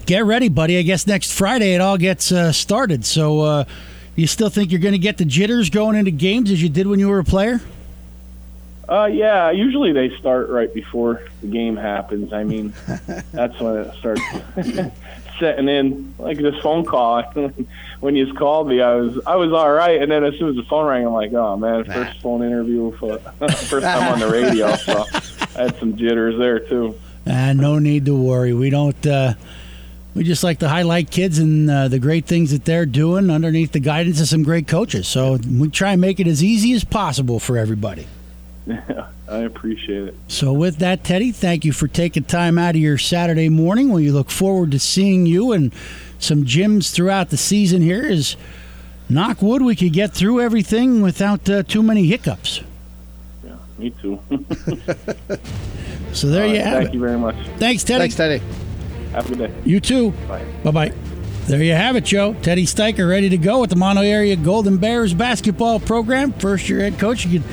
get 0.05 0.25
ready, 0.25 0.47
buddy. 0.47 0.77
I 0.77 0.83
guess 0.83 1.07
next 1.07 1.33
Friday 1.33 1.73
it 1.73 1.81
all 1.81 1.97
gets 1.97 2.31
uh, 2.31 2.51
started. 2.51 3.03
So, 3.03 3.39
uh, 3.39 3.63
you 4.15 4.27
still 4.27 4.49
think 4.49 4.71
you're 4.71 4.81
going 4.81 4.91
to 4.91 4.99
get 4.99 5.17
the 5.17 5.25
jitters 5.25 5.69
going 5.69 5.95
into 5.95 6.11
games 6.11 6.51
as 6.51 6.61
you 6.61 6.69
did 6.69 6.85
when 6.85 6.99
you 6.99 7.07
were 7.07 7.19
a 7.19 7.23
player? 7.23 7.61
Uh, 8.89 9.05
yeah, 9.05 9.51
usually 9.51 9.93
they 9.93 10.15
start 10.17 10.49
right 10.49 10.73
before 10.73 11.23
the 11.41 11.47
game 11.47 11.77
happens. 11.77 12.33
I 12.33 12.43
mean, 12.43 12.73
that's 13.31 13.59
when 13.59 13.77
it 13.77 13.95
starts 13.95 14.21
setting 15.39 15.69
in. 15.69 16.13
Like 16.17 16.37
this 16.37 16.57
phone 16.61 16.85
call, 16.85 17.23
when 17.99 18.15
you 18.15 18.33
called 18.33 18.67
me, 18.67 18.81
I 18.81 18.95
was 18.95 19.19
I 19.25 19.35
was 19.35 19.53
all 19.53 19.71
right, 19.71 20.01
and 20.01 20.11
then 20.11 20.23
as 20.23 20.37
soon 20.37 20.49
as 20.49 20.55
the 20.55 20.63
phone 20.63 20.85
rang, 20.87 21.05
I'm 21.05 21.13
like, 21.13 21.33
oh 21.33 21.55
man, 21.57 21.85
first 21.85 22.19
phone 22.21 22.43
interview 22.43 22.91
for 22.97 23.17
first 23.17 23.83
time 23.83 24.13
on 24.13 24.19
the 24.19 24.29
radio, 24.29 24.75
so 24.75 25.05
I 25.55 25.63
had 25.63 25.79
some 25.79 25.95
jitters 25.95 26.37
there 26.37 26.59
too. 26.59 26.99
Uh, 27.25 27.53
no 27.53 27.79
need 27.79 28.05
to 28.05 28.15
worry. 28.15 28.53
We 28.53 28.69
don't. 28.69 29.05
Uh, 29.05 29.33
we 30.13 30.25
just 30.25 30.43
like 30.43 30.59
to 30.59 30.67
highlight 30.67 31.09
kids 31.09 31.39
and 31.39 31.69
uh, 31.71 31.87
the 31.87 31.99
great 31.99 32.25
things 32.25 32.51
that 32.51 32.65
they're 32.65 32.85
doing 32.85 33.29
underneath 33.29 33.71
the 33.71 33.79
guidance 33.79 34.19
of 34.19 34.27
some 34.27 34.43
great 34.43 34.67
coaches. 34.67 35.07
So 35.07 35.37
we 35.37 35.69
try 35.69 35.93
and 35.93 36.01
make 36.01 36.19
it 36.19 36.27
as 36.27 36.43
easy 36.43 36.73
as 36.73 36.83
possible 36.83 37.39
for 37.39 37.57
everybody. 37.57 38.07
Yeah, 38.65 39.07
I 39.29 39.39
appreciate 39.39 40.09
it. 40.09 40.15
So, 40.27 40.53
with 40.53 40.77
that, 40.77 41.03
Teddy, 41.03 41.31
thank 41.31 41.65
you 41.65 41.73
for 41.73 41.87
taking 41.87 42.23
time 42.23 42.57
out 42.57 42.75
of 42.75 42.81
your 42.81 42.97
Saturday 42.97 43.49
morning. 43.49 43.91
We 43.91 44.11
look 44.11 44.29
forward 44.29 44.71
to 44.71 44.79
seeing 44.79 45.25
you 45.25 45.51
and 45.51 45.73
some 46.19 46.45
gyms 46.45 46.93
throughout 46.93 47.29
the 47.29 47.37
season 47.37 47.81
here. 47.81 48.03
Is 48.03 48.35
knock 49.09 49.41
wood 49.41 49.61
we 49.61 49.75
could 49.75 49.93
get 49.93 50.13
through 50.13 50.41
everything 50.41 51.01
without 51.01 51.49
uh, 51.49 51.63
too 51.63 51.83
many 51.83 52.05
hiccups. 52.07 52.61
Yeah, 53.43 53.55
me 53.77 53.89
too. 54.01 54.19
so 56.13 56.27
there 56.27 56.47
you 56.47 56.61
have 56.61 56.63
thank 56.63 56.65
it. 56.65 56.83
Thank 56.83 56.93
you 56.93 56.99
very 56.99 57.17
much. 57.17 57.35
Thanks, 57.57 57.83
Teddy. 57.83 57.99
Thanks, 57.99 58.15
Teddy. 58.15 58.41
Have 59.11 59.25
a 59.25 59.35
good 59.35 59.39
day. 59.39 59.53
You 59.65 59.79
too. 59.79 60.11
Bye. 60.27 60.45
Bye 60.63 60.71
bye. 60.71 60.93
There 61.47 61.61
you 61.61 61.73
have 61.73 61.95
it, 61.95 62.05
Joe. 62.05 62.33
Teddy 62.35 62.65
Steiker 62.65 63.09
ready 63.09 63.27
to 63.27 63.37
go 63.37 63.59
with 63.59 63.71
the 63.71 63.75
Mahanoy 63.75 64.05
Area 64.05 64.35
Golden 64.35 64.77
Bears 64.77 65.13
basketball 65.13 65.79
program. 65.79 66.31
First 66.33 66.69
year 66.69 66.79
head 66.79 66.99
coach. 66.99 67.25
You 67.25 67.41
can 67.41 67.49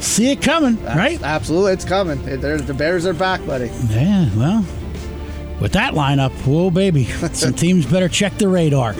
see 0.00 0.30
it 0.30 0.42
coming, 0.42 0.82
right? 0.84 1.20
Absolutely, 1.22 1.72
it's 1.72 1.84
coming. 1.84 2.22
They're, 2.24 2.58
the 2.58 2.74
Bears 2.74 3.06
are 3.06 3.14
back, 3.14 3.44
buddy. 3.46 3.70
Yeah, 3.88 4.28
well, 4.36 4.64
with 5.60 5.72
that 5.72 5.94
lineup, 5.94 6.32
whoa, 6.46 6.70
baby. 6.70 7.04
Some 7.32 7.54
teams 7.54 7.86
better 7.86 8.08
check 8.08 8.36
the 8.38 8.48
radar. 8.48 8.94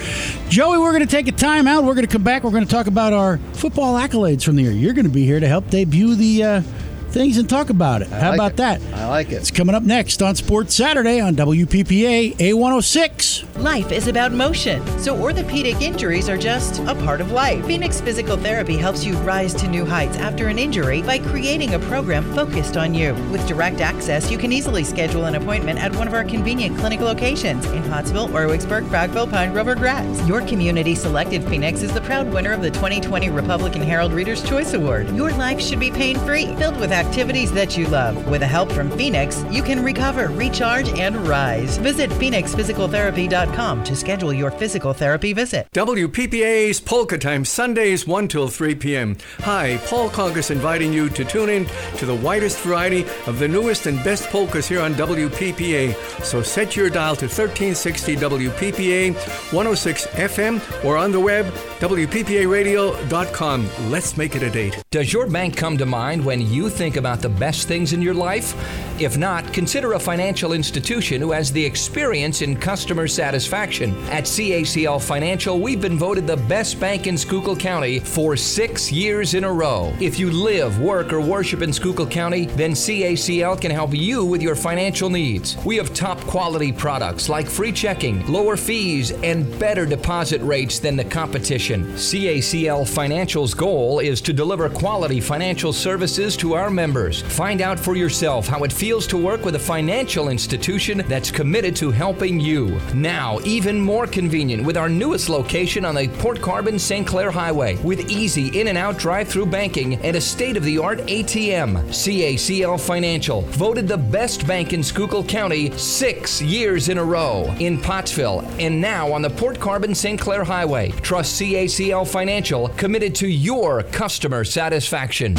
Joey, 0.48 0.78
we're 0.78 0.92
going 0.92 1.04
to 1.04 1.11
take 1.11 1.28
a 1.28 1.32
time 1.32 1.66
out. 1.66 1.85
We're 1.85 1.94
going 1.94 2.06
to 2.06 2.12
come 2.12 2.22
back. 2.22 2.44
We're 2.44 2.50
going 2.50 2.64
to 2.64 2.70
talk 2.70 2.87
about 2.87 3.12
our 3.12 3.38
football 3.52 3.94
accolades 3.94 4.42
from 4.42 4.56
the 4.56 4.62
year. 4.62 4.72
You're 4.72 4.94
going 4.94 5.04
to 5.04 5.11
be 5.11 5.24
here 5.24 5.40
to 5.40 5.48
help 5.48 5.68
debut 5.70 6.14
the. 6.14 6.44
Uh, 6.44 6.62
things 7.10 7.38
and 7.38 7.48
talk 7.48 7.70
about 7.70 8.02
it. 8.02 8.12
I 8.12 8.18
How 8.20 8.30
like 8.30 8.36
about 8.38 8.50
it. 8.52 8.56
that? 8.58 8.82
I 8.94 9.06
like 9.08 9.28
it. 9.30 9.34
It's 9.36 9.50
coming 9.50 9.74
up 9.74 9.82
next 9.82 10.22
on 10.22 10.34
Sports 10.34 10.74
Saturday 10.74 11.20
on 11.20 11.34
WPPA 11.36 12.36
A106. 12.36 13.62
Life 13.62 13.90
is 13.90 14.06
about 14.06 14.32
motion, 14.32 14.86
so 14.98 15.16
orthopedic 15.18 15.80
injuries 15.80 16.28
are 16.28 16.36
just 16.36 16.78
a 16.80 16.94
part 16.94 17.20
of 17.22 17.32
life. 17.32 17.64
Phoenix 17.66 18.00
Physical 18.00 18.36
Therapy 18.36 18.76
helps 18.76 19.02
you 19.04 19.14
rise 19.18 19.54
to 19.54 19.66
new 19.68 19.84
heights 19.84 20.16
after 20.18 20.48
an 20.48 20.58
injury 20.58 21.00
by 21.02 21.18
creating 21.18 21.72
a 21.74 21.78
program 21.78 22.22
focused 22.34 22.76
on 22.76 22.92
you. 22.94 23.14
With 23.30 23.46
direct 23.48 23.80
access, 23.80 24.30
you 24.30 24.36
can 24.36 24.52
easily 24.52 24.84
schedule 24.84 25.24
an 25.24 25.36
appointment 25.36 25.78
at 25.78 25.94
one 25.96 26.06
of 26.06 26.12
our 26.14 26.24
convenient 26.24 26.76
clinic 26.78 27.00
locations 27.00 27.64
in 27.66 27.82
Pottsville, 27.84 28.28
Orwigsburg, 28.28 28.86
Frackville, 28.88 29.26
Pine 29.30 29.52
Grove, 29.52 29.68
or 29.68 29.74
Gratz. 29.74 30.26
Your 30.28 30.42
community 30.42 30.94
selected 30.94 31.42
Phoenix 31.44 31.80
is 31.82 31.92
the 31.94 32.00
proud 32.02 32.30
winner 32.32 32.52
of 32.52 32.60
the 32.60 32.70
2020 32.70 33.30
Republican 33.30 33.80
Herald 33.82 34.12
Reader's 34.12 34.46
Choice 34.46 34.74
Award. 34.74 35.08
Your 35.16 35.30
life 35.32 35.60
should 35.60 35.80
be 35.80 35.90
pain 35.90 36.18
free, 36.20 36.54
filled 36.56 36.78
with 36.78 36.92
activities 36.96 37.52
that 37.52 37.76
you 37.76 37.87
love. 37.87 38.28
With 38.28 38.40
the 38.40 38.46
help 38.46 38.72
from 38.72 38.90
Phoenix, 38.90 39.44
you 39.50 39.62
can 39.62 39.85
recover, 39.85 40.28
recharge, 40.28 40.88
and 40.98 41.16
rise. 41.28 41.78
Visit 41.78 42.11
PhoenixPhysicalTherapy.com 42.11 43.85
to 43.85 43.94
schedule 43.94 44.32
your 44.32 44.50
physical 44.50 44.92
therapy 44.92 45.32
visit. 45.32 45.68
WPPA's 45.72 46.80
Polka 46.80 47.18
Time, 47.18 47.44
Sundays 47.44 48.06
1 48.06 48.28
till 48.28 48.48
3 48.48 48.74
p.m. 48.74 49.16
Hi, 49.40 49.78
Paul 49.85 50.11
Congus 50.11 50.50
inviting 50.50 50.92
you 50.92 51.09
to 51.11 51.24
tune 51.24 51.50
in 51.50 51.66
to 51.98 52.06
the 52.06 52.14
widest 52.14 52.59
variety 52.61 53.04
of 53.26 53.38
the 53.38 53.48
newest 53.48 53.87
and 53.87 54.02
best 54.02 54.28
polkas 54.30 54.66
here 54.66 54.80
on 54.80 54.94
WPPA. 54.94 55.94
So 56.24 56.42
set 56.42 56.76
your 56.76 56.88
dial 56.88 57.16
to 57.16 57.26
1360 57.26 58.16
WPPA 58.16 59.14
106 59.52 60.06
FM 60.06 60.85
or 60.85 60.96
on 60.96 61.12
the 61.12 61.20
web, 61.20 61.46
WPPARadio.com. 61.80 63.90
Let's 63.90 64.16
make 64.16 64.35
it 64.35 64.42
a 64.42 64.50
date. 64.50 64.82
Does 64.90 65.12
your 65.12 65.26
bank 65.26 65.56
come 65.56 65.76
to 65.78 65.87
mind 65.87 66.24
when 66.24 66.40
you 66.40 66.70
think 66.70 66.86
about 66.94 67.20
the 67.20 67.29
best 67.29 67.66
things 67.66 67.92
in 67.92 68.01
your 68.01 68.14
life? 68.14 68.55
If 69.01 69.18
not, 69.18 69.53
consider 69.53 69.94
a 69.94 69.99
financial 69.99 70.53
institution 70.53 71.20
who 71.20 71.33
has 71.33 71.51
the 71.51 71.64
experience 71.64 72.40
in 72.40 72.57
customer 72.57 73.09
satisfaction. 73.09 73.96
At 74.11 74.25
CACL 74.25 75.03
Financial, 75.03 75.59
we've 75.59 75.81
been 75.81 75.99
voted 75.99 76.29
the 76.29 76.37
best 76.37 76.79
bank 76.79 77.09
in 77.09 77.18
Schuylkill 77.18 77.57
County 77.57 77.99
for 77.99 78.37
six 78.37 78.92
years 78.92 79.35
in 79.35 79.42
a 79.42 79.53
row. 79.53 79.92
If 80.01 80.18
you 80.18 80.31
live, 80.31 80.79
work, 80.81 81.12
or 81.12 81.20
worship 81.20 81.62
in 81.62 81.72
Schuylkill 81.72 82.07
County, 82.07 82.47
then 82.47 82.70
CACL 82.70 83.61
can 83.61 83.72
help 83.72 83.93
you 83.93 84.24
with 84.24 84.41
your 84.41 84.55
financial 84.55 85.11
needs. 85.11 85.57
We 85.64 85.76
have 85.76 85.93
top 85.93 86.20
quality 86.20 86.70
products 86.70 87.28
like 87.28 87.49
free 87.49 87.72
checking, 87.72 88.24
lower 88.30 88.57
fees, 88.57 89.11
and 89.11 89.59
better 89.59 89.84
deposit 89.84 90.41
rates 90.43 90.78
than 90.78 90.97
the 90.97 91.05
competition. 91.05 91.87
CACL 91.95 92.89
Financial's 92.89 93.55
goal 93.55 93.99
is 93.99 94.20
to 94.20 94.32
deliver 94.32 94.68
quality 94.68 95.20
financial 95.20 95.72
services 95.72 96.37
to 96.37 96.55
our 96.55 96.70
members. 96.77 97.22
Find 97.22 97.61
out 97.61 97.81
for 97.81 97.97
yourself 97.97 98.47
how 98.47 98.62
it 98.62 98.72
feels 98.72 99.09
to 99.09 99.16
work 99.16 99.45
with 99.45 99.57
a 99.57 99.59
financial 99.59 100.29
institution 100.29 101.03
that's 101.09 101.33
committed 101.33 101.74
to 101.77 101.91
helping 101.91 102.39
you. 102.39 102.79
Now, 102.95 103.41
even 103.45 103.81
more 103.81 104.07
convenient 104.07 104.62
with 104.64 104.77
our 104.77 104.89
newest 104.89 105.29
location 105.29 105.85
on 105.85 105.97
the 105.97 106.07
Port 106.07 106.41
Carbon 106.41 106.79
St. 106.79 107.05
Clair 107.05 107.33
Highway 107.33 107.77
with 107.77 108.09
easy 108.11 108.61
in 108.61 108.68
and 108.68 108.79
out 108.79 108.99
drive 108.99 109.27
through 109.27 109.47
banking 109.47 109.95
and 110.05 110.14
a 110.16 110.20
state 110.20 110.57
of 110.57 110.62
the 110.62 110.79
art 110.79 110.99
ATM. 111.01 111.83
CACL 111.89 112.79
Financial, 112.79 113.41
voted 113.41 113.89
the 113.89 113.97
best 113.97 114.47
bank 114.47 114.72
in 114.72 114.83
Schuylkill 114.83 115.24
County 115.24 115.70
six 115.79 116.43
years 116.43 116.91
in 116.91 116.99
a 116.99 117.05
row 117.05 117.53
in 117.59 117.81
Pottsville 117.81 118.41
and 118.59 118.81
now 118.81 119.11
on 119.11 119.22
the 119.22 119.31
Port 119.31 119.59
Carbon 119.59 119.95
St. 119.95 120.20
Clair 120.20 120.45
Highway. 120.45 120.91
Trust 121.01 121.41
CACL 121.41 122.07
Financial, 122.07 122.68
committed 122.68 123.14
to 123.16 123.27
your 123.27 123.83
customer 123.85 124.45
satisfaction. 124.45 125.35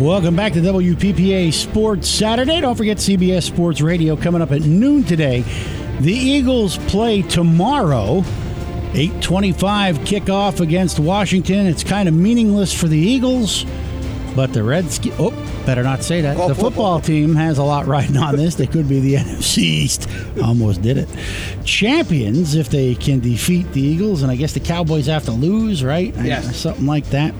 Welcome 0.00 0.34
back 0.34 0.54
to 0.54 0.60
WPPA 0.60 1.52
Sports 1.52 2.08
Saturday. 2.08 2.62
Don't 2.62 2.74
forget 2.74 2.96
CBS 2.96 3.42
Sports 3.42 3.82
Radio 3.82 4.16
coming 4.16 4.40
up 4.40 4.50
at 4.50 4.62
noon 4.62 5.04
today. 5.04 5.42
The 6.00 6.14
Eagles 6.14 6.78
play 6.88 7.20
tomorrow. 7.20 8.24
825 8.94 9.98
kickoff 9.98 10.60
against 10.60 10.98
Washington. 10.98 11.66
It's 11.66 11.84
kind 11.84 12.08
of 12.08 12.14
meaningless 12.14 12.72
for 12.72 12.88
the 12.88 12.96
Eagles, 12.96 13.66
but 14.34 14.54
the 14.54 14.62
Redskins. 14.62 15.16
Oh, 15.18 15.32
better 15.66 15.82
not 15.82 16.02
say 16.02 16.22
that. 16.22 16.38
Call 16.38 16.48
the 16.48 16.54
oh, 16.54 16.54
football. 16.54 16.70
football 16.70 17.00
team 17.02 17.34
has 17.34 17.58
a 17.58 17.62
lot 17.62 17.86
riding 17.86 18.16
on 18.16 18.36
this. 18.36 18.54
They 18.54 18.66
could 18.66 18.88
be 18.88 19.00
the 19.00 19.14
NFC 19.16 19.58
East. 19.58 20.08
Almost 20.42 20.80
did 20.80 20.96
it. 20.96 21.10
Champions 21.66 22.54
if 22.54 22.70
they 22.70 22.94
can 22.94 23.20
defeat 23.20 23.70
the 23.74 23.82
Eagles, 23.82 24.22
and 24.22 24.32
I 24.32 24.36
guess 24.36 24.54
the 24.54 24.60
Cowboys 24.60 25.08
have 25.08 25.26
to 25.26 25.32
lose, 25.32 25.84
right? 25.84 26.14
Yes. 26.22 26.56
Something 26.56 26.86
like 26.86 27.04
that. 27.10 27.34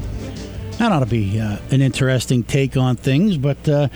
That 0.81 0.93
ought 0.93 1.01
to 1.01 1.05
be 1.07 1.39
uh, 1.39 1.59
an 1.71 1.83
interesting 1.83 2.43
take 2.43 2.75
on 2.75 2.97
things. 2.97 3.37
But 3.37 3.69
uh, 3.69 3.89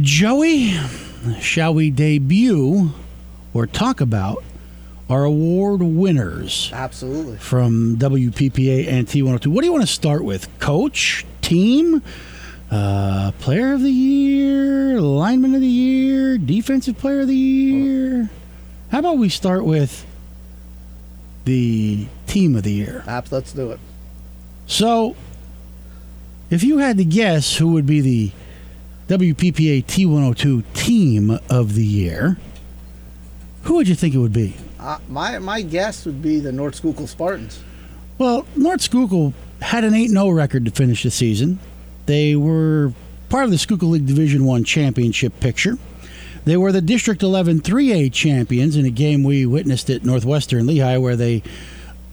Joey, 0.00 0.72
shall 1.38 1.74
we 1.74 1.92
debut 1.92 2.90
or 3.54 3.68
talk 3.68 4.00
about 4.00 4.42
our 5.08 5.22
award 5.22 5.80
winners 5.80 6.70
Absolutely. 6.72 7.36
from 7.36 7.98
WPPA 7.98 8.88
and 8.88 9.06
T102? 9.06 9.46
What 9.46 9.60
do 9.60 9.66
you 9.66 9.72
want 9.72 9.84
to 9.84 9.92
start 9.92 10.24
with? 10.24 10.48
Coach, 10.58 11.24
team, 11.40 12.02
uh, 12.68 13.30
player 13.38 13.72
of 13.72 13.82
the 13.82 13.92
year, 13.92 15.00
lineman 15.00 15.54
of 15.54 15.60
the 15.60 15.68
year, 15.68 16.36
defensive 16.36 16.98
player 16.98 17.20
of 17.20 17.28
the 17.28 17.36
year? 17.36 18.28
How 18.90 18.98
about 18.98 19.18
we 19.18 19.28
start 19.28 19.64
with 19.64 20.04
the 21.44 22.08
team 22.26 22.56
of 22.56 22.64
the 22.64 22.72
year? 22.72 23.04
Abs- 23.06 23.30
let's 23.30 23.52
do 23.52 23.70
it. 23.70 23.78
So, 24.66 25.14
if 26.52 26.62
you 26.62 26.78
had 26.78 26.98
to 26.98 27.04
guess 27.04 27.56
who 27.56 27.68
would 27.68 27.86
be 27.86 28.00
the 28.00 28.30
WPPA 29.08 29.84
T102 29.84 30.62
team 30.74 31.38
of 31.48 31.74
the 31.74 31.84
year, 31.84 32.36
who 33.62 33.74
would 33.74 33.88
you 33.88 33.94
think 33.94 34.14
it 34.14 34.18
would 34.18 34.32
be? 34.32 34.54
Uh, 34.78 34.98
my 35.08 35.38
my 35.38 35.62
guess 35.62 36.04
would 36.04 36.20
be 36.20 36.40
the 36.40 36.52
North 36.52 36.76
Schuylkill 36.76 37.06
Spartans. 37.06 37.62
Well, 38.18 38.46
North 38.54 38.82
Schuylkill 38.82 39.32
had 39.60 39.84
an 39.84 39.94
8 39.94 40.08
0 40.08 40.28
record 40.30 40.64
to 40.66 40.70
finish 40.70 41.02
the 41.02 41.10
season. 41.10 41.58
They 42.06 42.36
were 42.36 42.92
part 43.28 43.44
of 43.44 43.50
the 43.50 43.58
Schuylkill 43.58 43.90
League 43.90 44.06
Division 44.06 44.44
1 44.44 44.64
championship 44.64 45.38
picture. 45.40 45.78
They 46.44 46.56
were 46.56 46.72
the 46.72 46.80
District 46.80 47.22
11 47.22 47.60
3A 47.60 48.12
champions 48.12 48.76
in 48.76 48.84
a 48.84 48.90
game 48.90 49.22
we 49.22 49.46
witnessed 49.46 49.88
at 49.88 50.04
Northwestern 50.04 50.66
Lehigh 50.66 50.98
where 50.98 51.16
they 51.16 51.42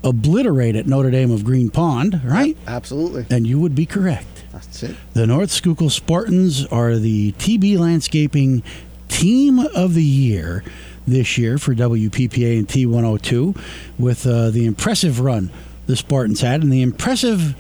obliterated 0.04 0.88
Notre 0.88 1.12
Dame 1.12 1.32
of 1.32 1.44
Green 1.44 1.70
Pond, 1.70 2.22
right? 2.24 2.56
Absolutely. 2.68 3.26
And 3.30 3.46
you 3.46 3.60
would 3.60 3.76
be 3.76 3.86
correct. 3.86 4.46
That's 4.52 4.84
it. 4.84 4.96
The 5.14 5.28
North 5.28 5.52
Schuylkill 5.52 5.90
Spartans 5.90 6.66
are 6.68 6.96
the 6.96 7.34
TB 7.34 7.78
Landscaping 7.78 8.64
Team 9.08 9.60
of 9.60 9.94
the 9.94 10.04
Year 10.04 10.64
this 11.06 11.38
year 11.38 11.58
for 11.58 11.74
WPPA 11.74 12.60
and 12.60 12.68
T102 12.68 13.60
with 13.98 14.26
uh, 14.28 14.50
the 14.52 14.66
impressive 14.66 15.20
run 15.20 15.50
the 15.88 15.96
Spartans 15.96 16.42
had 16.42 16.62
and 16.62 16.72
the 16.72 16.84
impressive 16.84 17.56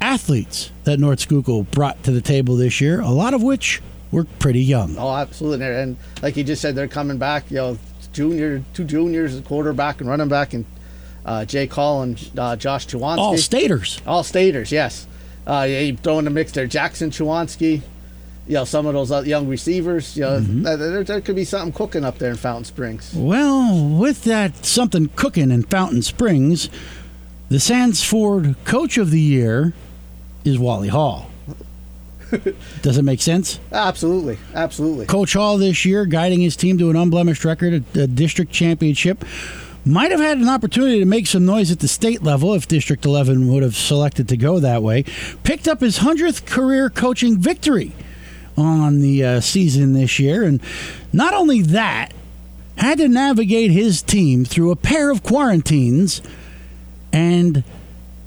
athletes 0.00 0.70
that 0.84 0.98
North 0.98 1.20
Schuylkill 1.20 1.64
brought 1.64 2.02
to 2.04 2.12
the 2.12 2.20
table 2.20 2.56
this 2.56 2.80
year, 2.80 3.00
a 3.00 3.10
lot 3.10 3.34
of 3.34 3.42
which 3.42 3.82
were 4.12 4.24
pretty 4.38 4.62
young. 4.62 4.96
Oh, 4.96 5.12
absolutely. 5.12 5.66
And 5.66 5.96
like 6.22 6.36
you 6.36 6.44
just 6.44 6.62
said, 6.62 6.74
they're 6.76 6.88
coming 6.88 7.18
back. 7.18 7.50
You 7.50 7.56
know, 7.56 7.78
junior, 8.12 8.62
two 8.74 8.84
juniors, 8.84 9.38
quarterback 9.40 10.00
and 10.00 10.08
running 10.08 10.28
back, 10.28 10.54
and 10.54 10.64
uh, 11.28 11.44
Jay 11.44 11.66
Call 11.66 12.02
and 12.02 12.30
uh, 12.38 12.56
Josh 12.56 12.86
Chawansky. 12.86 13.18
All 13.18 13.36
staters. 13.36 14.00
All 14.06 14.24
staters, 14.24 14.72
yes. 14.72 15.06
Uh, 15.46 15.66
yeah, 15.68 15.80
you 15.80 15.96
throw 15.96 16.18
in 16.18 16.24
the 16.24 16.30
mix 16.30 16.52
there, 16.52 16.66
Jackson 16.66 17.10
Chawansky. 17.10 17.82
You 18.46 18.54
know, 18.54 18.64
some 18.64 18.86
of 18.86 18.94
those 18.94 19.12
uh, 19.12 19.20
young 19.20 19.46
receivers. 19.46 20.16
You 20.16 20.22
know, 20.24 20.40
Mm-hmm. 20.40 20.62
there, 20.62 20.76
there, 20.78 21.04
there 21.04 21.20
could 21.20 21.36
be 21.36 21.44
something 21.44 21.72
cooking 21.72 22.02
up 22.04 22.16
there 22.18 22.30
in 22.30 22.36
Fountain 22.38 22.64
Springs. 22.64 23.12
Well, 23.14 23.88
with 23.98 24.24
that 24.24 24.64
something 24.64 25.10
cooking 25.16 25.50
in 25.50 25.64
Fountain 25.64 26.00
Springs, 26.02 26.70
the 27.50 27.56
Sandsford 27.58 28.56
Coach 28.64 28.96
of 28.96 29.10
the 29.10 29.20
Year 29.20 29.74
is 30.44 30.58
Wally 30.58 30.88
Hall. 30.88 31.30
Does 32.82 32.98
it 32.98 33.02
make 33.04 33.20
sense? 33.22 33.58
Absolutely, 33.72 34.38
absolutely. 34.54 35.06
Coach 35.06 35.32
Hall 35.34 35.56
this 35.58 35.84
year 35.84 36.04
guiding 36.06 36.40
his 36.40 36.56
team 36.56 36.76
to 36.78 36.88
an 36.90 36.96
unblemished 36.96 37.44
record 37.44 37.72
at 37.74 37.92
the 37.94 38.06
district 38.06 38.52
championship. 38.52 39.24
Might 39.84 40.10
have 40.10 40.20
had 40.20 40.38
an 40.38 40.48
opportunity 40.48 40.98
to 40.98 41.06
make 41.06 41.26
some 41.26 41.46
noise 41.46 41.70
at 41.70 41.80
the 41.80 41.88
state 41.88 42.22
level 42.22 42.52
if 42.54 42.68
District 42.68 43.04
11 43.04 43.48
would 43.48 43.62
have 43.62 43.76
selected 43.76 44.28
to 44.28 44.36
go 44.36 44.58
that 44.60 44.82
way. 44.82 45.04
Picked 45.44 45.66
up 45.66 45.80
his 45.80 46.00
100th 46.00 46.44
career 46.46 46.90
coaching 46.90 47.38
victory 47.38 47.92
on 48.56 49.00
the 49.00 49.24
uh, 49.24 49.40
season 49.40 49.92
this 49.94 50.18
year. 50.18 50.42
And 50.42 50.60
not 51.12 51.32
only 51.32 51.62
that, 51.62 52.12
had 52.76 52.98
to 52.98 53.08
navigate 53.08 53.70
his 53.70 54.02
team 54.02 54.44
through 54.44 54.70
a 54.70 54.76
pair 54.76 55.10
of 55.10 55.22
quarantines 55.22 56.22
and 57.12 57.64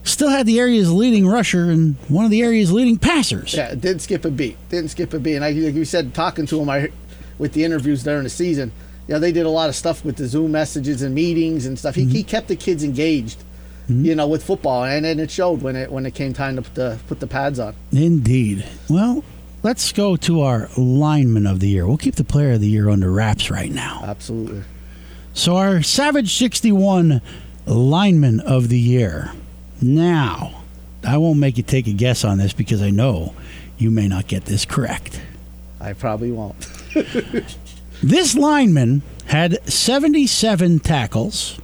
still 0.04 0.30
had 0.30 0.46
the 0.46 0.60
area's 0.60 0.92
leading 0.92 1.28
rusher 1.28 1.70
and 1.70 1.96
one 2.08 2.26
of 2.26 2.32
the 2.32 2.42
area's 2.42 2.72
leading 2.72 2.98
passers. 2.98 3.54
Yeah, 3.54 3.76
didn't 3.76 4.00
skip 4.00 4.26
a 4.26 4.32
beat. 4.32 4.58
Didn't 4.70 4.90
skip 4.90 5.14
a 5.14 5.20
beat. 5.20 5.36
And 5.36 5.46
like 5.46 5.56
you 5.76 5.86
said, 5.86 6.14
talking 6.14 6.46
to 6.48 6.60
him 6.60 6.70
I, 6.70 6.92
with 7.38 7.54
the 7.54 7.64
interviews 7.64 8.04
during 8.04 8.24
the 8.24 8.30
season, 8.30 8.72
you 9.08 9.14
know, 9.14 9.20
they 9.20 9.32
did 9.32 9.46
a 9.46 9.50
lot 9.50 9.70
of 9.70 9.76
stuff 9.76 10.06
with 10.06 10.18
the 10.18 10.28
Zoom 10.28 10.52
messages 10.52 11.02
and 11.02 11.14
meetings 11.14 11.66
and 11.66 11.78
stuff. 11.78 11.96
He, 11.96 12.04
mm-hmm. 12.04 12.12
he 12.12 12.24
kept 12.24 12.48
the 12.48 12.56
kids 12.56 12.84
engaged, 12.84 13.40
mm-hmm. 13.84 14.06
you 14.06 14.16
know, 14.16 14.28
with 14.28 14.44
football, 14.44 14.84
and, 14.84 15.06
and 15.06 15.20
it 15.20 15.32
showed 15.32 15.62
when 15.62 15.76
it 15.76 15.92
when 15.92 16.06
it 16.06 16.16
came 16.16 16.34
time 16.34 16.56
to 16.56 16.62
put 16.62 16.76
the, 16.76 17.00
put 17.08 17.20
the 17.20 17.28
pads 17.28 17.60
on. 17.60 17.76
Indeed. 17.92 18.66
Well, 18.90 19.24
let's 19.64 19.92
go 19.92 20.16
to 20.18 20.42
our 20.42 20.70
lineman 20.78 21.48
of 21.48 21.60
the 21.60 21.70
year. 21.70 21.88
We'll 21.88 21.98
keep 21.98 22.16
the 22.16 22.24
player 22.24 22.54
of 22.54 22.62
the 22.62 22.68
year 22.68 22.90
under 22.90 23.12
wraps 23.12 23.50
right 23.50 23.72
now. 23.72 24.02
Absolutely. 24.06 24.64
So, 25.34 25.56
our 25.56 25.82
Savage 25.82 26.36
61 26.38 27.22
lineman 27.66 28.40
of 28.42 28.70
the 28.70 28.80
year. 28.80 29.32
Now, 29.82 30.62
I 31.04 31.18
won't 31.18 31.40
make 31.40 31.58
you 31.58 31.64
take 31.64 31.88
a 31.88 31.94
guess 31.94 32.24
on 32.24 32.38
this 32.38 32.54
because 32.54 32.82
I 32.82 32.90
know 32.90 33.34
you 33.78 33.90
may 33.90 34.08
not 34.08 34.28
get 34.28 34.46
this 34.46 34.66
correct. 34.66 35.22
I 35.80 35.94
probably 35.94 36.32
won't. 36.32 36.68
This 38.04 38.36
lineman 38.36 39.04
had 39.26 39.64
77 39.70 40.80
tackles, 40.80 41.60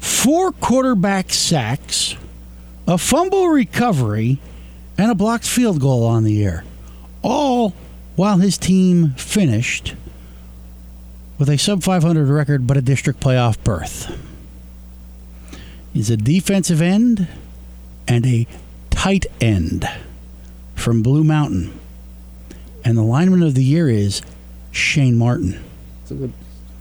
four 0.00 0.50
quarterback 0.50 1.32
sacks, 1.32 2.16
a 2.88 2.98
fumble 2.98 3.48
recovery, 3.48 4.40
and 4.98 5.10
a 5.10 5.14
blocked 5.14 5.46
field 5.46 5.80
goal 5.80 6.04
on 6.04 6.24
the 6.24 6.32
year. 6.32 6.64
All 7.22 7.74
while 8.16 8.38
his 8.38 8.58
team 8.58 9.10
finished 9.14 9.94
with 11.38 11.48
a 11.48 11.56
sub 11.56 11.82
500 11.82 12.28
record 12.28 12.66
but 12.66 12.76
a 12.76 12.82
district 12.82 13.20
playoff 13.20 13.62
berth. 13.62 14.14
He's 15.92 16.10
a 16.10 16.16
defensive 16.16 16.82
end 16.82 17.28
and 18.06 18.26
a 18.26 18.46
tight 18.90 19.26
end 19.40 19.88
from 20.74 21.02
Blue 21.02 21.24
Mountain. 21.24 21.78
And 22.84 22.98
the 22.98 23.02
lineman 23.02 23.42
of 23.42 23.54
the 23.54 23.64
year 23.64 23.88
is 23.88 24.22
Shane 24.70 25.16
Martin. 25.16 25.62
Good, 26.08 26.32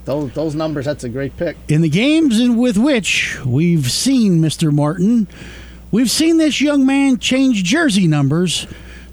those, 0.06 0.32
those 0.34 0.56
numbers, 0.56 0.86
that's 0.86 1.04
a 1.04 1.10
great 1.10 1.38
pick. 1.38 1.56
In 1.68 1.82
the 1.82 1.90
games 1.90 2.40
in 2.40 2.58
with 2.58 2.78
which 2.78 3.40
we've 3.46 3.92
seen 3.92 4.42
Mr. 4.42 4.72
Martin, 4.72 5.28
we've 5.92 6.10
seen 6.10 6.38
this 6.38 6.62
young 6.62 6.86
man 6.86 7.20
change 7.20 7.64
jersey 7.64 8.08
numbers 8.08 8.66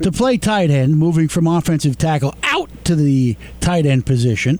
to 0.02 0.12
play 0.12 0.36
tight 0.38 0.70
end, 0.70 0.96
moving 0.96 1.28
from 1.28 1.46
offensive 1.46 1.98
tackle 1.98 2.34
out 2.42 2.70
to 2.84 2.94
the 2.94 3.36
tight 3.60 3.86
end 3.86 4.06
position. 4.06 4.58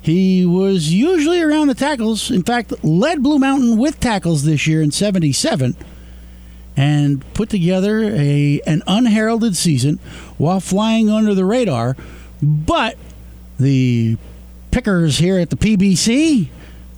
He 0.00 0.46
was 0.46 0.92
usually 0.92 1.42
around 1.42 1.66
the 1.66 1.74
tackles. 1.74 2.30
In 2.30 2.44
fact, 2.44 2.72
led 2.84 3.24
Blue 3.24 3.40
Mountain 3.40 3.76
with 3.76 3.98
tackles 3.98 4.44
this 4.44 4.66
year 4.66 4.80
in 4.80 4.92
77 4.92 5.74
and 6.76 7.34
put 7.34 7.48
together 7.48 8.04
a 8.04 8.60
an 8.66 8.82
unheralded 8.86 9.56
season 9.56 9.98
while 10.38 10.60
flying 10.60 11.10
under 11.10 11.34
the 11.34 11.44
radar. 11.44 11.96
But 12.40 12.96
the 13.58 14.16
pickers 14.70 15.18
here 15.18 15.38
at 15.38 15.50
the 15.50 15.56
PBC 15.56 16.48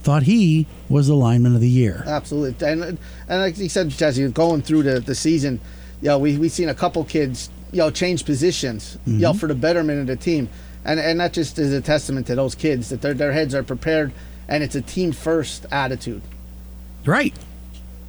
thought 0.00 0.24
he 0.24 0.66
was 0.88 1.08
the 1.08 1.14
lineman 1.14 1.54
of 1.54 1.60
the 1.60 1.68
year. 1.68 2.02
Absolutely. 2.06 2.66
And, 2.66 2.82
and 2.82 2.98
like 3.28 3.58
you 3.58 3.68
said, 3.68 3.90
Jesse, 3.90 4.26
going 4.28 4.62
through 4.62 4.84
the, 4.84 5.00
the 5.00 5.14
season, 5.14 5.60
you 6.00 6.08
know, 6.08 6.18
we 6.18 6.38
we 6.38 6.48
seen 6.48 6.68
a 6.68 6.74
couple 6.74 7.04
kids 7.04 7.50
you 7.72 7.78
know, 7.78 7.90
change 7.90 8.24
positions, 8.24 8.98
you 9.06 9.14
know, 9.14 9.30
mm-hmm. 9.30 9.38
for 9.38 9.46
the 9.46 9.54
betterment 9.54 10.00
of 10.00 10.06
the 10.06 10.16
team. 10.16 10.48
And 10.84 10.98
and 10.98 11.20
that 11.20 11.32
just 11.32 11.58
is 11.58 11.72
a 11.72 11.80
testament 11.80 12.26
to 12.28 12.34
those 12.34 12.54
kids 12.54 12.88
that 12.88 13.02
their 13.02 13.14
their 13.14 13.32
heads 13.32 13.54
are 13.54 13.62
prepared 13.62 14.12
and 14.48 14.62
it's 14.62 14.74
a 14.74 14.80
team 14.80 15.12
first 15.12 15.66
attitude. 15.70 16.22
Right. 17.04 17.34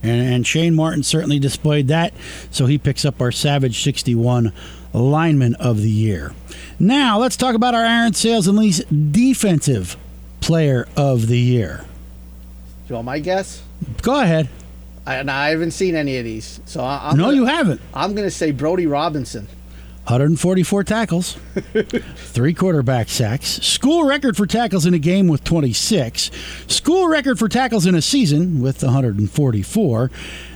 And, 0.01 0.33
and 0.33 0.47
Shane 0.47 0.75
Martin 0.75 1.03
certainly 1.03 1.39
displayed 1.39 1.89
that, 1.89 2.13
so 2.51 2.65
he 2.65 2.77
picks 2.77 3.03
up 3.03 3.21
our 3.21 3.33
Savage 3.33 3.83
61 3.83 4.53
lineman 4.93 5.55
of 5.55 5.81
the 5.81 5.89
year. 5.89 6.33
Now, 6.79 7.19
let's 7.19 7.37
talk 7.37 7.55
about 7.55 7.75
our 7.75 7.83
Aaron 7.83 8.13
Sales 8.13 8.47
and 8.47 8.57
Lease 8.57 8.79
defensive 8.85 9.97
player 10.41 10.87
of 10.95 11.27
the 11.27 11.37
year. 11.37 11.85
Do 12.87 12.93
you 12.93 12.95
want 12.95 13.05
my 13.05 13.19
guess? 13.19 13.61
Go 14.01 14.19
ahead. 14.19 14.49
I, 15.05 15.15
and 15.15 15.29
I 15.29 15.49
haven't 15.49 15.71
seen 15.71 15.95
any 15.95 16.17
of 16.17 16.23
these, 16.25 16.59
so 16.65 16.83
I, 16.83 17.09
I'm 17.09 17.17
no, 17.17 17.25
gonna, 17.25 17.35
you 17.35 17.45
haven't. 17.45 17.81
I'm 17.93 18.13
going 18.13 18.27
to 18.27 18.31
say 18.31 18.51
Brody 18.51 18.85
Robinson. 18.85 19.47
144 20.09 20.83
tackles, 20.85 21.33
three 22.15 22.53
quarterback 22.53 23.09
sacks, 23.09 23.47
school 23.63 24.05
record 24.05 24.35
for 24.35 24.47
tackles 24.47 24.87
in 24.87 24.95
a 24.95 24.99
game 24.99 25.27
with 25.27 25.43
26, 25.43 26.31
school 26.67 27.07
record 27.07 27.37
for 27.37 27.47
tackles 27.47 27.85
in 27.85 27.93
a 27.93 28.01
season 28.01 28.59
with 28.59 28.81
144. 28.81 30.09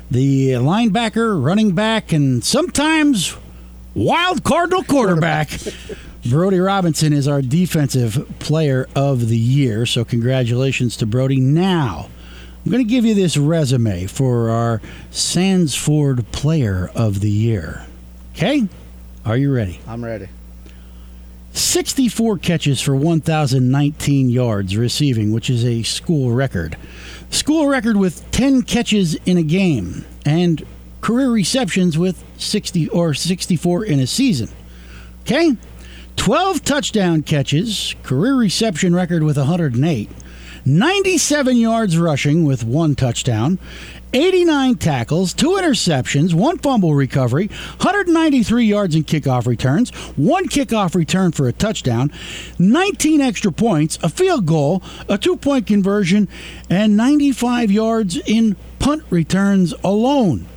The 0.09 0.49
linebacker, 0.53 1.43
running 1.43 1.73
back, 1.73 2.11
and 2.11 2.43
sometimes 2.43 3.38
wild 3.95 4.43
Cardinal 4.43 4.83
quarterback. 4.83 5.49
Brody 6.25 6.59
Robinson 6.59 7.11
is 7.11 7.27
our 7.27 7.41
defensive 7.41 8.25
player 8.39 8.87
of 8.95 9.27
the 9.27 9.37
year, 9.37 9.85
so 9.85 10.05
congratulations 10.05 10.95
to 10.97 11.05
Brody. 11.05 11.39
Now, 11.39 12.09
I'm 12.65 12.71
going 12.71 12.83
to 12.83 12.89
give 12.89 13.03
you 13.03 13.13
this 13.13 13.35
resume 13.35 14.07
for 14.07 14.49
our 14.49 14.81
Sandsford 15.11 16.31
player 16.31 16.89
of 16.95 17.19
the 17.19 17.29
year. 17.29 17.85
Okay? 18.35 18.67
Are 19.25 19.35
you 19.35 19.53
ready? 19.53 19.81
I'm 19.85 20.03
ready. 20.03 20.29
64 21.51 22.37
catches 22.39 22.81
for 22.81 22.95
1,019 22.95 24.29
yards 24.29 24.75
receiving, 24.75 25.33
which 25.33 25.49
is 25.49 25.63
a 25.65 25.83
school 25.83 26.31
record. 26.31 26.77
School 27.29 27.67
record 27.67 27.97
with 27.97 28.29
10 28.31 28.63
catches 28.63 29.15
in 29.25 29.37
a 29.37 29.43
game 29.43 30.05
and 30.25 30.65
career 31.04 31.30
receptions 31.30 31.97
with 31.97 32.24
60 32.38 32.88
or 32.89 33.14
64 33.14 33.84
in 33.84 33.99
a 33.99 34.08
season. 34.08 34.47
Okay? 35.24 35.58
12 36.16 36.64
touchdown 36.64 37.22
catches, 37.22 37.93
career 38.04 38.36
reception 38.36 38.95
record 38.95 39.22
with 39.22 39.38
108, 39.38 40.10
97 40.66 41.58
yards 41.58 41.97
rushing 41.97 42.45
with 42.45 42.64
one 42.64 42.95
touchdown, 42.95 43.60
89 44.14 44.76
tackles, 44.76 45.34
two 45.34 45.49
interceptions, 45.49 46.34
one 46.34 46.58
fumble 46.58 46.93
recovery, 46.93 47.47
193 47.47 48.64
yards 48.64 48.95
in 48.95 49.04
kickoff 49.04 49.45
returns, 49.45 49.89
one 50.16 50.47
kickoff 50.47 50.95
return 50.95 51.34
for 51.34 51.49
a 51.49 51.51
touchdown, 51.51 52.14
19 52.60 53.20
extra 53.20 53.51
points, 53.51 53.99
a 54.04 54.08
field 54.08 54.45
goal, 54.45 54.82
a 55.10 55.18
two 55.18 55.36
point 55.36 55.68
conversion, 55.68 56.30
and 56.70 56.95
95 56.95 57.72
yards 57.72 58.16
in 58.26 58.56
punt 58.80 59.04
returns 59.10 59.74
alone. 59.84 60.47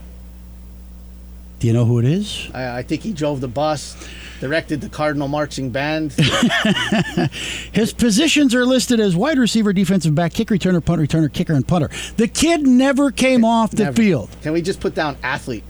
Do 1.59 1.67
you 1.67 1.73
know 1.73 1.85
who 1.87 1.99
it 1.99 2.05
is? 2.05 2.49
I, 2.53 2.79
I 2.79 2.83
think 2.83 3.03
he 3.03 3.13
drove 3.13 3.41
the 3.41 3.49
bus, 3.49 3.97
directed 4.41 4.83
the 4.83 4.91
Cardinal 4.91 5.27
marching 5.29 5.71
band. 5.71 6.13
His 7.73 7.93
positions 7.95 8.55
are 8.55 8.67
listed 8.67 9.01
as 9.01 9.17
wide 9.17 9.39
receiver, 9.39 9.73
defensive 9.73 10.15
back, 10.15 10.35
kick 10.35 10.49
returner, 10.49 10.85
punt 10.85 11.01
returner, 11.01 11.33
kicker, 11.33 11.55
and 11.55 11.67
punter. 11.67 11.89
The 12.19 12.29
kid 12.29 12.67
never 12.67 13.11
came 13.11 13.45
off 13.45 13.71
the 13.71 13.85
Never. 13.85 13.97
field. 13.97 14.31
Can 14.43 14.53
we 14.53 14.61
just 14.61 14.81
put 14.81 14.95
down 14.95 15.17
athlete? 15.23 15.65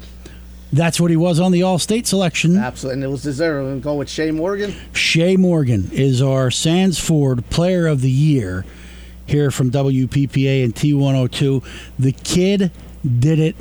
That's 0.73 0.99
what 1.01 1.11
he 1.13 1.17
was 1.17 1.39
on 1.39 1.53
the 1.53 1.63
All 1.63 1.79
State 1.79 2.09
selection. 2.09 2.57
Absolutely, 2.59 2.95
and 2.95 3.05
it 3.05 3.09
was 3.09 3.23
deserved. 3.23 3.67
We'll 3.67 3.79
go 3.79 3.95
with 3.95 4.11
Shea 4.11 4.33
Morgan. 4.33 4.75
Shea 4.93 5.37
Morgan 5.37 5.89
is 5.93 6.21
our 6.21 6.49
Sandsford 6.49 7.49
Player 7.51 7.87
of 7.87 8.01
the 8.01 8.11
Year 8.11 8.65
here 9.27 9.53
from 9.53 9.71
WPPA 9.71 10.65
and 10.65 10.75
T102. 10.75 11.65
The 11.99 12.13
kid 12.13 12.73
did 13.21 13.39
it 13.39 13.55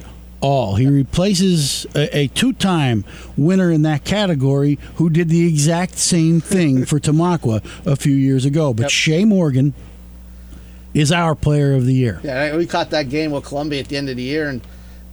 all. 0.45 0.75
He 0.75 0.87
replaces 0.87 1.85
a, 1.95 2.17
a 2.17 2.27
two 2.27 2.53
time 2.53 3.03
winner 3.35 3.71
in 3.71 3.81
that 3.81 4.03
category 4.03 4.77
who 4.95 5.09
did 5.09 5.29
the 5.29 5.47
exact 5.47 5.97
same 5.97 6.39
thing 6.39 6.85
for 6.85 6.99
Tamaqua 7.05 7.63
a 7.85 7.95
few 7.95 8.15
years 8.15 8.45
ago. 8.45 8.73
But 8.73 8.83
Yep. 8.83 8.91
Shea 8.91 9.25
Morgan 9.25 9.73
is 10.93 11.11
our 11.11 11.33
Player 11.35 11.73
of 11.73 11.85
the 11.85 11.93
Year. 11.93 12.21
Yeah, 12.23 12.55
we 12.55 12.67
caught 12.67 12.91
that 12.91 13.09
game 13.09 13.31
with 13.31 13.43
Columbia 13.43 13.79
at 13.79 13.87
the 13.87 13.97
end 13.97 14.09
of 14.09 14.15
the 14.15 14.23
year, 14.23 14.47
and 14.47 14.61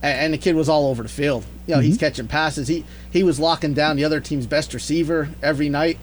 and 0.03 0.35
the 0.35 0.39
kid 0.39 0.55
was 0.55 0.69
all 0.69 0.89
over 0.89 1.03
the 1.03 1.09
field. 1.09 1.45
You 1.67 1.77
know, 1.77 1.81
he's 1.81 1.95
mm-hmm. 1.95 2.01
catching 2.01 2.29
passes. 2.29 2.69
He 2.69 2.85
he 3.11 3.23
was 3.23 3.41
locking 3.41 3.73
down 3.73 3.97
the 3.97 4.05
other 4.05 4.21
team's 4.21 4.47
best 4.47 4.75
receiver 4.75 5.31
every 5.43 5.69
night. 5.69 5.99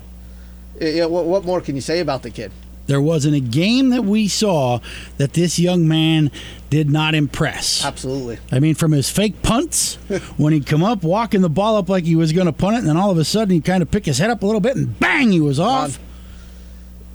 What, 0.82 1.26
what 1.26 1.46
more 1.46 1.62
can 1.62 1.76
you 1.76 1.82
say 1.82 2.00
about 2.00 2.24
the 2.24 2.30
kid? 2.30 2.52
There 2.90 3.00
wasn't 3.00 3.36
a 3.36 3.40
game 3.40 3.90
that 3.90 4.04
we 4.04 4.28
saw 4.28 4.80
that 5.18 5.34
this 5.34 5.60
young 5.60 5.88
man 5.88 6.32
did 6.72 6.90
not 6.90 7.14
impress. 7.14 7.86
Absolutely. 7.86 8.40
I 8.52 8.60
mean, 8.60 8.74
from 8.74 8.94
his 8.94 9.12
fake 9.12 9.44
punts, 9.44 9.96
when 10.38 10.54
he'd 10.54 10.66
come 10.66 10.84
up, 10.84 11.04
walking 11.04 11.42
the 11.42 11.52
ball 11.52 11.76
up 11.76 11.88
like 11.88 12.04
he 12.04 12.16
was 12.16 12.34
going 12.34 12.48
to 12.48 12.52
punt 12.52 12.78
it, 12.78 12.80
and 12.80 12.88
then 12.88 12.98
all 12.98 13.12
of 13.12 13.20
a 13.20 13.24
sudden 13.24 13.54
he'd 13.54 13.64
kind 13.64 13.84
of 13.84 13.92
pick 13.92 14.08
his 14.08 14.18
head 14.18 14.32
up 14.32 14.42
a 14.42 14.46
little 14.48 14.60
bit, 14.60 14.76
and 14.76 15.00
bang, 15.00 15.32
he 15.32 15.40
was 15.40 15.60
off. 15.60 16.00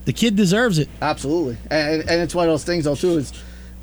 The 0.04 0.12
kid 0.12 0.36
deserves 0.36 0.78
it. 0.78 0.88
Absolutely, 1.02 1.56
and, 1.72 2.08
and 2.08 2.22
it's 2.22 2.36
one 2.36 2.46
of 2.46 2.52
those 2.52 2.62
things 2.62 2.84
though 2.84 2.94
too. 2.94 3.18
Is 3.18 3.32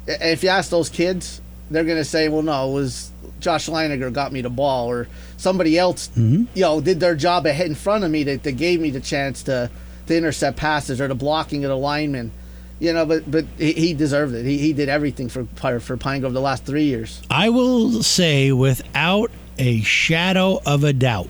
if 0.07 0.43
you 0.43 0.49
ask 0.49 0.69
those 0.69 0.87
kids, 0.87 1.41
they're 1.69 1.83
gonna 1.83 2.05
say, 2.05 2.29
"Well, 2.29 2.41
no, 2.41 2.69
it 2.69 2.73
was 2.73 3.11
Josh 3.41 3.67
Leininger 3.67 4.13
got 4.13 4.31
me 4.31 4.39
the 4.39 4.49
ball, 4.49 4.89
or 4.89 5.09
somebody 5.35 5.77
else, 5.77 6.07
mm-hmm. 6.09 6.45
you 6.53 6.61
know, 6.61 6.79
did 6.79 7.01
their 7.01 7.15
job 7.15 7.45
ahead 7.45 7.67
in 7.67 7.75
front 7.75 8.05
of 8.05 8.11
me 8.11 8.23
that, 8.23 8.43
that 8.43 8.53
gave 8.53 8.79
me 8.79 8.91
the 8.91 9.01
chance 9.01 9.43
to 9.43 9.69
to 10.11 10.17
intercept 10.17 10.57
passes 10.57 11.01
or 11.01 11.07
the 11.07 11.15
blocking 11.15 11.65
of 11.65 11.69
the 11.69 11.77
lineman." 11.77 12.31
You 12.79 12.93
know, 12.93 13.05
but 13.05 13.29
but 13.29 13.45
he, 13.57 13.73
he 13.73 13.93
deserved 13.93 14.33
it. 14.33 14.43
He, 14.45 14.57
he 14.57 14.73
did 14.73 14.89
everything 14.89 15.29
for 15.29 15.45
for 15.79 15.97
Pine 15.97 16.21
Grove 16.21 16.33
the 16.33 16.41
last 16.41 16.65
three 16.65 16.85
years. 16.85 17.21
I 17.29 17.49
will 17.49 18.01
say 18.03 18.51
without 18.51 19.29
a 19.59 19.81
shadow 19.81 20.59
of 20.65 20.83
a 20.83 20.91
doubt, 20.91 21.29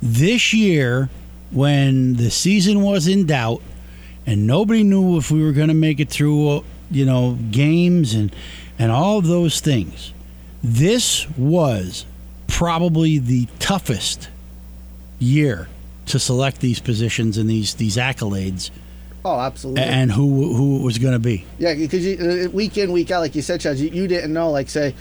this 0.00 0.54
year, 0.54 1.10
when 1.50 2.14
the 2.14 2.30
season 2.30 2.80
was 2.80 3.06
in 3.06 3.26
doubt 3.26 3.60
and 4.26 4.46
nobody 4.46 4.82
knew 4.82 5.18
if 5.18 5.30
we 5.30 5.42
were 5.44 5.52
going 5.52 5.68
to 5.68 5.74
make 5.74 6.00
it 6.00 6.08
through, 6.08 6.48
uh, 6.48 6.60
you 6.90 7.04
know, 7.04 7.38
games 7.50 8.14
and 8.14 8.34
and 8.78 8.90
all 8.90 9.18
of 9.18 9.26
those 9.26 9.60
things, 9.60 10.12
this 10.62 11.28
was 11.36 12.06
probably 12.46 13.18
the 13.18 13.46
toughest 13.58 14.28
year 15.18 15.68
to 16.12 16.18
select 16.18 16.60
these 16.60 16.80
positions 16.80 17.36
and 17.38 17.50
these 17.50 17.74
these 17.74 17.96
accolades 17.96 18.70
Oh, 19.24 19.38
absolutely. 19.38 19.82
and 19.82 20.10
who 20.10 20.54
who 20.56 20.80
it 20.80 20.82
was 20.84 20.98
going 20.98 21.12
to 21.12 21.18
be. 21.20 21.44
Yeah, 21.58 21.74
because 21.74 22.04
you, 22.04 22.46
uh, 22.46 22.50
week 22.50 22.76
in, 22.78 22.90
week 22.92 23.10
out, 23.12 23.20
like 23.20 23.34
you 23.36 23.42
said, 23.42 23.60
Chaz, 23.60 23.78
you, 23.78 23.88
you 23.88 24.08
didn't 24.08 24.32
know, 24.32 24.50
like, 24.50 24.68
say, 24.68 24.94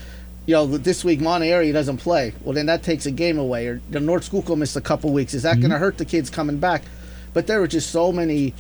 you 0.45 0.53
know, 0.53 0.67
this 0.67 1.03
week 1.03 1.19
Monterey 1.21 1.71
doesn't 1.71 1.97
play. 1.97 2.33
Well, 2.43 2.53
then 2.53 2.67
that 2.67 2.83
takes 2.83 3.07
a 3.07 3.11
game 3.11 3.39
away. 3.39 3.65
Or 3.67 3.81
the 3.89 3.99
North 3.99 4.25
Schuylkill 4.25 4.57
missed 4.57 4.75
a 4.75 4.81
couple 4.81 5.11
weeks. 5.11 5.33
Is 5.33 5.41
that 5.41 5.59
going 5.59 5.71
to 5.71 5.79
hurt 5.79 5.97
the 5.97 6.05
kids 6.05 6.29
coming 6.29 6.57
back? 6.59 6.83
But 7.33 7.47
there 7.47 7.59
were 7.59 7.67
just 7.67 7.89
so 7.89 8.11
many 8.11 8.53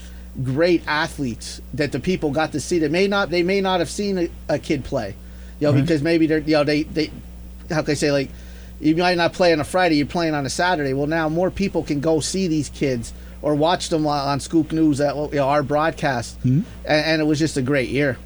great 0.43 0.81
athletes 0.87 1.61
that 1.75 1.91
the 1.91 1.99
people 1.99 2.31
got 2.31 2.53
to 2.53 2.59
see 2.59 2.79
that 2.79 2.89
may 2.89 3.07
not 3.07 3.29
they 3.29 3.43
may 3.43 3.61
not 3.61 3.81
have 3.81 3.89
seen 3.89 4.17
a, 4.17 4.29
a 4.49 4.57
kid 4.57 4.83
play, 4.83 5.13
you 5.59 5.67
know, 5.67 5.73
Right. 5.73 5.81
because 5.81 6.01
maybe 6.01 6.25
they're 6.25 6.39
you 6.39 6.53
know 6.53 6.63
they 6.63 6.83
they 6.83 7.11
how 7.69 7.81
can 7.83 7.91
I 7.91 7.95
say 7.95 8.11
like 8.11 8.29
you 8.81 8.95
might 8.95 9.17
not 9.17 9.33
play 9.33 9.53
on 9.53 9.59
a 9.59 9.63
Friday, 9.63 9.95
you're 9.95 10.05
playing 10.07 10.33
on 10.33 10.45
a 10.45 10.49
Saturday. 10.49 10.93
Well, 10.93 11.07
now 11.07 11.29
more 11.29 11.51
people 11.51 11.83
can 11.83 11.99
go 11.99 12.19
see 12.19 12.47
these 12.47 12.69
kids 12.69 13.13
or 13.41 13.55
watch 13.55 13.89
them 13.89 14.05
on 14.05 14.39
Scoop 14.39 14.71
News 14.71 14.99
at 15.01 15.15
you 15.15 15.29
know, 15.33 15.47
our 15.47 15.63
broadcast, 15.63 16.37
hmm? 16.41 16.61
and, 16.85 17.05
and 17.05 17.21
it 17.21 17.25
was 17.25 17.39
just 17.39 17.57
a 17.57 17.61
great 17.61 17.89
year. 17.89 18.17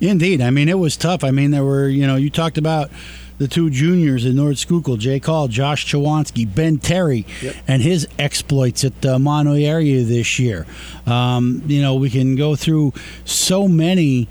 Indeed. 0.00 0.40
I 0.40 0.50
mean, 0.50 0.68
it 0.68 0.78
was 0.78 0.96
tough. 0.96 1.22
I 1.24 1.30
mean, 1.30 1.50
there 1.50 1.64
were, 1.64 1.88
you 1.88 2.06
know, 2.06 2.16
you 2.16 2.30
talked 2.30 2.56
about 2.56 2.90
the 3.36 3.48
two 3.48 3.70
juniors 3.70 4.24
in 4.24 4.36
North 4.36 4.58
Schuylkill, 4.58 4.96
Jay 4.96 5.20
Call, 5.20 5.48
Josh 5.48 5.86
Chawansky, 5.86 6.46
Ben 6.52 6.78
Terry, 6.78 7.26
Yep. 7.42 7.56
and 7.68 7.82
his 7.82 8.06
exploits 8.18 8.84
at 8.84 8.92
uh, 9.04 9.12
the 9.12 9.18
Monterey 9.18 9.64
area 9.64 10.02
this 10.04 10.38
year. 10.38 10.66
Um, 11.06 11.62
you 11.66 11.80
know, 11.82 11.94
we 11.94 12.10
can 12.10 12.36
go 12.36 12.56
through 12.56 12.92
so 13.24 13.66
many 13.68 14.28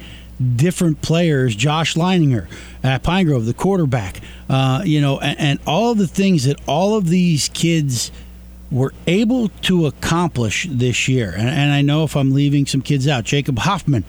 different 0.55 1.01
players. 1.01 1.55
Josh 1.55 1.95
Leininger 1.95 2.47
at 2.83 3.03
Pine 3.03 3.25
Grove, 3.25 3.45
the 3.45 3.53
quarterback, 3.53 4.21
uh, 4.49 4.81
you 4.85 5.01
know, 5.01 5.19
and, 5.19 5.39
and 5.39 5.59
all 5.67 5.95
the 5.95 6.07
things 6.07 6.45
that 6.45 6.57
all 6.67 6.95
of 6.95 7.07
these 7.09 7.49
kids 7.49 8.11
were 8.71 8.93
able 9.07 9.49
to 9.49 9.85
accomplish 9.87 10.67
this 10.69 11.07
year. 11.07 11.33
And, 11.35 11.49
and 11.49 11.71
I 11.71 11.81
know 11.81 12.03
if 12.03 12.15
I'm 12.15 12.31
leaving 12.31 12.65
some 12.65 12.81
kids 12.81 13.07
out, 13.07 13.23
Jacob 13.23 13.57
Hoffman 13.59 14.05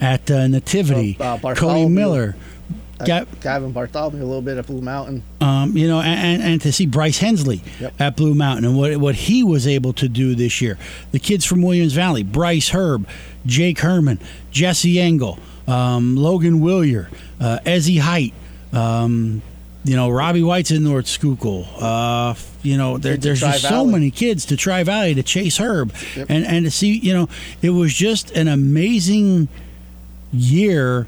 at 0.00 0.30
uh, 0.30 0.46
Nativity, 0.48 1.16
uh, 1.20 1.38
Cody 1.54 1.86
Miller. 1.88 2.34
Ga- 3.04 3.26
Gavin 3.40 3.70
Bartholomew 3.70 4.20
a 4.20 4.26
little 4.26 4.42
bit 4.42 4.58
at 4.58 4.66
Blue 4.66 4.80
Mountain. 4.80 5.22
um, 5.40 5.76
you 5.76 5.86
know, 5.86 6.00
and, 6.00 6.42
and, 6.42 6.52
and 6.54 6.60
to 6.62 6.72
see 6.72 6.84
Bryce 6.84 7.18
Hensley 7.18 7.62
Yep. 7.78 7.94
at 8.00 8.16
Blue 8.16 8.34
Mountain 8.34 8.64
and 8.64 8.76
what 8.76 8.96
what 8.96 9.14
he 9.14 9.44
was 9.44 9.68
able 9.68 9.92
to 9.92 10.08
do 10.08 10.34
this 10.34 10.60
year. 10.60 10.76
The 11.12 11.20
kids 11.20 11.44
from 11.44 11.62
Williams 11.62 11.92
Valley, 11.92 12.24
Bryce 12.24 12.70
Herb, 12.70 13.06
Jake 13.46 13.78
Herman, 13.78 14.18
Jesse 14.50 14.98
Engel, 14.98 15.38
um, 15.68 16.16
Logan 16.16 16.60
Willier, 16.60 17.08
uh, 17.40 17.58
Ezzy 17.64 18.00
Height, 18.00 18.34
um, 18.72 19.42
you 19.84 19.94
know, 19.96 20.10
Robbie 20.10 20.42
White's 20.42 20.70
in 20.70 20.82
North 20.84 21.06
Schuylkill. 21.06 21.66
Uh, 21.78 22.34
you 22.62 22.76
know, 22.76 22.98
there, 22.98 23.16
there's 23.16 23.40
just 23.40 23.62
so 23.62 23.84
many 23.86 24.10
kids 24.10 24.44
to 24.46 24.56
Tri 24.56 24.82
Valley 24.82 25.14
to 25.14 25.22
chase 25.22 25.58
Herb, 25.58 25.94
and 26.28 26.44
and 26.44 26.64
to 26.64 26.70
see, 26.70 26.98
you 26.98 27.14
know, 27.14 27.28
it 27.62 27.70
was 27.70 27.94
just 27.94 28.30
an 28.32 28.48
amazing 28.48 29.48
year 30.32 31.06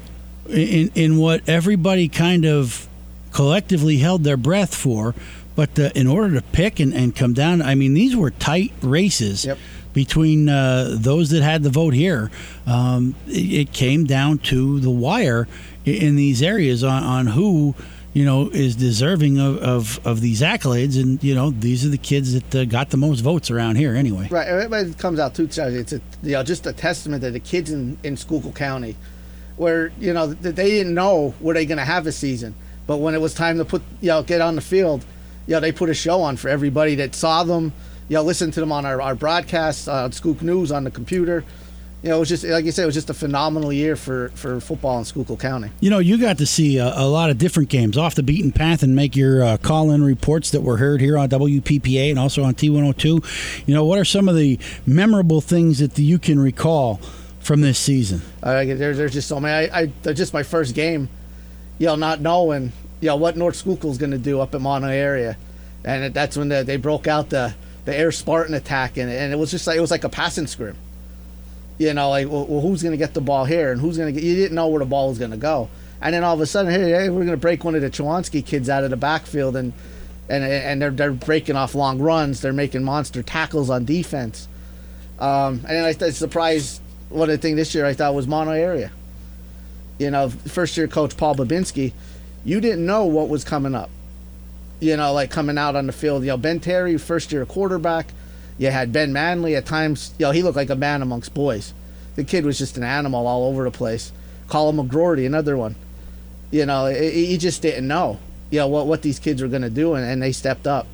in 0.49 0.91
in 0.95 1.17
what 1.17 1.47
everybody 1.47 2.07
kind 2.07 2.45
of 2.45 2.87
collectively 3.31 3.97
held 3.97 4.23
their 4.23 4.37
breath 4.37 4.73
for. 4.75 5.13
But 5.55 5.77
uh, 5.77 5.89
in 5.93 6.07
order 6.07 6.33
to 6.35 6.41
pick 6.41 6.79
and, 6.79 6.93
and 6.93 7.13
come 7.15 7.33
down, 7.33 7.61
I 7.61 7.75
mean, 7.75 7.93
these 7.93 8.15
were 8.15 8.31
tight 8.31 8.71
races 8.81 9.45
Yep. 9.45 9.57
Between 9.93 10.49
uh, 10.49 10.95
those 10.97 11.29
that 11.31 11.43
had 11.43 11.63
the 11.63 11.69
vote 11.69 11.93
here. 11.93 12.31
Um, 12.65 13.15
it, 13.27 13.53
it 13.53 13.71
came 13.73 14.05
down 14.05 14.37
to 14.39 14.79
the 14.79 14.89
wire 14.89 15.47
i- 15.85 15.89
in 15.89 16.15
these 16.15 16.41
areas 16.41 16.83
on, 16.83 17.03
on 17.03 17.27
who 17.27 17.75
you 18.13 18.25
know 18.25 18.49
is 18.49 18.75
deserving 18.75 19.39
of, 19.39 19.57
of, 19.59 19.99
of 20.05 20.21
these 20.21 20.41
accolades, 20.41 21.01
and 21.01 21.23
you 21.23 21.33
know 21.33 21.49
these 21.51 21.85
are 21.85 21.89
the 21.89 21.97
kids 21.97 22.33
that 22.33 22.55
uh, 22.55 22.65
got 22.65 22.89
the 22.89 22.97
most 22.97 23.21
votes 23.21 23.49
around 23.49 23.75
here 23.77 23.95
anyway. 23.95 24.27
Right, 24.29 24.47
it 24.49 24.97
comes 24.97 25.19
out 25.19 25.33
too. 25.35 25.45
It's 25.45 25.57
a, 25.93 26.01
you 26.23 26.33
know 26.33 26.43
just 26.43 26.67
a 26.67 26.73
testament 26.73 27.23
to 27.23 27.31
the 27.31 27.39
kids 27.39 27.71
in 27.71 27.97
in 28.03 28.17
Schuylkill 28.17 28.51
County, 28.51 28.95
where 29.57 29.91
you 29.99 30.13
know 30.13 30.27
they 30.27 30.51
didn't 30.71 30.93
know 30.93 31.33
were 31.39 31.53
they 31.53 31.65
going 31.65 31.77
to 31.77 31.85
have 31.85 32.05
a 32.07 32.11
season, 32.11 32.53
but 32.85 32.97
when 32.97 33.15
it 33.15 33.21
was 33.21 33.33
time 33.33 33.57
to 33.59 33.65
put 33.65 33.81
you 34.01 34.09
know 34.09 34.23
get 34.23 34.41
on 34.41 34.55
the 34.55 34.61
field, 34.61 35.05
you 35.47 35.53
know 35.53 35.59
they 35.61 35.71
put 35.71 35.89
a 35.89 35.93
show 35.93 36.21
on 36.21 36.35
for 36.37 36.49
everybody 36.49 36.95
that 36.95 37.15
saw 37.15 37.43
them. 37.43 37.71
You 38.11 38.17
know, 38.17 38.23
listen 38.23 38.51
to 38.51 38.59
them 38.59 38.73
on 38.73 38.85
our 38.85 39.01
our 39.01 39.15
broadcasts 39.15 39.87
uh, 39.87 40.03
on 40.03 40.11
Scoop 40.11 40.41
News 40.41 40.69
on 40.69 40.83
the 40.83 40.91
computer. 40.91 41.45
You 42.03 42.09
know, 42.09 42.17
it 42.17 42.19
was 42.19 42.27
just 42.27 42.43
like 42.43 42.65
you 42.65 42.73
said, 42.73 42.83
it 42.83 42.87
was 42.87 42.95
just 42.95 43.09
a 43.09 43.13
phenomenal 43.13 43.71
year 43.71 43.95
for 43.95 44.27
for 44.35 44.59
football 44.59 44.99
in 44.99 45.05
Schuylkill 45.05 45.37
County. 45.37 45.71
You 45.79 45.91
know, 45.91 45.99
you 45.99 46.17
got 46.17 46.37
to 46.39 46.45
see 46.45 46.77
a, 46.77 46.91
a 46.93 47.07
lot 47.07 47.29
of 47.29 47.37
different 47.37 47.69
games 47.69 47.97
off 47.97 48.15
the 48.15 48.21
beaten 48.21 48.51
path 48.51 48.83
and 48.83 48.97
make 48.97 49.15
your 49.15 49.41
uh, 49.41 49.55
call 49.55 49.91
in 49.91 50.03
reports 50.03 50.51
that 50.51 50.59
were 50.59 50.75
heard 50.75 50.99
here 50.99 51.17
on 51.17 51.29
WPPA 51.29 52.09
and 52.09 52.19
also 52.19 52.43
on 52.43 52.53
T102. 52.53 53.65
You 53.65 53.73
know, 53.73 53.85
what 53.85 53.97
are 53.97 54.03
some 54.03 54.27
of 54.27 54.35
the 54.35 54.59
memorable 54.85 55.39
things 55.39 55.79
that 55.79 55.97
you 55.97 56.19
can 56.19 56.37
recall 56.37 56.99
from 57.39 57.61
this 57.61 57.79
season? 57.79 58.23
Uh, 58.43 58.65
there's 58.65 58.97
there's 58.97 59.13
just 59.13 59.29
so 59.29 59.39
many. 59.39 59.71
I, 59.71 59.89
I 60.05 60.11
just 60.11 60.33
my 60.33 60.43
first 60.43 60.75
game, 60.75 61.07
you 61.77 61.85
know, 61.87 61.95
not 61.95 62.19
knowing 62.19 62.73
you 62.99 63.07
know 63.07 63.15
what 63.15 63.37
North 63.37 63.55
Schuylkill's 63.55 63.97
going 63.97 64.11
to 64.11 64.17
do 64.17 64.41
up 64.41 64.53
in 64.53 64.61
Mahanoy 64.61 64.95
area, 64.95 65.37
and 65.85 66.13
that's 66.13 66.35
when 66.35 66.49
the, 66.49 66.65
they 66.65 66.75
broke 66.75 67.07
out 67.07 67.29
the 67.29 67.55
the 67.85 67.97
Air 67.97 68.11
Spartan 68.11 68.53
attack, 68.53 68.97
and, 68.97 69.09
and 69.09 69.33
it 69.33 69.37
was 69.37 69.51
just 69.51 69.67
like 69.67 69.77
it 69.77 69.81
was 69.81 69.91
like 69.91 70.03
a 70.03 70.09
passing 70.09 70.47
scrim. 70.47 70.75
You 71.77 71.93
know, 71.93 72.09
like 72.09 72.29
well, 72.29 72.61
who's 72.61 72.83
going 72.83 72.91
to 72.91 72.97
get 72.97 73.13
the 73.13 73.21
ball 73.21 73.45
here, 73.45 73.71
and 73.71 73.81
who's 73.81 73.97
going 73.97 74.13
to 74.13 74.19
get? 74.19 74.25
You 74.25 74.35
didn't 74.35 74.55
know 74.55 74.67
where 74.67 74.79
the 74.79 74.85
ball 74.85 75.09
was 75.09 75.17
going 75.17 75.31
to 75.31 75.37
go, 75.37 75.69
and 75.99 76.13
then 76.13 76.23
all 76.23 76.35
of 76.35 76.41
a 76.41 76.45
sudden, 76.45 76.71
hey, 76.71 76.91
hey 76.91 77.09
we're 77.09 77.25
going 77.25 77.29
to 77.29 77.37
break 77.37 77.63
one 77.63 77.75
of 77.75 77.81
the 77.81 77.89
Chawansky 77.89 78.45
kids 78.45 78.69
out 78.69 78.83
of 78.83 78.91
the 78.91 78.97
backfield, 78.97 79.55
and 79.55 79.73
and 80.29 80.43
and 80.43 80.81
they're 80.81 80.91
they're 80.91 81.11
breaking 81.11 81.55
off 81.55 81.73
long 81.73 81.99
runs, 81.99 82.41
they're 82.41 82.53
making 82.53 82.83
monster 82.83 83.23
tackles 83.23 83.69
on 83.69 83.85
defense. 83.85 84.47
Um, 85.19 85.61
and 85.67 85.85
I 85.85 85.95
was 85.99 86.17
surprised. 86.17 86.81
One 87.09 87.29
of 87.29 87.35
the 87.35 87.37
things 87.39 87.57
this 87.57 87.75
year 87.75 87.85
I 87.85 87.93
thought 87.93 88.15
was 88.15 88.25
Mahanoy 88.25 88.59
area. 88.59 88.89
You 89.99 90.11
know, 90.11 90.29
first 90.29 90.77
year 90.77 90.87
coach 90.87 91.17
Paul 91.17 91.35
Babinski, 91.35 91.91
you 92.45 92.61
didn't 92.61 92.85
know 92.85 93.05
what 93.05 93.27
was 93.27 93.43
coming 93.43 93.75
up. 93.75 93.89
You 94.81 94.97
know, 94.97 95.13
like 95.13 95.31
coming 95.31 95.57
out 95.57 95.77
on 95.77 95.87
the 95.87 95.93
field. 95.93 96.23
You 96.23 96.29
know, 96.29 96.37
Ben 96.37 96.59
Terry, 96.59 96.97
first 96.97 97.31
year 97.31 97.45
quarterback. 97.45 98.07
You 98.57 98.69
had 98.69 98.91
Ben 98.91 99.13
Manley 99.13 99.55
at 99.55 99.65
times. 99.65 100.13
You 100.19 100.25
know, 100.25 100.31
he 100.31 100.43
looked 100.43 100.57
like 100.57 100.69
a 100.69 100.75
man 100.75 101.01
amongst 101.01 101.33
boys. 101.33 101.73
The 102.15 102.25
kid 102.25 102.45
was 102.45 102.57
just 102.57 102.75
an 102.75 102.83
animal 102.83 103.25
all 103.25 103.47
over 103.47 103.63
the 103.63 103.71
place. 103.71 104.11
Colin 104.49 104.75
McGroarty, 104.75 105.25
another 105.25 105.55
one. 105.55 105.75
You 106.51 106.65
know, 106.65 106.87
he 106.87 107.37
just 107.37 107.61
didn't 107.61 107.87
know. 107.87 108.19
You 108.49 108.59
know 108.59 108.67
what 108.67 108.85
what 108.87 109.01
these 109.01 109.19
kids 109.19 109.41
were 109.41 109.47
going 109.47 109.61
to 109.61 109.69
do, 109.69 109.93
and, 109.93 110.05
and 110.05 110.21
they 110.21 110.33
stepped 110.33 110.67
up. 110.67 110.87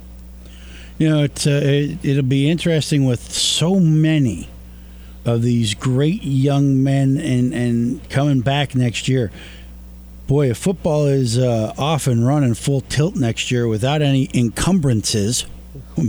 You 0.98 1.10
know, 1.10 1.24
it's, 1.24 1.46
uh, 1.46 1.62
it, 1.64 2.04
it'll 2.04 2.24
be 2.24 2.50
interesting 2.50 3.06
with 3.06 3.32
so 3.32 3.80
many 3.80 4.50
of 5.26 5.42
these 5.42 5.74
great 5.74 6.24
young 6.24 6.82
men 6.82 7.18
and, 7.18 7.54
and 7.54 8.10
coming 8.10 8.42
back 8.42 8.76
next 8.76 9.08
year. 9.08 9.32
Boy, 10.28 10.50
if 10.50 10.58
football 10.58 11.06
is 11.06 11.38
uh, 11.38 11.74
off 11.78 12.06
and 12.08 12.26
running 12.28 12.54
full 12.54 12.82
tilt 12.82 13.16
next 13.16 13.50
year 13.50 13.68
without 13.68 14.02
any 14.02 14.30
encumbrances, 14.34 15.46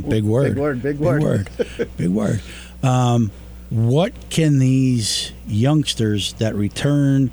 big 0.09 0.25
word, 0.25 0.55
Big 0.55 0.59
word, 0.59 0.83
big 0.83 0.99
word. 0.99 1.23
word, 1.23 1.49
big 1.97 2.09
word. 2.09 2.43
Um, 2.83 3.31
what 3.71 4.13
can 4.29 4.59
these 4.59 5.33
youngsters 5.47 6.33
that 6.35 6.57
return 6.57 7.31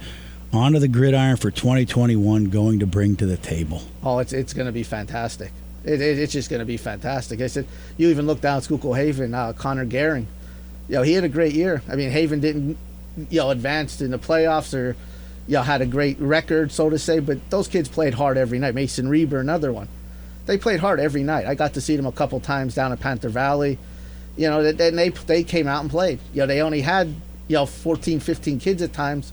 onto 0.53 0.77
the 0.79 0.87
gridiron 0.87 1.37
for 1.37 1.49
2021 1.49 2.45
going 2.45 2.79
to 2.79 2.85
bring 2.85 3.15
to 3.15 3.25
the 3.25 3.37
table? 3.37 3.81
Oh, 4.03 4.19
it's 4.19 4.31
it's 4.33 4.53
going 4.53 4.67
to 4.67 4.71
be 4.71 4.83
fantastic. 4.83 5.51
It, 5.83 6.01
it, 6.01 6.19
it's 6.19 6.33
just 6.33 6.49
going 6.51 6.59
to 6.59 6.65
be 6.65 6.77
fantastic. 6.77 7.41
I 7.41 7.47
said, 7.47 7.67
you 7.97 8.09
even 8.09 8.27
look 8.27 8.41
down 8.41 8.61
Schuylkill 8.61 8.93
Haven, 8.93 9.33
uh, 9.33 9.53
Connor 9.53 9.85
Gehring. 9.85 10.25
You 10.87 10.95
know, 10.97 11.01
he 11.01 11.13
had 11.13 11.23
a 11.23 11.29
great 11.29 11.53
year. 11.53 11.81
I 11.89 11.95
mean, 11.95 12.11
Haven 12.11 12.39
didn't, 12.41 12.77
you 13.29 13.39
know, 13.39 13.49
advanced 13.49 14.01
in 14.01 14.11
the 14.11 14.19
playoffs 14.19 14.73
or, 14.77 14.95
you 15.47 15.53
know, 15.55 15.61
had 15.61 15.81
a 15.81 15.85
great 15.85 16.19
record, 16.19 16.71
so 16.71 16.89
to 16.89 16.97
say. 16.99 17.19
But 17.19 17.49
those 17.49 17.67
kids 17.67 17.87
played 17.89 18.13
hard 18.15 18.37
every 18.37 18.59
night. 18.59 18.73
Mason 18.75 19.07
Reber, 19.09 19.39
another 19.39 19.71
one. 19.71 19.87
They 20.45 20.57
played 20.57 20.79
hard 20.79 20.99
every 20.99 21.23
night. 21.23 21.45
I 21.47 21.55
got 21.55 21.73
to 21.73 21.81
see 21.81 21.95
them 21.95 22.05
a 22.05 22.11
couple 22.11 22.39
times 22.39 22.75
down 22.75 22.91
at 22.91 22.99
Panther 22.99 23.29
Valley. 23.29 23.77
You 24.37 24.49
know, 24.49 24.59
and 24.61 24.77
they 24.77 25.09
they 25.09 25.43
came 25.43 25.67
out 25.67 25.81
and 25.81 25.89
played. 25.89 26.19
You 26.33 26.41
know, 26.41 26.47
they 26.47 26.61
only 26.61 26.81
had 26.81 27.07
you 27.47 27.55
know 27.55 27.65
14, 27.65 28.19
15 28.19 28.59
kids 28.59 28.81
at 28.81 28.91
times. 28.93 29.31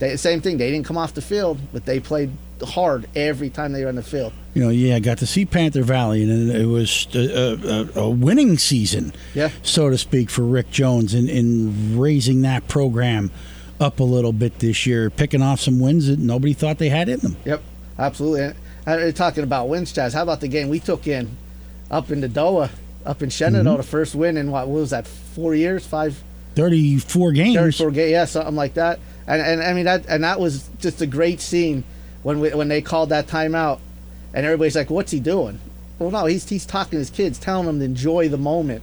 They, 0.00 0.16
same 0.16 0.40
thing. 0.40 0.58
They 0.58 0.70
didn't 0.70 0.86
come 0.86 0.98
off 0.98 1.14
the 1.14 1.22
field, 1.22 1.58
but 1.72 1.84
they 1.86 2.00
played 2.00 2.30
hard 2.62 3.06
every 3.14 3.48
time 3.50 3.72
they 3.72 3.82
were 3.82 3.88
on 3.88 3.94
the 3.94 4.02
field. 4.02 4.32
You 4.54 4.62
know, 4.62 4.68
yeah, 4.70 4.96
I 4.96 5.00
got 5.00 5.18
to 5.18 5.26
see 5.26 5.44
Panther 5.46 5.82
Valley, 5.82 6.22
and 6.24 6.50
it 6.50 6.66
was 6.66 7.06
a, 7.14 7.90
a, 7.96 8.00
a 8.02 8.10
winning 8.10 8.58
season, 8.58 9.12
Yeah. 9.34 9.50
so 9.62 9.90
to 9.90 9.98
speak, 9.98 10.30
for 10.30 10.42
Rick 10.42 10.70
Jones 10.70 11.14
in, 11.14 11.28
in 11.28 11.98
raising 11.98 12.42
that 12.42 12.66
program 12.68 13.30
up 13.84 14.00
a 14.00 14.04
little 14.04 14.32
bit 14.32 14.58
this 14.58 14.86
year, 14.86 15.10
picking 15.10 15.42
off 15.42 15.60
some 15.60 15.78
wins 15.78 16.08
that 16.08 16.18
nobody 16.18 16.54
thought 16.54 16.78
they 16.78 16.88
had 16.88 17.08
in 17.08 17.20
them. 17.20 17.36
Yep, 17.44 17.62
absolutely. 17.98 18.54
And, 18.86 19.00
and 19.00 19.14
talking 19.14 19.44
about 19.44 19.68
wins, 19.68 19.92
Chaz, 19.92 20.14
how 20.14 20.22
about 20.22 20.40
the 20.40 20.48
game 20.48 20.68
we 20.68 20.80
took 20.80 21.06
in 21.06 21.36
up 21.90 22.10
in 22.10 22.20
the 22.20 22.28
Doa, 22.28 22.70
up 23.04 23.22
in 23.22 23.28
Shenandoah, 23.28 23.74
mm-hmm. 23.74 23.76
the 23.76 23.86
first 23.86 24.14
win 24.14 24.36
in 24.36 24.50
what, 24.50 24.66
what 24.66 24.80
was 24.80 24.90
that, 24.90 25.06
four 25.06 25.54
years, 25.54 25.86
five, 25.86 26.22
34 26.54 27.32
games. 27.32 27.56
34 27.56 27.90
games, 27.90 28.10
yeah, 28.10 28.24
something 28.24 28.56
like 28.56 28.74
that. 28.74 28.98
And, 29.26 29.40
and 29.40 29.62
I 29.62 29.72
mean 29.72 29.84
that, 29.84 30.06
and 30.08 30.24
that 30.24 30.40
was 30.40 30.68
just 30.78 31.00
a 31.00 31.06
great 31.06 31.40
scene 31.40 31.84
when 32.22 32.40
we, 32.40 32.50
when 32.54 32.68
they 32.68 32.82
called 32.82 33.10
that 33.10 33.26
timeout, 33.26 33.80
and 34.32 34.44
everybody's 34.44 34.76
like, 34.76 34.90
"What's 34.90 35.12
he 35.12 35.20
doing?" 35.20 35.60
Well, 35.98 36.10
no, 36.10 36.26
he's 36.26 36.48
he's 36.48 36.66
talking 36.66 36.92
to 36.92 36.98
his 36.98 37.10
kids, 37.10 37.38
telling 37.38 37.66
them 37.66 37.78
to 37.78 37.84
enjoy 37.84 38.28
the 38.28 38.38
moment, 38.38 38.82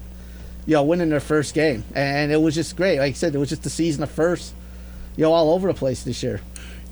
you 0.66 0.76
know, 0.76 0.84
winning 0.84 1.10
their 1.10 1.20
first 1.20 1.54
game, 1.54 1.84
and 1.94 2.32
it 2.32 2.42
was 2.42 2.56
just 2.56 2.76
great. 2.76 3.00
Like 3.00 3.12
I 3.12 3.14
said, 3.14 3.36
it 3.36 3.38
was 3.38 3.50
just 3.50 3.66
a 3.66 3.70
season 3.70 4.04
of 4.04 4.10
first, 4.10 4.54
you 5.18 5.24
know, 5.24 5.34
all 5.34 5.52
over 5.54 5.68
the 5.68 5.74
place 5.74 6.04
this 6.04 6.22
year. 6.24 6.42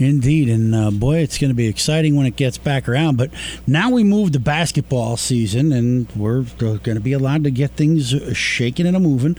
Indeed, 0.01 0.47
and 0.47 0.73
uh, 0.73 0.91
boy, 0.91 1.17
it's 1.17 1.37
going 1.37 1.49
to 1.49 1.55
be 1.55 1.67
exciting 1.67 2.15
when 2.15 2.25
it 2.25 2.37
gets 2.37 2.57
back 2.57 2.87
around. 2.87 3.17
But 3.17 3.31
now 3.67 3.89
we 3.89 4.05
move 4.05 4.31
to 4.31 4.39
basketball 4.39 5.17
season, 5.17 5.73
and 5.73 6.09
we're 6.15 6.43
going 6.57 6.79
to 6.95 7.01
be 7.01 7.11
allowed 7.11 7.43
to 7.43 7.51
get 7.51 7.71
things 7.71 8.15
shaking 8.37 8.87
and 8.87 8.95
a 8.95 8.99
moving. 9.01 9.35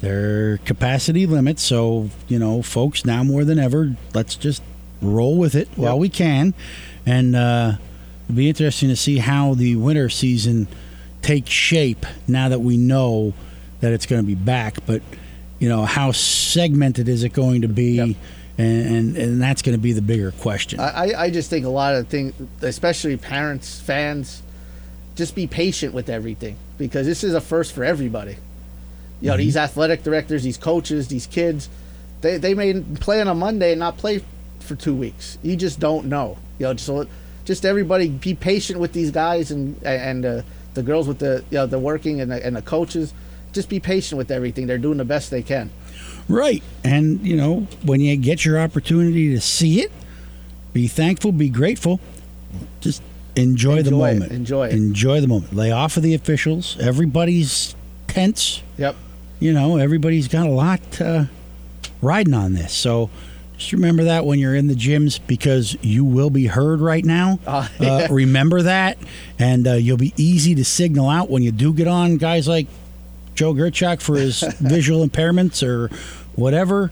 There 0.00 0.52
are 0.52 0.58
capacity 0.58 1.26
limits, 1.26 1.64
so 1.64 2.10
you 2.28 2.38
know, 2.38 2.62
folks, 2.62 3.04
now 3.04 3.24
more 3.24 3.44
than 3.44 3.58
ever, 3.58 3.96
let's 4.14 4.36
just 4.36 4.62
roll 5.02 5.36
with 5.36 5.56
it 5.56 5.66
while 5.74 5.94
Yep. 5.94 6.00
we 6.00 6.08
can, 6.10 6.54
and 7.04 7.34
uh, 7.34 7.72
it'll 8.26 8.36
be 8.36 8.48
interesting 8.48 8.90
to 8.90 8.96
see 8.96 9.18
how 9.18 9.54
the 9.54 9.74
winter 9.74 10.08
season 10.08 10.68
takes 11.22 11.50
shape 11.50 12.06
now 12.28 12.48
that 12.50 12.60
we 12.60 12.76
know 12.76 13.34
that 13.80 13.92
it's 13.92 14.06
going 14.06 14.22
to 14.22 14.26
be 14.26 14.36
back. 14.36 14.76
But 14.86 15.02
you 15.64 15.70
know, 15.70 15.86
how 15.86 16.12
segmented 16.12 17.08
is 17.08 17.24
it 17.24 17.32
going 17.32 17.62
to 17.62 17.68
be? 17.68 17.92
Yep. 17.92 18.16
and, 18.58 18.86
and 18.96 19.16
and 19.16 19.42
that's 19.42 19.62
going 19.62 19.74
to 19.74 19.80
be 19.80 19.92
the 19.94 20.02
bigger 20.02 20.30
question. 20.30 20.78
I, 20.78 21.14
I- 21.16 21.30
just 21.30 21.48
think 21.48 21.64
a 21.64 21.70
lot 21.70 21.94
of 21.94 22.06
things, 22.08 22.34
especially 22.60 23.16
parents, 23.16 23.80
fans, 23.80 24.42
just 25.16 25.34
be 25.34 25.46
patient 25.46 25.94
with 25.94 26.10
everything 26.10 26.56
because 26.76 27.06
this 27.06 27.24
is 27.24 27.32
a 27.32 27.40
first 27.40 27.72
for 27.72 27.82
everybody. 27.82 28.36
You 29.22 29.30
know, 29.30 29.38
these 29.38 29.56
athletic 29.56 30.02
directors, 30.02 30.42
these 30.42 30.58
coaches, 30.58 31.08
these 31.08 31.26
kids, 31.26 31.70
they, 32.20 32.36
they 32.36 32.52
may 32.52 32.78
play 33.00 33.22
on 33.22 33.28
a 33.28 33.34
Monday 33.34 33.70
and 33.72 33.78
not 33.80 33.96
play 33.96 34.20
for 34.60 34.74
two 34.74 34.94
weeks. 34.94 35.38
You 35.42 35.56
just 35.56 35.80
don't 35.80 36.06
know. 36.08 36.36
You 36.58 36.66
know, 36.66 36.76
so 36.76 37.06
just 37.46 37.64
everybody 37.64 38.10
be 38.10 38.34
patient 38.34 38.80
with 38.80 38.92
these 38.92 39.10
guys 39.10 39.50
and 39.50 39.82
and 39.82 40.26
uh, 40.26 40.42
the 40.74 40.82
girls 40.82 41.08
with 41.08 41.20
the 41.20 41.42
you 41.48 41.56
know 41.56 41.64
the 41.66 41.78
working 41.78 42.20
and 42.20 42.30
the, 42.30 42.44
and 42.44 42.54
the 42.54 42.60
coaches. 42.60 43.14
Just 43.54 43.68
be 43.68 43.80
patient 43.80 44.18
with 44.18 44.30
everything. 44.30 44.66
They're 44.66 44.78
doing 44.78 44.98
the 44.98 45.04
best 45.04 45.30
they 45.30 45.42
can. 45.42 45.70
right, 46.28 46.62
and 46.84 47.20
you 47.26 47.36
know 47.36 47.66
when 47.84 48.00
you 48.00 48.16
get 48.16 48.44
your 48.44 48.58
opportunity 48.58 49.30
to 49.30 49.40
see 49.40 49.80
it, 49.80 49.90
be 50.72 50.86
thankful, 50.88 51.32
be 51.32 51.48
grateful, 51.48 52.00
just 52.80 53.02
enjoy, 53.36 53.82
the 53.82 53.88
Enjoy 53.90 54.10
it, 54.10 54.14
moment. 54.14 54.32
enjoy 54.32 54.66
it. 54.68 54.72
Enjoy 54.74 55.20
the 55.20 55.28
moment. 55.28 55.54
Lay 55.54 55.70
off 55.72 55.96
of 55.96 56.02
the 56.02 56.14
officials. 56.14 56.76
Everybody's 56.80 57.74
tense. 58.06 58.62
Yep. 58.78 58.96
You 59.40 59.52
know, 59.52 59.76
everybody's 59.76 60.28
got 60.28 60.46
a 60.46 60.50
lot 60.50 61.00
uh, 61.00 61.24
riding 62.02 62.34
on 62.34 62.54
this, 62.54 62.72
so. 62.72 63.10
Just 63.56 63.72
remember 63.72 64.02
that 64.04 64.24
when 64.26 64.40
you're 64.40 64.56
in 64.56 64.66
the 64.66 64.74
gyms 64.74 65.20
because 65.28 65.76
you 65.80 66.04
will 66.04 66.28
be 66.28 66.46
heard 66.46 66.80
right 66.80 67.04
now. 67.04 67.38
Ah, 67.46 67.70
uh, 67.78 68.08
remember 68.10 68.62
that, 68.62 68.98
and 69.38 69.64
uh, 69.68 69.74
you'll 69.74 69.96
be 69.96 70.12
easy 70.16 70.56
to 70.56 70.64
signal 70.64 71.08
out 71.08 71.30
when 71.30 71.44
you 71.44 71.52
do 71.52 71.72
get 71.72 71.86
on 71.86 72.16
guys 72.16 72.48
like 72.48 72.66
Joe 73.34 73.54
Gerchuk 73.54 74.00
for 74.00 74.16
his 74.16 74.40
visual 74.60 75.06
impairments 75.06 75.66
or 75.66 75.88
whatever. 76.36 76.90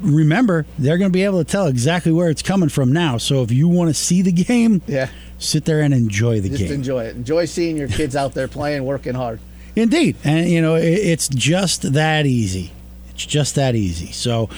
Remember, 0.00 0.66
they're 0.78 0.98
going 0.98 1.10
to 1.10 1.12
be 1.12 1.22
able 1.22 1.38
to 1.38 1.50
tell 1.50 1.66
exactly 1.68 2.10
where 2.10 2.28
it's 2.28 2.42
coming 2.42 2.68
from 2.68 2.92
now. 2.92 3.18
So 3.18 3.42
if 3.42 3.52
you 3.52 3.68
want 3.68 3.88
to 3.90 3.94
see 3.94 4.20
the 4.20 4.32
game, 4.32 4.82
Yeah. 4.88 5.08
sit 5.38 5.64
there 5.64 5.80
and 5.80 5.94
enjoy 5.94 6.40
the 6.40 6.48
Just 6.48 6.64
game. 6.64 6.72
enjoy 6.72 7.04
it. 7.04 7.14
Enjoy 7.14 7.44
seeing 7.44 7.76
your 7.76 7.86
kids 7.88 8.16
out 8.16 8.34
there 8.34 8.48
playing, 8.48 8.84
working 8.84 9.14
hard. 9.14 9.38
Indeed, 9.76 10.16
and 10.24 10.50
you 10.50 10.60
know 10.60 10.74
it, 10.74 10.84
it's 10.84 11.28
just 11.28 11.94
that 11.94 12.26
easy. 12.26 12.72
It's 13.10 13.24
just 13.24 13.54
that 13.54 13.74
easy. 13.74 14.12
So, 14.12 14.50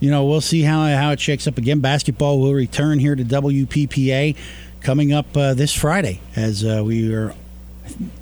you 0.00 0.10
know, 0.10 0.24
we'll 0.24 0.40
see 0.40 0.62
how 0.62 0.86
how 0.96 1.10
it 1.10 1.20
shakes 1.20 1.46
up 1.46 1.58
again. 1.58 1.80
Basketball 1.80 2.38
will 2.40 2.54
return 2.54 2.98
here 2.98 3.14
to 3.14 3.22
WPPA 3.24 4.34
coming 4.80 5.12
up 5.12 5.36
uh, 5.36 5.52
this 5.52 5.74
Friday 5.74 6.20
as 6.36 6.64
uh, 6.64 6.82
we 6.86 7.12
are. 7.12 7.34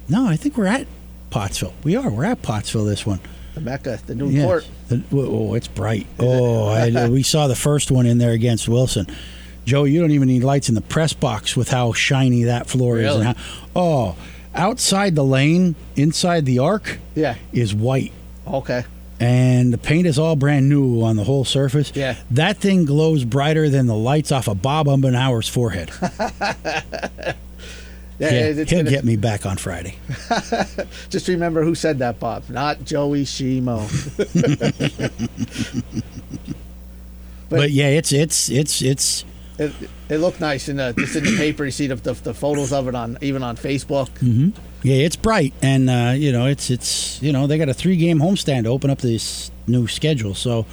No, 0.09 0.27
I 0.27 0.35
think 0.37 0.57
we're 0.57 0.67
at 0.67 0.87
Pottsville. 1.31 1.73
We 1.85 1.97
are. 1.97 2.11
We're 2.11 2.25
at 2.25 2.43
Pottsville 2.43 2.85
this 2.85 3.07
one. 3.07 3.21
The 3.55 3.61
Mecca, 3.61 3.99
the 4.07 4.15
new 4.15 4.29
Yes. 4.29 4.45
court. 4.45 4.67
The- 4.89 5.03
oh, 5.13 5.55
it's 5.55 5.69
bright. 5.69 6.07
Oh, 6.19 6.69
I, 6.69 7.09
we 7.11 7.23
saw 7.23 7.47
the 7.49 7.57
first 7.57 7.91
one 7.91 8.07
in 8.07 8.19
there 8.19 8.33
against 8.33 8.69
Wilson. 8.69 9.07
Joe, 9.65 9.85
you 9.85 10.01
don't 10.01 10.11
even 10.13 10.29
need 10.29 10.43
lights 10.45 10.69
in 10.69 10.75
the 10.75 10.81
press 10.81 11.13
box 11.13 11.57
with 11.57 11.69
how 11.69 11.93
shiny 11.93 12.45
that 12.45 12.67
floor 12.69 12.99
is. 12.99 13.15
And 13.15 13.25
how, 13.25 13.35
oh, 13.77 14.17
outside 14.55 15.15
the 15.15 15.25
lane, 15.25 15.75
inside 15.97 16.47
the 16.47 16.59
arc, 16.61 16.99
Yeah. 17.15 17.35
is 17.53 17.75
white 17.75 18.13
Okay. 18.47 18.85
and 19.21 19.73
the 19.73 19.79
paint 19.79 20.07
is 20.07 20.19
all 20.19 20.35
brand 20.35 20.69
new 20.69 21.03
on 21.03 21.17
the 21.17 21.25
whole 21.25 21.45
surface. 21.45 21.93
Yeah. 21.95 22.17
That 22.31 22.57
thing 22.57 22.85
glows 22.85 23.25
brighter 23.25 23.69
than 23.69 23.87
the 23.87 23.95
lights 23.95 24.33
off 24.33 24.49
of 24.49 24.63
Bob 24.63 24.87
Umbenauer's 24.87 25.49
forehead. 25.49 25.91
Yeah, 28.21 28.53
he'll 28.53 28.65
gonna- 28.67 28.91
get 28.91 29.05
me 29.05 29.17
back 29.17 29.47
on 29.47 29.57
Friday. 29.57 29.97
Just 31.09 31.27
remember 31.27 31.65
who 31.65 31.75
said 31.75 31.99
that, 32.01 32.21
Bob. 32.21 32.49
Not 32.51 32.85
Joey 32.85 33.25
Shimo. 33.25 33.89
But, 37.49 37.73
yeah, 37.73 37.89
it's 37.89 38.13
it's 38.13 38.49
it's 38.49 38.81
it's 38.81 39.25
it, 39.59 39.73
it 40.09 40.19
looked 40.19 40.41
nice 40.41 40.69
in 40.69 40.77
the 40.77 40.95
just 40.97 41.17
in 41.17 41.25
the 41.25 41.37
paper. 41.37 41.65
You 41.65 41.73
see 41.73 41.89
the, 41.89 41.97
the, 41.97 42.13
the 42.13 42.33
photos 42.33 42.73
of 42.73 42.87
it 42.87 42.95
on 42.95 43.19
even 43.23 43.43
on 43.43 43.57
Facebook. 43.57 44.09
yeah, 44.85 44.95
it's 44.95 45.17
bright, 45.17 45.53
and 45.61 45.91
uh, 45.91 46.13
you 46.17 46.31
know 46.31 46.47
it's 46.47 46.71
it's 46.71 47.21
you 47.21 47.33
know 47.33 47.49
they 47.49 47.59
got 47.59 47.69
a 47.69 47.75
three 47.75 47.97
game 47.97 48.21
homestand 48.21 48.63
to 48.65 48.69
open 48.69 48.89
up 48.89 48.99
this 48.99 49.51
new 49.67 49.89
schedule. 49.89 50.35
So 50.35 50.65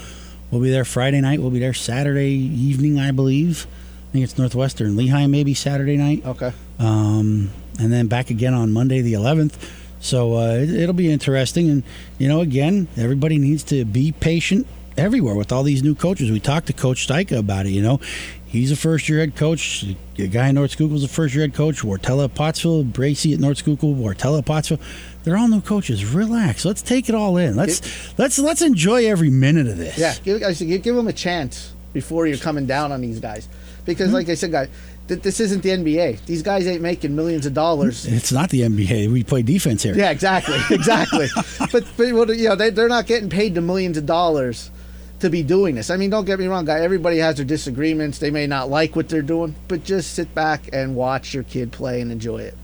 we'll 0.52 0.62
be 0.62 0.70
there 0.70 0.86
Friday 0.86 1.20
night. 1.20 1.41
We'll 1.41 1.50
be 1.50 1.60
there 1.60 1.74
Saturday 1.74 2.34
evening, 2.34 3.00
I 3.00 3.10
believe. 3.10 3.66
I 4.10 4.12
think 4.12 4.24
it's 4.24 4.38
Northwestern 4.38 4.95
Lehigh, 4.95 5.26
maybe 5.26 5.56
Saturday 5.56 5.98
night. 5.98 6.24
Okay. 6.28 6.54
Um, 6.80 7.50
and 7.80 7.92
then 7.92 8.08
back 8.08 8.30
again 8.30 8.54
on 8.54 8.72
Monday 8.72 9.02
the 9.02 9.14
11th. 9.14 9.56
So 10.00 10.36
uh, 10.36 10.56
it, 10.56 10.70
it'll 10.70 10.94
be 10.94 11.12
interesting, 11.12 11.70
and 11.70 11.84
you 12.18 12.28
know, 12.28 12.42
again, 12.42 12.88
everybody 12.98 13.38
needs 13.38 13.64
to 13.66 13.84
be 13.84 14.12
patient 14.12 14.68
everywhere 14.98 15.36
with 15.36 15.52
all 15.52 15.64
these 15.64 15.84
new 15.84 15.96
coaches. 15.96 16.32
We 16.32 16.40
talked 16.40 16.68
to 16.68 16.74
Coach 16.74 17.08
Steika 17.08 17.38
about 17.38 17.66
it. 17.66 17.72
You 17.72 17.82
know, 17.82 18.00
he's 18.46 18.72
a 18.72 18.76
first-year 18.76 19.20
head 19.20 19.36
coach. 19.36 19.86
The 20.16 20.28
guy 20.28 20.50
in 20.50 20.56
North 20.56 20.72
Schuylkill's 20.72 21.04
a 21.04 21.08
first-year 21.08 21.44
head 21.44 21.54
coach. 21.54 21.82
Wartella 21.82 22.26
at 22.26 22.36
Pottsville, 22.36 22.84
Bracy 22.84 23.34
at 23.34 23.40
North 23.40 23.58
Schuylkill, 23.58 23.96
Wartella 23.96 24.40
at 24.40 24.46
Pottsville. 24.46 24.80
They're 25.24 25.38
all 25.38 25.48
new 25.48 25.62
coaches. 25.62 26.06
Relax. 26.06 26.64
Let's 26.64 26.82
take 26.82 27.10
it 27.10 27.16
all 27.16 27.38
in. 27.38 27.56
Let's 27.56 28.18
let's 28.18 28.40
let's 28.40 28.62
enjoy 28.62 29.08
every 29.08 29.30
minute 29.30 29.68
of 29.68 29.78
this. 29.78 29.98
Yeah, 29.98 30.14
give, 30.24 30.42
I 30.44 30.54
said, 30.54 30.68
give, 30.68 30.84
give 30.84 30.96
them 30.96 31.08
a 31.08 31.14
chance 31.14 31.74
before 31.94 32.28
you're 32.28 32.38
coming 32.38 32.66
down 32.66 32.92
on 32.92 33.02
these 33.02 33.20
guys. 33.20 33.50
Because, 33.86 34.12
like 34.12 34.28
I 34.30 34.36
said, 34.36 34.52
guys, 34.52 34.70
th- 35.08 35.22
this 35.22 35.39
isn't 35.39 35.62
the 35.64 35.70
NBA. 35.70 36.26
These 36.26 36.43
guys 36.43 36.68
ain't 36.68 36.82
making 36.82 37.16
millions 37.16 37.45
of 37.45 37.53
dollars. 37.53 38.05
It's 38.05 38.32
not 38.32 38.49
the 38.49 38.62
NBA. 38.62 39.12
We 39.12 39.24
play 39.24 39.41
defense 39.41 39.84
here. 39.84 39.95
Yeah, 39.95 40.12
exactly, 40.12 40.58
exactly. 40.76 41.28
but 41.72 41.86
but 41.97 42.08
you 42.08 42.49
know, 42.49 42.55
they 42.55 42.70
they're 42.70 42.88
not 42.89 43.08
getting 43.08 43.30
paid 43.30 43.55
the 43.55 43.62
millions 43.62 43.97
of 43.97 44.05
dollars 44.05 44.72
to 45.20 45.30
be 45.30 45.43
doing 45.43 45.76
this. 45.76 45.89
I 45.89 45.97
mean, 45.97 46.10
don't 46.10 46.26
get 46.26 46.39
me 46.39 46.47
wrong, 46.47 46.66
guy. 46.66 46.80
Everybody 46.80 47.18
has 47.18 47.38
their 47.38 47.45
disagreements. 47.45 48.20
They 48.20 48.32
may 48.32 48.47
not 48.47 48.70
like 48.70 48.95
what 48.95 49.10
they're 49.10 49.22
doing, 49.22 49.55
but 49.68 49.84
just 49.84 50.14
sit 50.14 50.34
back 50.36 50.70
and 50.74 50.95
watch 50.95 51.34
your 51.34 51.43
kid 51.43 51.72
play 51.72 52.01
and 52.01 52.12
enjoy 52.12 52.39
it. 52.39 52.55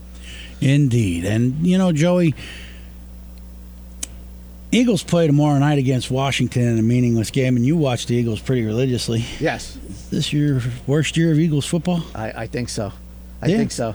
Indeed. 0.62 1.26
And, 1.26 1.66
you 1.66 1.78
know, 1.78 1.92
Joey, 1.92 2.36
Eagles 4.74 5.04
play 5.04 5.28
tomorrow 5.28 5.60
night 5.60 5.78
against 5.78 6.10
Washington 6.10 6.64
in 6.64 6.80
a 6.80 6.82
meaningless 6.82 7.30
game, 7.30 7.56
and 7.56 7.64
you 7.66 7.78
watch 7.78 8.08
the 8.08 8.16
Eagles 8.16 8.40
pretty 8.40 8.64
religiously. 8.66 9.24
Yes, 9.40 9.76
Is 9.88 10.10
this 10.10 10.34
your 10.34 10.62
worst 10.88 11.16
year 11.16 11.32
of 11.32 11.38
Eagles 11.38 11.66
football? 11.66 12.02
I, 12.16 12.32
I 12.32 12.48
think 12.48 12.70
so. 12.70 12.92
I 13.42 13.48
Yeah. 13.48 13.58
think 13.58 13.72
so. 13.72 13.94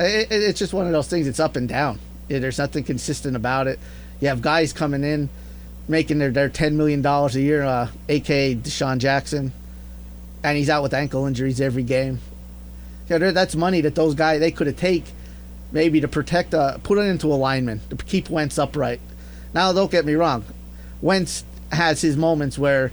It, 0.00 0.30
it- 0.32 0.42
it's 0.42 0.58
just 0.58 0.72
one 0.72 0.86
of 0.86 0.92
those 0.92 1.08
things. 1.08 1.26
It's 1.26 1.38
up 1.40 1.56
and 1.56 1.68
down. 1.68 1.98
Yeah, 2.28 2.38
there's 2.38 2.56
nothing 2.58 2.82
consistent 2.84 3.36
about 3.36 3.66
it. 3.66 3.78
You 4.20 4.28
have 4.28 4.40
guys 4.40 4.72
coming 4.72 5.04
in, 5.04 5.28
making 5.86 6.18
their, 6.18 6.30
their 6.30 6.48
ten 6.48 6.78
million 6.78 7.02
dollars 7.02 7.36
a 7.36 7.42
year, 7.42 7.62
uh, 7.62 7.88
aka 8.08 8.54
DeSean 8.54 8.96
Jackson, 8.98 9.52
and 10.42 10.56
he's 10.56 10.70
out 10.70 10.82
with 10.82 10.94
ankle 10.94 11.26
injuries 11.26 11.60
every 11.60 11.82
game. 11.82 12.20
Yeah, 13.10 13.18
there- 13.18 13.32
that's 13.32 13.54
money 13.54 13.82
that 13.82 13.94
those 13.94 14.14
guys 14.14 14.40
they 14.40 14.50
could 14.50 14.66
have 14.66 14.76
take, 14.78 15.04
maybe 15.72 16.00
to 16.00 16.08
protect, 16.08 16.54
uh, 16.54 16.78
put 16.78 16.96
it 16.96 17.02
into 17.02 17.26
alignment 17.26 17.82
to 17.90 17.96
keep 17.96 18.30
Wentz 18.30 18.58
upright. 18.58 19.00
Now, 19.54 19.72
don't 19.72 19.90
get 19.90 20.04
me 20.04 20.14
wrong, 20.14 20.44
Wentz 21.00 21.44
has 21.70 22.00
his 22.00 22.16
moments 22.16 22.58
where 22.58 22.92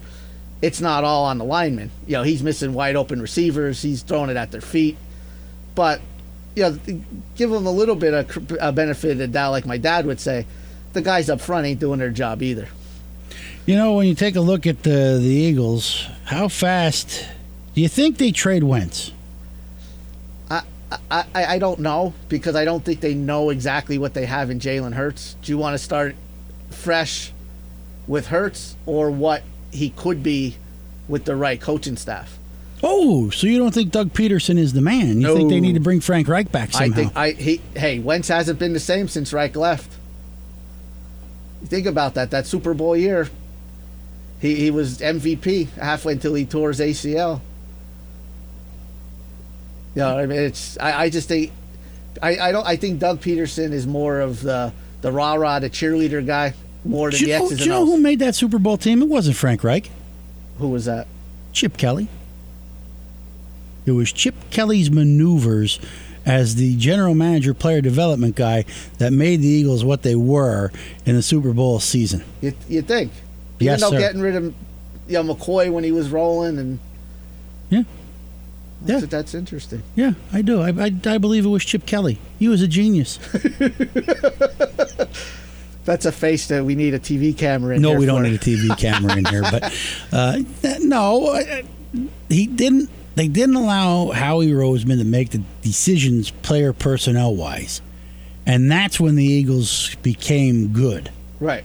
it's 0.61 0.79
not 0.79 1.03
all 1.03 1.25
on 1.25 1.39
the 1.39 1.43
lineman. 1.43 1.89
You 2.05 2.13
know, 2.13 2.23
he's 2.23 2.43
missing 2.43 2.73
wide 2.73 2.95
open 2.95 3.21
receivers. 3.21 3.81
He's 3.81 4.03
throwing 4.03 4.29
it 4.29 4.37
at 4.37 4.51
their 4.51 4.61
feet. 4.61 4.95
But, 5.73 6.01
you 6.55 6.63
know, 6.63 7.03
give 7.35 7.51
him 7.51 7.65
a 7.65 7.71
little 7.71 7.95
bit 7.95 8.13
of 8.13 8.57
a 8.59 8.71
benefit 8.71 9.11
of 9.11 9.17
the 9.17 9.27
doubt, 9.27 9.51
like 9.51 9.65
my 9.65 9.77
dad 9.77 10.05
would 10.05 10.19
say. 10.19 10.45
The 10.93 11.01
guys 11.01 11.29
up 11.29 11.41
front 11.41 11.65
ain't 11.65 11.79
doing 11.79 11.99
their 11.99 12.11
job 12.11 12.43
either. 12.43 12.67
You 13.65 13.75
know, 13.75 13.93
when 13.93 14.07
you 14.07 14.15
take 14.15 14.35
a 14.35 14.41
look 14.41 14.67
at 14.67 14.83
the, 14.83 15.17
the 15.21 15.29
Eagles, 15.29 16.05
how 16.25 16.47
fast 16.47 17.25
do 17.73 17.81
you 17.81 17.87
think 17.87 18.17
they 18.17 18.31
trade 18.31 18.63
Wentz? 18.63 19.13
I, 20.49 20.63
I, 21.09 21.25
I 21.33 21.59
don't 21.59 21.79
know 21.79 22.13
because 22.27 22.55
I 22.55 22.65
don't 22.65 22.83
think 22.83 22.99
they 22.99 23.13
know 23.13 23.49
exactly 23.49 23.97
what 23.97 24.13
they 24.13 24.25
have 24.25 24.49
in 24.49 24.59
Jalen 24.59 24.93
Hurts. 24.93 25.35
Do 25.41 25.51
you 25.51 25.57
want 25.57 25.73
to 25.73 25.77
start 25.77 26.15
fresh 26.73 27.31
with 28.07 28.27
Hurts 28.27 28.75
or 28.85 29.11
what 29.11 29.43
he 29.71 29.89
could 29.91 30.23
be 30.23 30.57
with 31.07 31.25
the 31.25 31.35
right 31.35 31.59
coaching 31.59 31.97
staff? 31.97 32.37
Oh, 32.83 33.29
so 33.29 33.45
you 33.47 33.59
don't 33.59 33.73
think 33.73 33.91
Doug 33.91 34.11
Pederson 34.11 34.57
is 34.57 34.73
the 34.73 34.81
man? 34.81 35.21
You 35.21 35.35
think 35.35 35.49
they 35.49 35.59
need 35.59 35.73
to 35.73 35.79
bring 35.79 36.01
Frank 36.01 36.27
Reich 36.27 36.51
back 36.51 36.71
somehow? 36.71 36.91
I 36.91 36.95
think 36.95 37.15
I 37.15 37.31
he 37.31 37.61
hey 37.75 37.99
Wentz 37.99 38.27
hasn't 38.29 38.57
been 38.57 38.73
the 38.73 38.79
same 38.79 39.07
since 39.07 39.31
Reich 39.31 39.55
left. 39.55 39.91
You 41.61 41.67
think 41.67 41.85
about 41.85 42.15
that. 42.15 42.31
That 42.31 42.47
Super 42.47 42.73
Bowl 42.73 42.97
year, 42.97 43.29
he 44.39 44.55
he 44.55 44.71
was 44.71 44.97
MVP 44.97 45.69
halfway 45.73 46.13
until 46.13 46.33
he 46.33 46.45
tore 46.45 46.69
his 46.69 46.79
ACL. 46.79 47.41
You 49.93 50.01
know, 50.01 50.17
I 50.17 50.25
mean, 50.25 50.39
it's 50.39 50.77
I, 50.79 51.03
I 51.03 51.09
just 51.09 51.27
think 51.27 51.51
I, 52.21 52.37
I 52.37 52.51
don't 52.51 52.65
I 52.65 52.77
think 52.77 52.99
Doug 52.99 53.21
Pederson 53.21 53.73
is 53.73 53.85
more 53.85 54.19
of 54.19 54.41
the 54.41 54.73
the 55.01 55.11
rah 55.11 55.33
rah 55.33 55.59
the 55.59 55.69
cheerleader 55.69 56.25
guy 56.25 56.53
more 56.83 57.11
than 57.11 57.19
do 57.19 57.25
the 57.25 57.37
know, 57.37 57.45
X's 57.45 57.57
do 57.59 57.63
you 57.65 57.69
know 57.69 57.85
who 57.85 57.97
made 57.97 58.19
that 58.19 58.35
Super 58.35 58.59
Bowl 58.59 58.77
team? 58.77 59.01
It 59.01 59.07
wasn't 59.07 59.35
Frank 59.35 59.63
Reich. 59.63 59.91
Who 60.57 60.69
was 60.69 60.85
that? 60.85 61.07
Chip 61.53 61.77
Kelly. 61.77 62.07
It 63.85 63.91
was 63.91 64.11
Chip 64.11 64.35
Kelly's 64.51 64.91
maneuvers 64.91 65.79
as 66.25 66.55
the 66.55 66.75
general 66.77 67.15
manager, 67.15 67.53
player 67.53 67.81
development 67.81 68.35
guy 68.35 68.65
that 68.99 69.11
made 69.11 69.41
the 69.41 69.47
Eagles 69.47 69.83
what 69.83 70.03
they 70.03 70.15
were 70.15 70.71
in 71.05 71.15
the 71.15 71.21
Super 71.23 71.51
Bowl 71.53 71.79
season. 71.79 72.23
You 72.41 72.53
you 72.69 72.81
think? 72.83 73.11
Yes, 73.59 73.79
Even 73.79 73.91
though 73.91 73.97
sir. 73.97 73.99
getting 74.07 74.21
rid 74.21 74.35
of 74.35 74.43
you 75.07 75.21
know, 75.23 75.33
McCoy 75.33 75.71
when 75.71 75.83
he 75.83 75.91
was 75.91 76.09
rolling 76.09 76.57
and 76.59 76.79
Yeah. 77.69 77.83
That's, 78.83 79.01
Yeah. 79.01 79.07
that's 79.07 79.33
interesting. 79.33 79.83
Yeah, 79.95 80.13
I 80.33 80.41
do. 80.41 80.61
I, 80.61 80.69
I, 80.69 80.91
I 81.05 81.17
believe 81.17 81.45
it 81.45 81.49
was 81.49 81.63
Chip 81.65 81.85
Kelly. 81.85 82.17
He 82.39 82.47
was 82.47 82.61
a 82.61 82.67
genius. 82.67 83.19
That's 85.83 86.05
a 86.05 86.11
face 86.11 86.47
that 86.49 86.63
we 86.63 86.75
need 86.75 86.93
a 86.93 86.99
TV 86.99 87.35
camera 87.35 87.75
in 87.75 87.81
no, 87.81 87.95
we 87.95 88.05
don't 88.05 88.21
for. 88.23 88.29
need 88.29 88.35
a 88.35 88.37
TV 88.37 88.77
camera 88.77 89.17
in 89.17 89.25
here, 89.25 89.41
but 89.41 89.73
uh, 90.11 90.37
no, 90.79 91.27
uh, 91.29 91.63
he 92.29 92.45
didn't. 92.45 92.89
They 93.15 93.27
didn't 93.27 93.55
allow 93.55 94.11
Howie 94.11 94.51
Roseman 94.51 94.99
to 94.99 95.03
make 95.03 95.31
the 95.31 95.41
decisions, 95.63 96.29
player 96.29 96.71
personnel 96.71 97.35
wise, 97.35 97.81
and 98.45 98.71
that's 98.71 98.99
when 98.99 99.15
the 99.15 99.25
Eagles 99.25 99.95
became 100.03 100.67
good. 100.67 101.11
Right. 101.39 101.63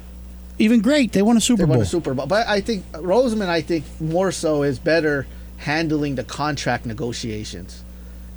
Even 0.59 0.81
great. 0.81 1.12
They 1.12 1.21
won 1.21 1.37
a 1.37 1.41
Super 1.41 1.59
They 1.62 1.67
Bowl. 1.67 1.77
won 1.77 1.83
a 1.83 1.87
Super 1.87 2.14
Bowl. 2.14 2.27
But 2.27 2.49
I 2.49 2.62
think 2.62 2.91
Roseman, 2.93 3.49
I 3.49 3.61
think 3.61 3.85
more 4.01 4.33
so 4.33 4.62
is 4.62 4.79
better 4.79 5.27
handling 5.59 6.14
the 6.14 6.24
contract 6.24 6.86
negotiations. 6.86 7.82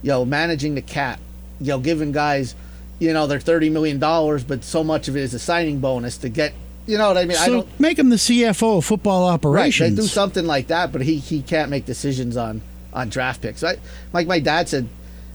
Know, 0.04 0.24
managing 0.26 0.76
the 0.76 0.82
cap. 0.82 1.20
You 1.60 1.68
know, 1.74 1.80
giving 1.80 2.12
guys, 2.14 2.56
you 3.00 3.12
know, 3.12 3.28
they're 3.28 3.40
thirty 3.40 3.70
million 3.70 4.00
dollars, 4.00 4.44
but 4.46 4.64
so 4.64 4.84
much 4.84 5.08
of 5.10 5.18
it 5.18 5.22
is 5.22 5.34
a 5.34 5.40
signing 5.40 5.80
bonus 5.80 6.18
to 6.20 6.30
get 6.30 6.54
you 6.88 6.98
know 6.98 7.08
what 7.10 7.18
I 7.18 7.26
mean? 7.26 7.38
I 7.38 7.46
So 7.46 7.52
don't. 7.52 7.80
make 7.80 8.00
him 8.00 8.10
the 8.10 8.16
CFO 8.16 8.80
of 8.80 8.86
football 8.86 9.28
Right, 9.28 9.34
operations. 9.34 9.96
they 9.96 10.02
do 10.02 10.08
something 10.08 10.46
like 10.48 10.68
that, 10.68 10.92
but 10.92 11.02
he 11.02 11.18
he 11.18 11.42
can't 11.42 11.70
make 11.70 11.86
decisions 11.86 12.38
on 12.38 12.62
on 12.94 13.10
draft 13.10 13.42
picks. 13.42 13.64
I, 13.64 13.76
like 14.14 14.26
my 14.26 14.40
dad 14.40 14.70
said, 14.70 14.88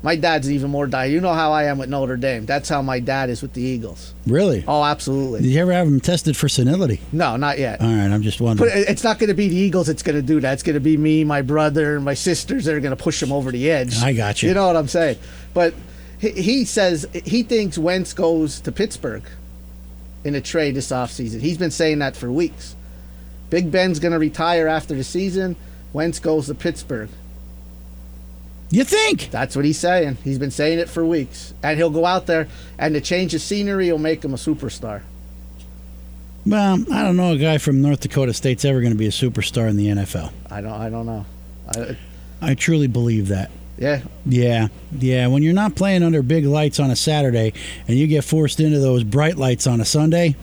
my 0.05 0.15
dad's 0.17 0.49
even 0.51 0.71
more 0.71 0.87
die. 0.87 1.07
You 1.07 1.21
know 1.21 1.33
how 1.33 1.51
I 1.53 1.65
am 1.65 1.79
with 1.79 1.89
Notre 1.89 2.17
Dame. 2.19 2.45
That's 2.47 2.69
how 2.69 2.83
my 2.83 3.01
dad 3.01 3.31
is 3.31 3.41
with 3.43 3.55
the 3.55 3.63
Eagles. 3.63 4.13
Really? 4.27 4.63
Oh, 4.69 4.85
absolutely. 4.85 5.41
Did 5.41 5.49
you 5.49 5.61
ever 5.63 5.73
have 5.73 5.87
him 5.89 5.99
tested 5.99 6.37
for 6.37 6.49
senility? 6.49 7.01
No, 7.11 7.37
not 7.37 7.59
yet. 7.59 7.81
All 7.81 7.87
right, 7.89 8.11
I'm 8.13 8.21
just 8.23 8.41
wondering. 8.41 8.71
it- 8.71 8.89
it's 8.91 9.03
not 9.03 9.19
going 9.19 9.29
to 9.29 9.35
be 9.35 9.49
the 9.49 9.57
Eagles 9.57 9.87
that's 9.87 10.03
going 10.03 10.15
to 10.17 10.23
do 10.23 10.39
that. 10.41 10.53
It's 10.53 10.63
going 10.63 10.75
to 10.75 10.81
be 10.81 10.97
me, 10.99 11.25
my 11.25 11.41
brother, 11.43 11.97
and 11.97 12.05
my 12.05 12.15
sisters 12.15 12.67
that 12.67 12.75
are 12.75 12.81
going 12.81 12.95
to 12.97 13.03
push 13.03 13.23
him 13.23 13.33
over 13.33 13.51
the 13.51 13.71
edge. 13.71 13.97
I 14.03 14.13
got 14.13 14.43
you. 14.43 14.51
You 14.51 14.55
know 14.55 14.67
what 14.67 14.77
I'm 14.77 14.89
saying? 14.89 15.17
But 15.55 15.73
he, 16.19 16.31
he 16.31 16.65
says 16.67 17.07
he 17.25 17.43
thinks 17.43 17.79
Wentz 17.79 18.13
goes 18.13 18.61
to 18.61 18.71
Pittsburgh 18.73 19.25
in 20.23 20.35
a 20.35 20.41
trade 20.43 20.75
this 20.77 20.89
offseason. 20.91 21.41
He's 21.41 21.59
been 21.59 21.71
saying 21.71 21.99
that 22.01 22.15
for 22.15 22.31
weeks. 22.31 22.77
Big 23.51 23.71
Ben's 23.71 24.01
going 24.01 24.13
to 24.13 24.19
retire 24.19 24.69
after 24.69 24.95
the 24.95 25.05
season. 25.05 25.57
Wentz 25.95 26.19
goes 26.19 26.47
to 26.49 26.55
Pittsburgh. 26.55 27.09
You 28.75 28.83
think? 28.83 29.31
That's 29.31 29.55
what 29.55 29.64
he's 29.64 29.79
saying. 29.79 30.18
He's 30.25 30.41
been 30.41 30.51
saying 30.51 30.81
it 30.81 30.89
for 30.89 31.07
weeks. 31.07 31.55
And 31.62 31.79
he'll 31.79 31.91
go 31.91 32.05
out 32.05 32.27
there, 32.27 32.49
and 32.77 32.93
the 32.93 33.01
change 33.01 33.33
of 33.33 33.41
scenery 33.41 33.87
He'll 33.87 33.99
make 33.99 34.25
him 34.25 34.35
a 34.35 34.37
superstar. 34.37 35.03
Well, 36.45 36.85
I 36.93 37.03
don't 37.05 37.16
know 37.16 37.35
a 37.35 37.39
guy 37.39 37.59
from 37.59 37.81
North 37.81 38.01
Dakota 38.01 38.35
State's 38.35 38.64
ever 38.64 38.81
going 38.81 38.93
to 38.93 38.99
be 38.99 39.07
a 39.07 39.11
superstar 39.11 39.70
in 39.70 39.77
the 39.77 39.87
NFL. 39.87 40.33
I 40.51 40.61
don't. 40.61 40.72
I 40.72 40.91
don't 40.91 41.07
know. 41.07 41.25
I, 41.68 41.97
I 42.43 42.55
truly 42.55 42.89
believe 42.89 43.29
that. 43.29 43.53
yeah, 43.79 44.03
Yeah, 44.27 44.66
yeah. 44.99 45.29
When 45.29 45.45
you're 45.45 45.55
not 45.55 45.77
playing 45.77 46.03
under 46.03 46.20
big 46.22 46.45
lights 46.45 46.81
on 46.81 46.91
a 46.91 46.97
Saturday 46.97 47.53
and 47.87 47.97
you 47.97 48.09
get 48.09 48.25
forced 48.25 48.59
into 48.59 48.81
those 48.81 49.05
bright 49.05 49.37
lights 49.37 49.68
on 49.68 49.81
a 49.81 49.85
Sunday, 49.85 50.35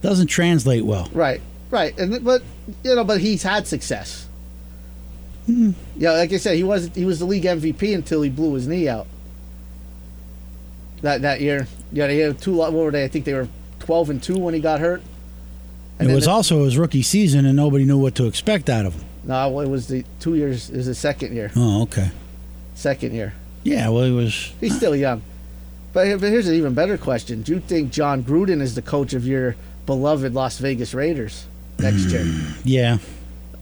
doesn't 0.00 0.28
translate 0.28 0.86
well. 0.86 1.10
Right, 1.12 1.42
right, 1.70 1.96
and 1.98 2.24
but 2.24 2.42
you 2.82 2.94
know, 2.94 3.04
but 3.04 3.20
he's 3.20 3.42
had 3.42 3.66
success. 3.66 4.25
Hmm. 5.46 5.70
Yeah, 5.96 6.12
like 6.12 6.32
I 6.32 6.36
said, 6.38 6.56
he 6.56 6.64
was 6.64 6.90
he 6.94 7.04
was 7.04 7.18
the 7.20 7.24
league 7.24 7.44
MVP 7.44 7.94
until 7.94 8.22
he 8.22 8.30
blew 8.30 8.54
his 8.54 8.66
knee 8.66 8.88
out. 8.88 9.06
That 11.02 11.22
that 11.22 11.40
year, 11.40 11.66
yeah, 11.92 12.06
they 12.06 12.18
had 12.18 12.40
two. 12.40 12.54
What 12.56 12.72
were 12.72 12.90
they? 12.90 13.04
I 13.04 13.08
think 13.08 13.24
they 13.24 13.34
were 13.34 13.48
twelve 13.78 14.10
and 14.10 14.22
two 14.22 14.38
when 14.38 14.54
he 14.54 14.60
got 14.60 14.80
hurt. 14.80 15.02
it 16.00 16.06
was 16.12 16.24
the- 16.24 16.30
also 16.30 16.64
his 16.64 16.76
rookie 16.78 17.02
season, 17.02 17.46
and 17.46 17.54
nobody 17.56 17.84
knew 17.84 17.98
what 17.98 18.14
to 18.16 18.26
expect 18.26 18.68
out 18.70 18.86
of 18.86 18.94
him. 18.94 19.04
no, 19.24 19.60
it 19.60 19.68
was 19.68 19.88
the 19.88 20.04
two 20.20 20.34
years. 20.34 20.70
It 20.70 20.76
was 20.78 20.86
the 20.86 20.94
second 20.94 21.34
year. 21.34 21.50
Oh, 21.54 21.82
okay. 21.82 22.10
Second 22.74 23.12
year. 23.14 23.34
Yeah, 23.62 23.88
well, 23.90 24.04
he 24.04 24.12
was. 24.12 24.52
He's 24.60 24.76
still 24.76 24.94
young. 24.96 25.22
But, 25.92 26.20
but 26.20 26.28
here's 26.30 26.48
an 26.48 26.54
even 26.54 26.74
better 26.74 26.96
question: 26.98 27.42
Do 27.42 27.52
you 27.54 27.60
think 27.60 27.92
Jon 27.92 28.22
Gruden 28.24 28.60
is 28.60 28.74
the 28.74 28.82
coach 28.82 29.12
of 29.12 29.26
your 29.26 29.54
beloved 29.86 30.34
Las 30.34 30.58
Vegas 30.58 30.92
Raiders 30.94 31.46
next 31.78 32.06
year? 32.10 32.24
Hmm. 32.24 32.52
Yeah, 32.64 32.98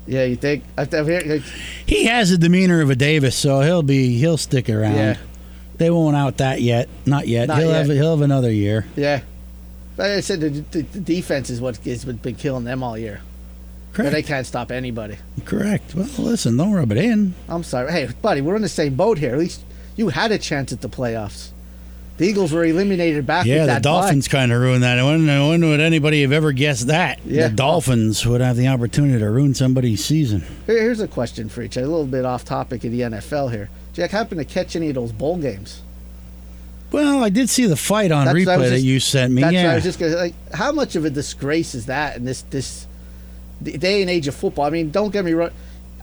Yeah, 0.06 0.24
you 0.24 0.36
think? 0.36 0.64
I, 0.76 0.82
I 0.82 1.04
hear, 1.04 1.42
he 1.86 2.04
has 2.04 2.30
the 2.30 2.38
demeanor 2.38 2.80
of 2.82 2.90
a 2.90 2.94
Davis, 2.94 3.36
so 3.36 3.60
he'll 3.60 3.82
be 3.82 4.18
he'll 4.18 4.36
stick 4.36 4.68
around. 4.68 4.96
Yeah. 4.96 5.16
They 5.76 5.90
won't 5.90 6.14
out 6.14 6.36
that 6.38 6.60
yet. 6.60 6.88
Not 7.06 7.26
yet. 7.26 7.48
Not 7.48 7.58
he'll 7.58 7.70
yet. 7.70 7.86
have 7.86 7.96
he'll 7.96 8.10
have 8.10 8.20
another 8.20 8.52
year. 8.52 8.86
Yeah. 8.96 9.22
But 9.96 10.10
I 10.10 10.20
said 10.20 10.40
the, 10.40 10.48
the, 10.50 10.82
the 10.82 11.00
defense 11.00 11.50
is 11.50 11.60
what 11.60 11.76
has 11.76 12.04
been 12.04 12.34
killing 12.34 12.64
them 12.64 12.82
all 12.82 12.98
year. 12.98 13.22
Correct. 13.92 14.12
they 14.12 14.22
can't 14.24 14.46
stop 14.46 14.72
anybody. 14.72 15.18
Correct. 15.44 15.94
Well, 15.94 16.08
listen, 16.18 16.56
don't 16.56 16.72
rub 16.72 16.90
it 16.90 16.98
in. 16.98 17.34
I'm 17.48 17.62
sorry. 17.62 17.92
Hey, 17.92 18.08
buddy, 18.22 18.40
we're 18.40 18.56
in 18.56 18.62
the 18.62 18.68
same 18.68 18.96
boat 18.96 19.18
here. 19.18 19.32
At 19.32 19.38
least 19.38 19.64
you 19.94 20.08
had 20.08 20.32
a 20.32 20.38
chance 20.38 20.72
at 20.72 20.80
the 20.80 20.88
playoffs. 20.88 21.50
The 22.16 22.26
Eagles 22.26 22.52
were 22.52 22.64
eliminated 22.64 23.26
back 23.26 23.44
Yeah, 23.44 23.66
with 23.66 23.74
the. 23.74 23.80
Dolphins 23.80 24.28
kind 24.28 24.52
of 24.52 24.60
ruined 24.60 24.84
that. 24.84 25.02
When, 25.04 25.26
when 25.26 25.68
would 25.68 25.80
anybody 25.80 26.22
have 26.22 26.30
ever 26.30 26.52
guessed 26.52 26.86
that? 26.86 27.18
Yeah. 27.24 27.48
The 27.48 27.56
Dolphins 27.56 28.24
would 28.24 28.40
have 28.40 28.56
the 28.56 28.68
opportunity 28.68 29.18
to 29.18 29.30
ruin 29.30 29.52
somebody's 29.54 30.04
season. 30.04 30.44
Here's 30.66 31.00
a 31.00 31.08
question 31.08 31.48
for 31.48 31.62
each. 31.62 31.76
A 31.76 31.80
little 31.80 32.06
bit 32.06 32.24
off 32.24 32.44
topic 32.44 32.84
of 32.84 32.92
the 32.92 33.00
NFL 33.00 33.50
here. 33.50 33.68
Jack, 33.94 34.10
happen 34.10 34.38
to 34.38 34.44
catch 34.44 34.76
any 34.76 34.90
of 34.90 34.94
those 34.94 35.10
bowl 35.10 35.38
games? 35.38 35.82
Well, 36.92 37.24
I 37.24 37.28
did 37.28 37.50
see 37.50 37.66
the 37.66 37.76
fight 37.76 38.12
on 38.12 38.26
That's 38.26 38.38
replay 38.38 38.58
was 38.58 38.70
that 38.70 38.80
you 38.80 39.00
sent 39.00 39.32
me. 39.32 39.42
That's 39.42 39.56
what 39.56 39.66
I 39.66 39.74
was 39.74 39.82
just 39.82 39.98
gonna 39.98 40.14
like. 40.14 40.34
How 40.54 40.70
much 40.70 40.94
of 40.94 41.04
a 41.04 41.10
disgrace 41.10 41.74
is 41.74 41.86
that 41.86 42.16
in 42.16 42.24
this 42.24 42.42
this 42.42 42.86
the 43.60 43.76
day 43.76 44.00
and 44.00 44.08
age 44.08 44.28
of 44.28 44.36
football? 44.36 44.64
I 44.64 44.70
mean, 44.70 44.92
don't 44.92 45.12
get 45.12 45.24
me 45.24 45.32
wrong. 45.32 45.50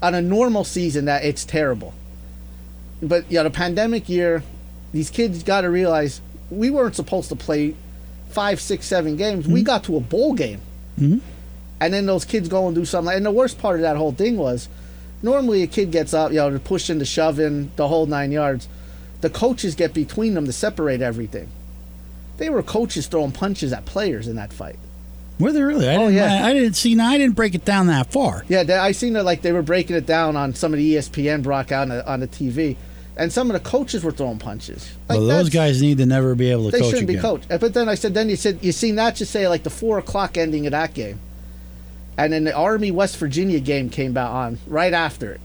On 0.02 0.14
a 0.14 0.22
normal 0.22 0.66
season, 0.66 1.06
that 1.06 1.24
it's 1.24 1.46
terrible. 1.46 1.94
But 3.02 3.32
you 3.32 3.36
yeah, 3.38 3.44
the 3.44 3.52
pandemic 3.52 4.10
year, 4.10 4.44
these 4.94 5.10
kids 5.10 5.44
got 5.44 5.62
to 5.62 5.70
realize 5.70 6.22
we 6.50 6.70
weren't 6.70 6.96
supposed 6.96 7.30
to 7.30 7.36
play 7.36 7.76
five, 8.30 8.60
six, 8.62 8.86
seven 8.86 9.16
games. 9.18 9.48
We 9.48 9.62
got 9.64 9.84
to 9.86 9.98
a 9.98 10.00
bowl 10.00 10.34
game, 10.34 10.62
Mhm. 11.00 11.20
and 11.80 11.94
then 11.94 12.06
those 12.06 12.26
kids 12.26 12.48
go 12.50 12.66
and 12.68 12.76
do 12.76 12.86
something. 12.86 13.14
And 13.16 13.26
the 13.26 13.32
worst 13.32 13.58
part 13.58 13.76
of 13.76 13.82
that 13.82 13.98
whole 13.98 14.12
thing 14.14 14.38
was, 14.38 14.68
normally 15.22 15.62
a 15.64 15.68
kid 15.68 15.92
gets 15.92 16.14
up, 16.14 16.32
you 16.32 16.38
know, 16.38 16.50
to 16.50 16.60
pushing, 16.60 17.00
to 17.00 17.06
shoving, 17.06 17.72
the 17.76 17.88
whole 17.88 18.06
nine 18.06 18.32
yards. 18.32 18.68
The 19.22 19.30
coaches 19.30 19.76
get 19.76 19.94
between 19.94 20.34
them 20.34 20.46
to 20.46 20.52
separate 20.52 21.02
everything. 21.02 21.50
They 22.38 22.50
were 22.50 22.64
coaches 22.64 23.06
throwing 23.08 23.32
punches 23.32 23.72
at 23.72 23.86
players 23.86 24.28
in 24.28 24.36
that 24.38 24.52
fight. 24.52 24.78
Were 25.40 25.52
they 25.52 25.62
really? 25.62 25.88
I 25.88 25.96
Oh, 25.96 26.00
didn't, 26.10 26.14
yeah. 26.16 26.46
I, 26.46 26.50
I 26.50 26.54
didn't 26.54 26.74
see. 26.74 26.96
No, 26.96 27.06
I 27.06 27.18
didn't 27.18 27.36
break 27.36 27.54
it 27.56 27.66
down 27.66 27.88
that 27.88 28.12
far. 28.12 28.46
Yeah, 28.48 28.64
I 28.84 28.92
seen 28.94 29.14
that 29.14 29.26
like 29.26 29.42
they 29.42 29.52
were 29.52 29.62
breaking 29.62 29.96
it 29.96 30.06
down 30.06 30.36
on 30.36 30.54
some 30.56 30.74
of 30.74 30.78
the 30.78 30.96
ESPN 30.96 31.42
broadcast 31.44 31.82
on 31.84 31.90
the, 31.90 32.08
on 32.12 32.20
the 32.20 32.28
TV, 32.28 32.76
and 33.22 33.32
some 33.32 33.52
of 33.52 33.54
the 33.54 33.70
coaches 33.70 34.04
were 34.04 34.12
throwing 34.12 34.40
punches. 34.40 34.92
Like, 35.08 35.20
well, 35.20 35.28
those 35.28 35.50
guys 35.50 35.80
need 35.80 36.00
to 36.00 36.08
never 36.08 36.34
be 36.34 36.50
able 36.50 36.66
to 36.66 36.72
they 36.72 36.80
coach 36.80 36.90
shouldn't 36.90 37.10
again. 37.12 37.22
be 37.22 37.22
coached. 37.22 37.48
But 37.62 37.76
then 37.76 37.88
I 37.88 37.94
said, 37.94 38.16
then 38.16 38.30
you 38.30 38.36
said 38.36 38.58
you 38.64 38.72
seen 38.72 38.96
that 38.96 39.16
just 39.16 39.32
say 39.32 39.48
like 39.48 39.62
the 39.62 39.70
four 39.70 40.00
o'clock 40.00 40.40
ending 40.40 40.66
of 40.66 40.72
that 40.72 40.96
game, 40.96 41.20
and 42.18 42.34
then 42.34 42.46
the 42.46 42.56
Army 42.56 42.90
West 42.90 43.18
Virginia 43.18 43.60
game 43.60 43.92
came 43.92 44.12
back 44.12 44.32
on 44.32 44.58
right 44.66 44.92
after 44.92 45.32
it. 45.34 45.42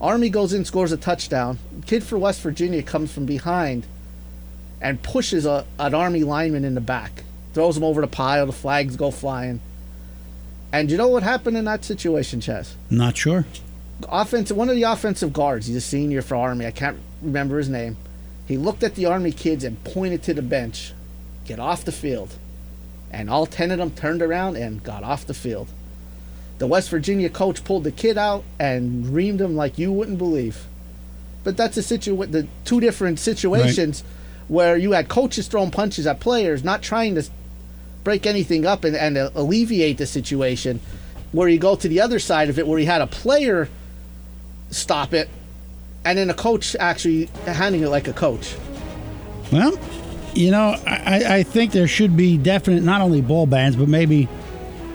Army 0.00 0.30
goes 0.30 0.54
in, 0.54 0.64
scores 0.64 0.90
a 0.90 0.96
touchdown. 0.96 1.58
Kid 1.84 2.02
for 2.02 2.16
West 2.16 2.40
Virginia 2.40 2.82
comes 2.82 3.12
from 3.12 3.26
behind, 3.26 3.86
and 4.80 5.02
pushes 5.02 5.44
a, 5.44 5.66
an 5.78 5.94
Army 5.94 6.24
lineman 6.24 6.64
in 6.64 6.74
the 6.74 6.80
back, 6.80 7.24
throws 7.52 7.76
him 7.76 7.84
over 7.84 8.00
the 8.00 8.06
pile. 8.06 8.46
The 8.46 8.52
flags 8.52 8.96
go 8.96 9.10
flying. 9.10 9.60
And 10.72 10.90
you 10.90 10.96
know 10.96 11.08
what 11.08 11.22
happened 11.22 11.58
in 11.58 11.66
that 11.66 11.84
situation, 11.84 12.40
Chess? 12.40 12.74
Not 12.88 13.18
sure. 13.18 13.44
Offensive 14.08 14.56
one 14.56 14.68
of 14.68 14.76
the 14.76 14.82
offensive 14.84 15.32
guards. 15.32 15.66
He's 15.66 15.76
a 15.76 15.80
senior 15.80 16.22
for 16.22 16.36
Army. 16.36 16.66
I 16.66 16.70
can't 16.70 16.98
remember 17.22 17.58
his 17.58 17.68
name. 17.68 17.96
He 18.46 18.56
looked 18.56 18.82
at 18.82 18.94
the 18.94 19.06
Army 19.06 19.32
kids 19.32 19.64
and 19.64 19.82
pointed 19.84 20.22
to 20.24 20.34
the 20.34 20.42
bench. 20.42 20.92
Get 21.44 21.58
off 21.58 21.84
the 21.84 21.92
field. 21.92 22.34
And 23.10 23.30
all 23.30 23.46
ten 23.46 23.70
of 23.70 23.78
them 23.78 23.90
turned 23.90 24.22
around 24.22 24.56
and 24.56 24.82
got 24.82 25.02
off 25.02 25.26
the 25.26 25.34
field. 25.34 25.68
The 26.58 26.66
West 26.66 26.88
Virginia 26.90 27.28
coach 27.28 27.64
pulled 27.64 27.84
the 27.84 27.92
kid 27.92 28.16
out 28.16 28.44
and 28.58 29.06
reamed 29.06 29.40
him 29.40 29.56
like 29.56 29.78
you 29.78 29.92
wouldn't 29.92 30.18
believe. 30.18 30.66
But 31.44 31.56
that's 31.56 31.76
a 31.76 31.82
situ 31.82 32.16
the 32.26 32.46
two 32.64 32.80
different 32.80 33.18
situations 33.18 34.02
where 34.48 34.76
you 34.76 34.92
had 34.92 35.08
coaches 35.08 35.48
throwing 35.48 35.70
punches 35.70 36.06
at 36.06 36.20
players, 36.20 36.64
not 36.64 36.82
trying 36.82 37.14
to 37.16 37.24
break 38.04 38.26
anything 38.26 38.64
up 38.64 38.84
and, 38.84 38.96
and 38.96 39.16
alleviate 39.16 39.98
the 39.98 40.06
situation. 40.06 40.80
Where 41.32 41.48
you 41.48 41.58
go 41.58 41.76
to 41.76 41.88
the 41.88 42.00
other 42.00 42.18
side 42.18 42.48
of 42.48 42.58
it, 42.58 42.66
where 42.66 42.78
you 42.78 42.86
had 42.86 43.02
a 43.02 43.06
player 43.06 43.68
stop 44.70 45.12
it, 45.14 45.28
and 46.04 46.18
then 46.18 46.30
a 46.30 46.34
coach 46.34 46.76
actually 46.78 47.26
handling 47.46 47.82
it 47.82 47.88
like 47.88 48.08
a 48.08 48.12
coach. 48.12 48.54
Well, 49.52 49.78
you 50.34 50.50
know, 50.50 50.76
I, 50.86 51.38
I 51.38 51.42
think 51.42 51.72
there 51.72 51.88
should 51.88 52.16
be 52.16 52.36
definite 52.36 52.82
not 52.82 53.00
only 53.00 53.20
ball 53.22 53.46
bans 53.46 53.74
but 53.76 53.88
maybe 53.88 54.28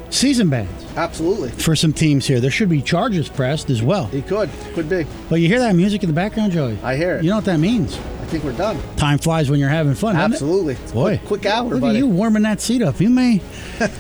season 0.10 0.50
bans 0.50 0.70
Absolutely, 0.98 1.50
for 1.52 1.76
some 1.76 1.94
teams 1.94 2.28
here. 2.28 2.40
There 2.42 2.52
should 2.52 2.68
be 2.70 2.82
charges 2.82 3.30
pressed 3.30 3.70
as 3.70 3.82
well. 3.82 4.06
he 4.08 4.22
could, 4.22 4.50
could 4.74 4.90
be. 4.90 5.06
But 5.30 5.40
you 5.40 5.48
hear 5.48 5.60
that 5.60 5.74
music 5.76 6.04
in 6.04 6.10
the 6.10 6.14
background, 6.14 6.52
Joey? 6.52 6.78
I 6.84 6.96
hear 6.98 7.16
it. 7.18 7.24
You 7.24 7.30
know 7.30 7.38
what 7.38 7.46
that 7.46 7.60
means? 7.60 7.96
I 7.98 8.26
think 8.26 8.44
we're 8.44 8.52
done. 8.54 8.78
Time 8.98 9.18
flies 9.18 9.50
when 9.50 9.60
you're 9.60 9.70
having 9.70 9.94
fun. 9.96 10.16
it? 10.16 10.20
Absolutely, 10.20 10.76
Boy, 10.94 11.18
quick, 11.18 11.42
quick 11.42 11.46
hour, 11.48 11.70
Look 11.70 11.82
buddy. 11.82 11.96
at 11.98 12.00
you 12.00 12.08
warming 12.08 12.44
that 12.44 12.60
seat 12.62 12.82
up. 12.82 13.00
You 13.00 13.10
may, 13.10 13.42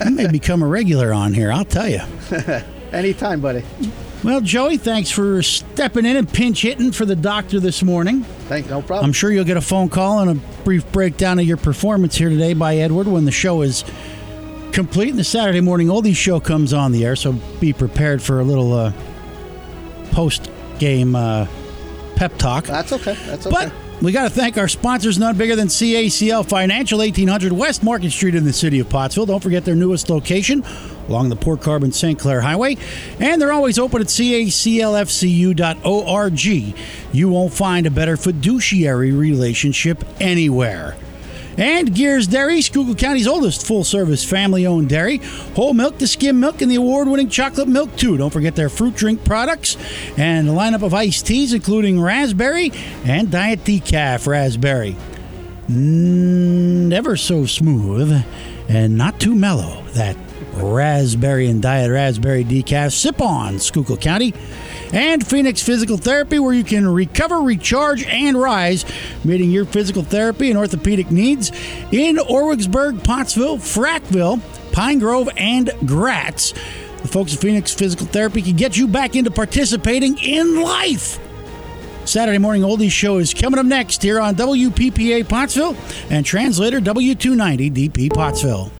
you 0.06 0.12
may 0.12 0.28
become 0.32 0.62
a 0.62 0.68
regular 0.68 1.12
on 1.14 1.34
here. 1.34 1.52
I'll 1.52 1.66
tell 1.66 1.88
you. 1.90 2.02
Anytime, 2.92 3.40
buddy. 3.42 3.64
Well, 4.24 4.40
Joey, 4.40 4.78
thanks 4.78 5.10
for 5.10 5.42
stepping 5.42 6.06
in 6.06 6.16
and 6.16 6.32
pinch 6.32 6.62
hitting 6.62 6.92
for 6.92 7.06
the 7.06 7.16
doctor 7.16 7.60
this 7.60 7.82
morning. 7.82 8.22
Thank, 8.48 8.70
no 8.70 8.84
problem. 8.84 9.06
I'm 9.06 9.14
sure 9.14 9.32
you'll 9.32 9.46
get 9.46 9.58
a 9.58 9.62
phone 9.62 9.90
call 9.90 10.20
and 10.20 10.30
a 10.30 10.64
brief 10.64 10.90
breakdown 10.92 11.40
of 11.40 11.46
your 11.46 11.58
performance 11.58 12.16
here 12.16 12.30
today 12.30 12.54
by 12.54 12.78
Edward 12.78 13.08
when 13.08 13.26
the 13.26 13.32
show 13.32 13.64
is 13.64 13.84
complete 14.74 15.10
and 15.10 15.18
the 15.18 15.24
Saturday 15.24 15.60
morning 15.60 15.88
oldies 15.88 16.18
show 16.18 16.40
comes 16.40 16.72
on 16.72 16.92
the 16.92 17.04
air. 17.04 17.16
So 17.16 17.34
be 17.60 17.74
prepared 17.74 18.22
for 18.22 18.40
a 18.40 18.44
little 18.44 18.74
uh, 18.74 18.94
post 20.12 20.52
game 20.78 21.16
uh, 21.16 21.48
pep 22.16 22.38
talk. 22.38 22.66
That's 22.66 22.94
okay. 22.94 23.16
That's 23.26 23.48
okay. 23.48 23.70
But 23.70 24.04
we 24.04 24.12
got 24.12 24.24
to 24.24 24.30
thank 24.30 24.56
our 24.60 24.68
sponsors, 24.68 25.18
none 25.18 25.36
bigger 25.36 25.56
than 25.56 25.68
CACL 25.68 26.48
Financial, 26.48 27.00
1800 27.00 27.52
West 27.52 27.84
Market 27.84 28.12
Street 28.12 28.36
in 28.36 28.44
the 28.44 28.54
city 28.54 28.80
of 28.80 28.88
Pottsville. 28.88 29.26
Don't 29.26 29.42
forget 29.42 29.66
their 29.66 29.76
newest 29.76 30.12
location 30.12 30.64
along 31.08 31.30
the 31.30 31.36
Port 31.36 31.62
Carbon 31.62 31.92
St. 31.92 32.18
Clair 32.20 32.42
Highway. 32.42 32.78
And 33.20 33.42
they're 33.42 33.52
always 33.52 33.78
open 33.80 34.02
at 34.02 34.08
caclfcu.org. 34.08 34.86
You 37.14 37.30
won't 37.30 37.54
find 37.54 37.86
a 37.86 37.92
better 37.92 38.18
fiduciary 38.18 39.12
relationship 39.12 40.04
anywhere. 40.20 40.96
And 41.58 41.94
Guers 41.94 42.28
Dairy, 42.28 42.62
Schuylkill 42.62 42.96
County's 42.96 43.28
oldest 43.28 43.68
full 43.68 43.84
service 43.84 44.24
family 44.24 44.66
owned 44.66 44.90
dairy. 44.90 45.18
Whole 45.56 45.74
milk, 45.74 45.98
the 45.98 46.08
skim 46.08 46.40
milk, 46.40 46.62
and 46.62 46.72
the 46.72 46.76
award 46.76 47.08
winning 47.10 47.30
chocolate 47.30 47.68
milk, 47.68 47.96
too. 47.98 48.16
Don't 48.18 48.32
forget 48.32 48.56
their 48.56 48.70
fruit 48.70 48.96
drink 48.96 49.26
products 49.26 49.78
and 50.18 50.48
a 50.48 50.52
lineup 50.52 50.82
of 50.82 50.94
iced 50.94 51.28
teas, 51.28 51.54
including 51.54 52.00
raspberry 52.00 52.72
and 53.04 53.30
diet 53.30 53.66
decaf 53.66 54.28
raspberry. 54.28 54.96
Never 55.68 57.18
so 57.18 57.46
smooth 57.46 58.24
and 58.68 58.98
not 58.98 59.20
too 59.20 59.36
mellow. 59.36 59.84
That 59.94 60.16
raspberry 60.54 61.48
and 61.48 61.62
diet 61.62 61.92
raspberry 61.92 62.44
decaf. 62.44 62.92
Sip 62.94 63.22
on, 63.22 63.60
Schuylkill 63.60 63.98
County. 63.98 64.34
And 64.94 65.26
Phoenix 65.26 65.64
Physical 65.64 65.98
Therapy, 65.98 66.38
where 66.40 66.54
you 66.54 66.64
can 66.64 66.88
recover, 66.88 67.42
recharge, 67.42 68.04
and 68.06 68.38
rise, 68.38 68.86
meeting 69.24 69.50
your 69.50 69.66
physical 69.66 70.04
therapy 70.04 70.50
and 70.50 70.58
orthopedic 70.58 71.10
needs 71.12 71.52
in 71.92 72.18
Orwigsburg, 72.18 73.04
Pottsville, 73.04 73.58
Frackville, 73.58 74.42
Pine 74.74 75.00
Grove, 75.00 75.30
and 75.38 75.72
Gratz. 75.86 76.54
The 77.02 77.08
folks 77.08 77.34
at 77.34 77.40
Phoenix 77.40 77.74
Physical 77.74 78.06
Therapy 78.06 78.42
can 78.42 78.56
get 78.56 78.78
you 78.78 78.88
back 78.88 79.16
into 79.16 79.32
participating 79.32 80.18
in 80.20 80.62
life. 80.62 81.20
Saturday 82.06 82.40
Morning 82.40 82.64
Oldies 82.64 82.92
Show 82.92 83.18
is 83.18 83.34
coming 83.34 83.60
up 83.60 83.66
next 83.66 84.04
here 84.04 84.20
on 84.20 84.36
WPPA 84.36 85.28
Pottsville 85.28 85.76
and 86.10 86.26
translator 86.26 86.82
W290 86.82 87.72
DP 87.72 88.14
Pottsville. 88.14 88.70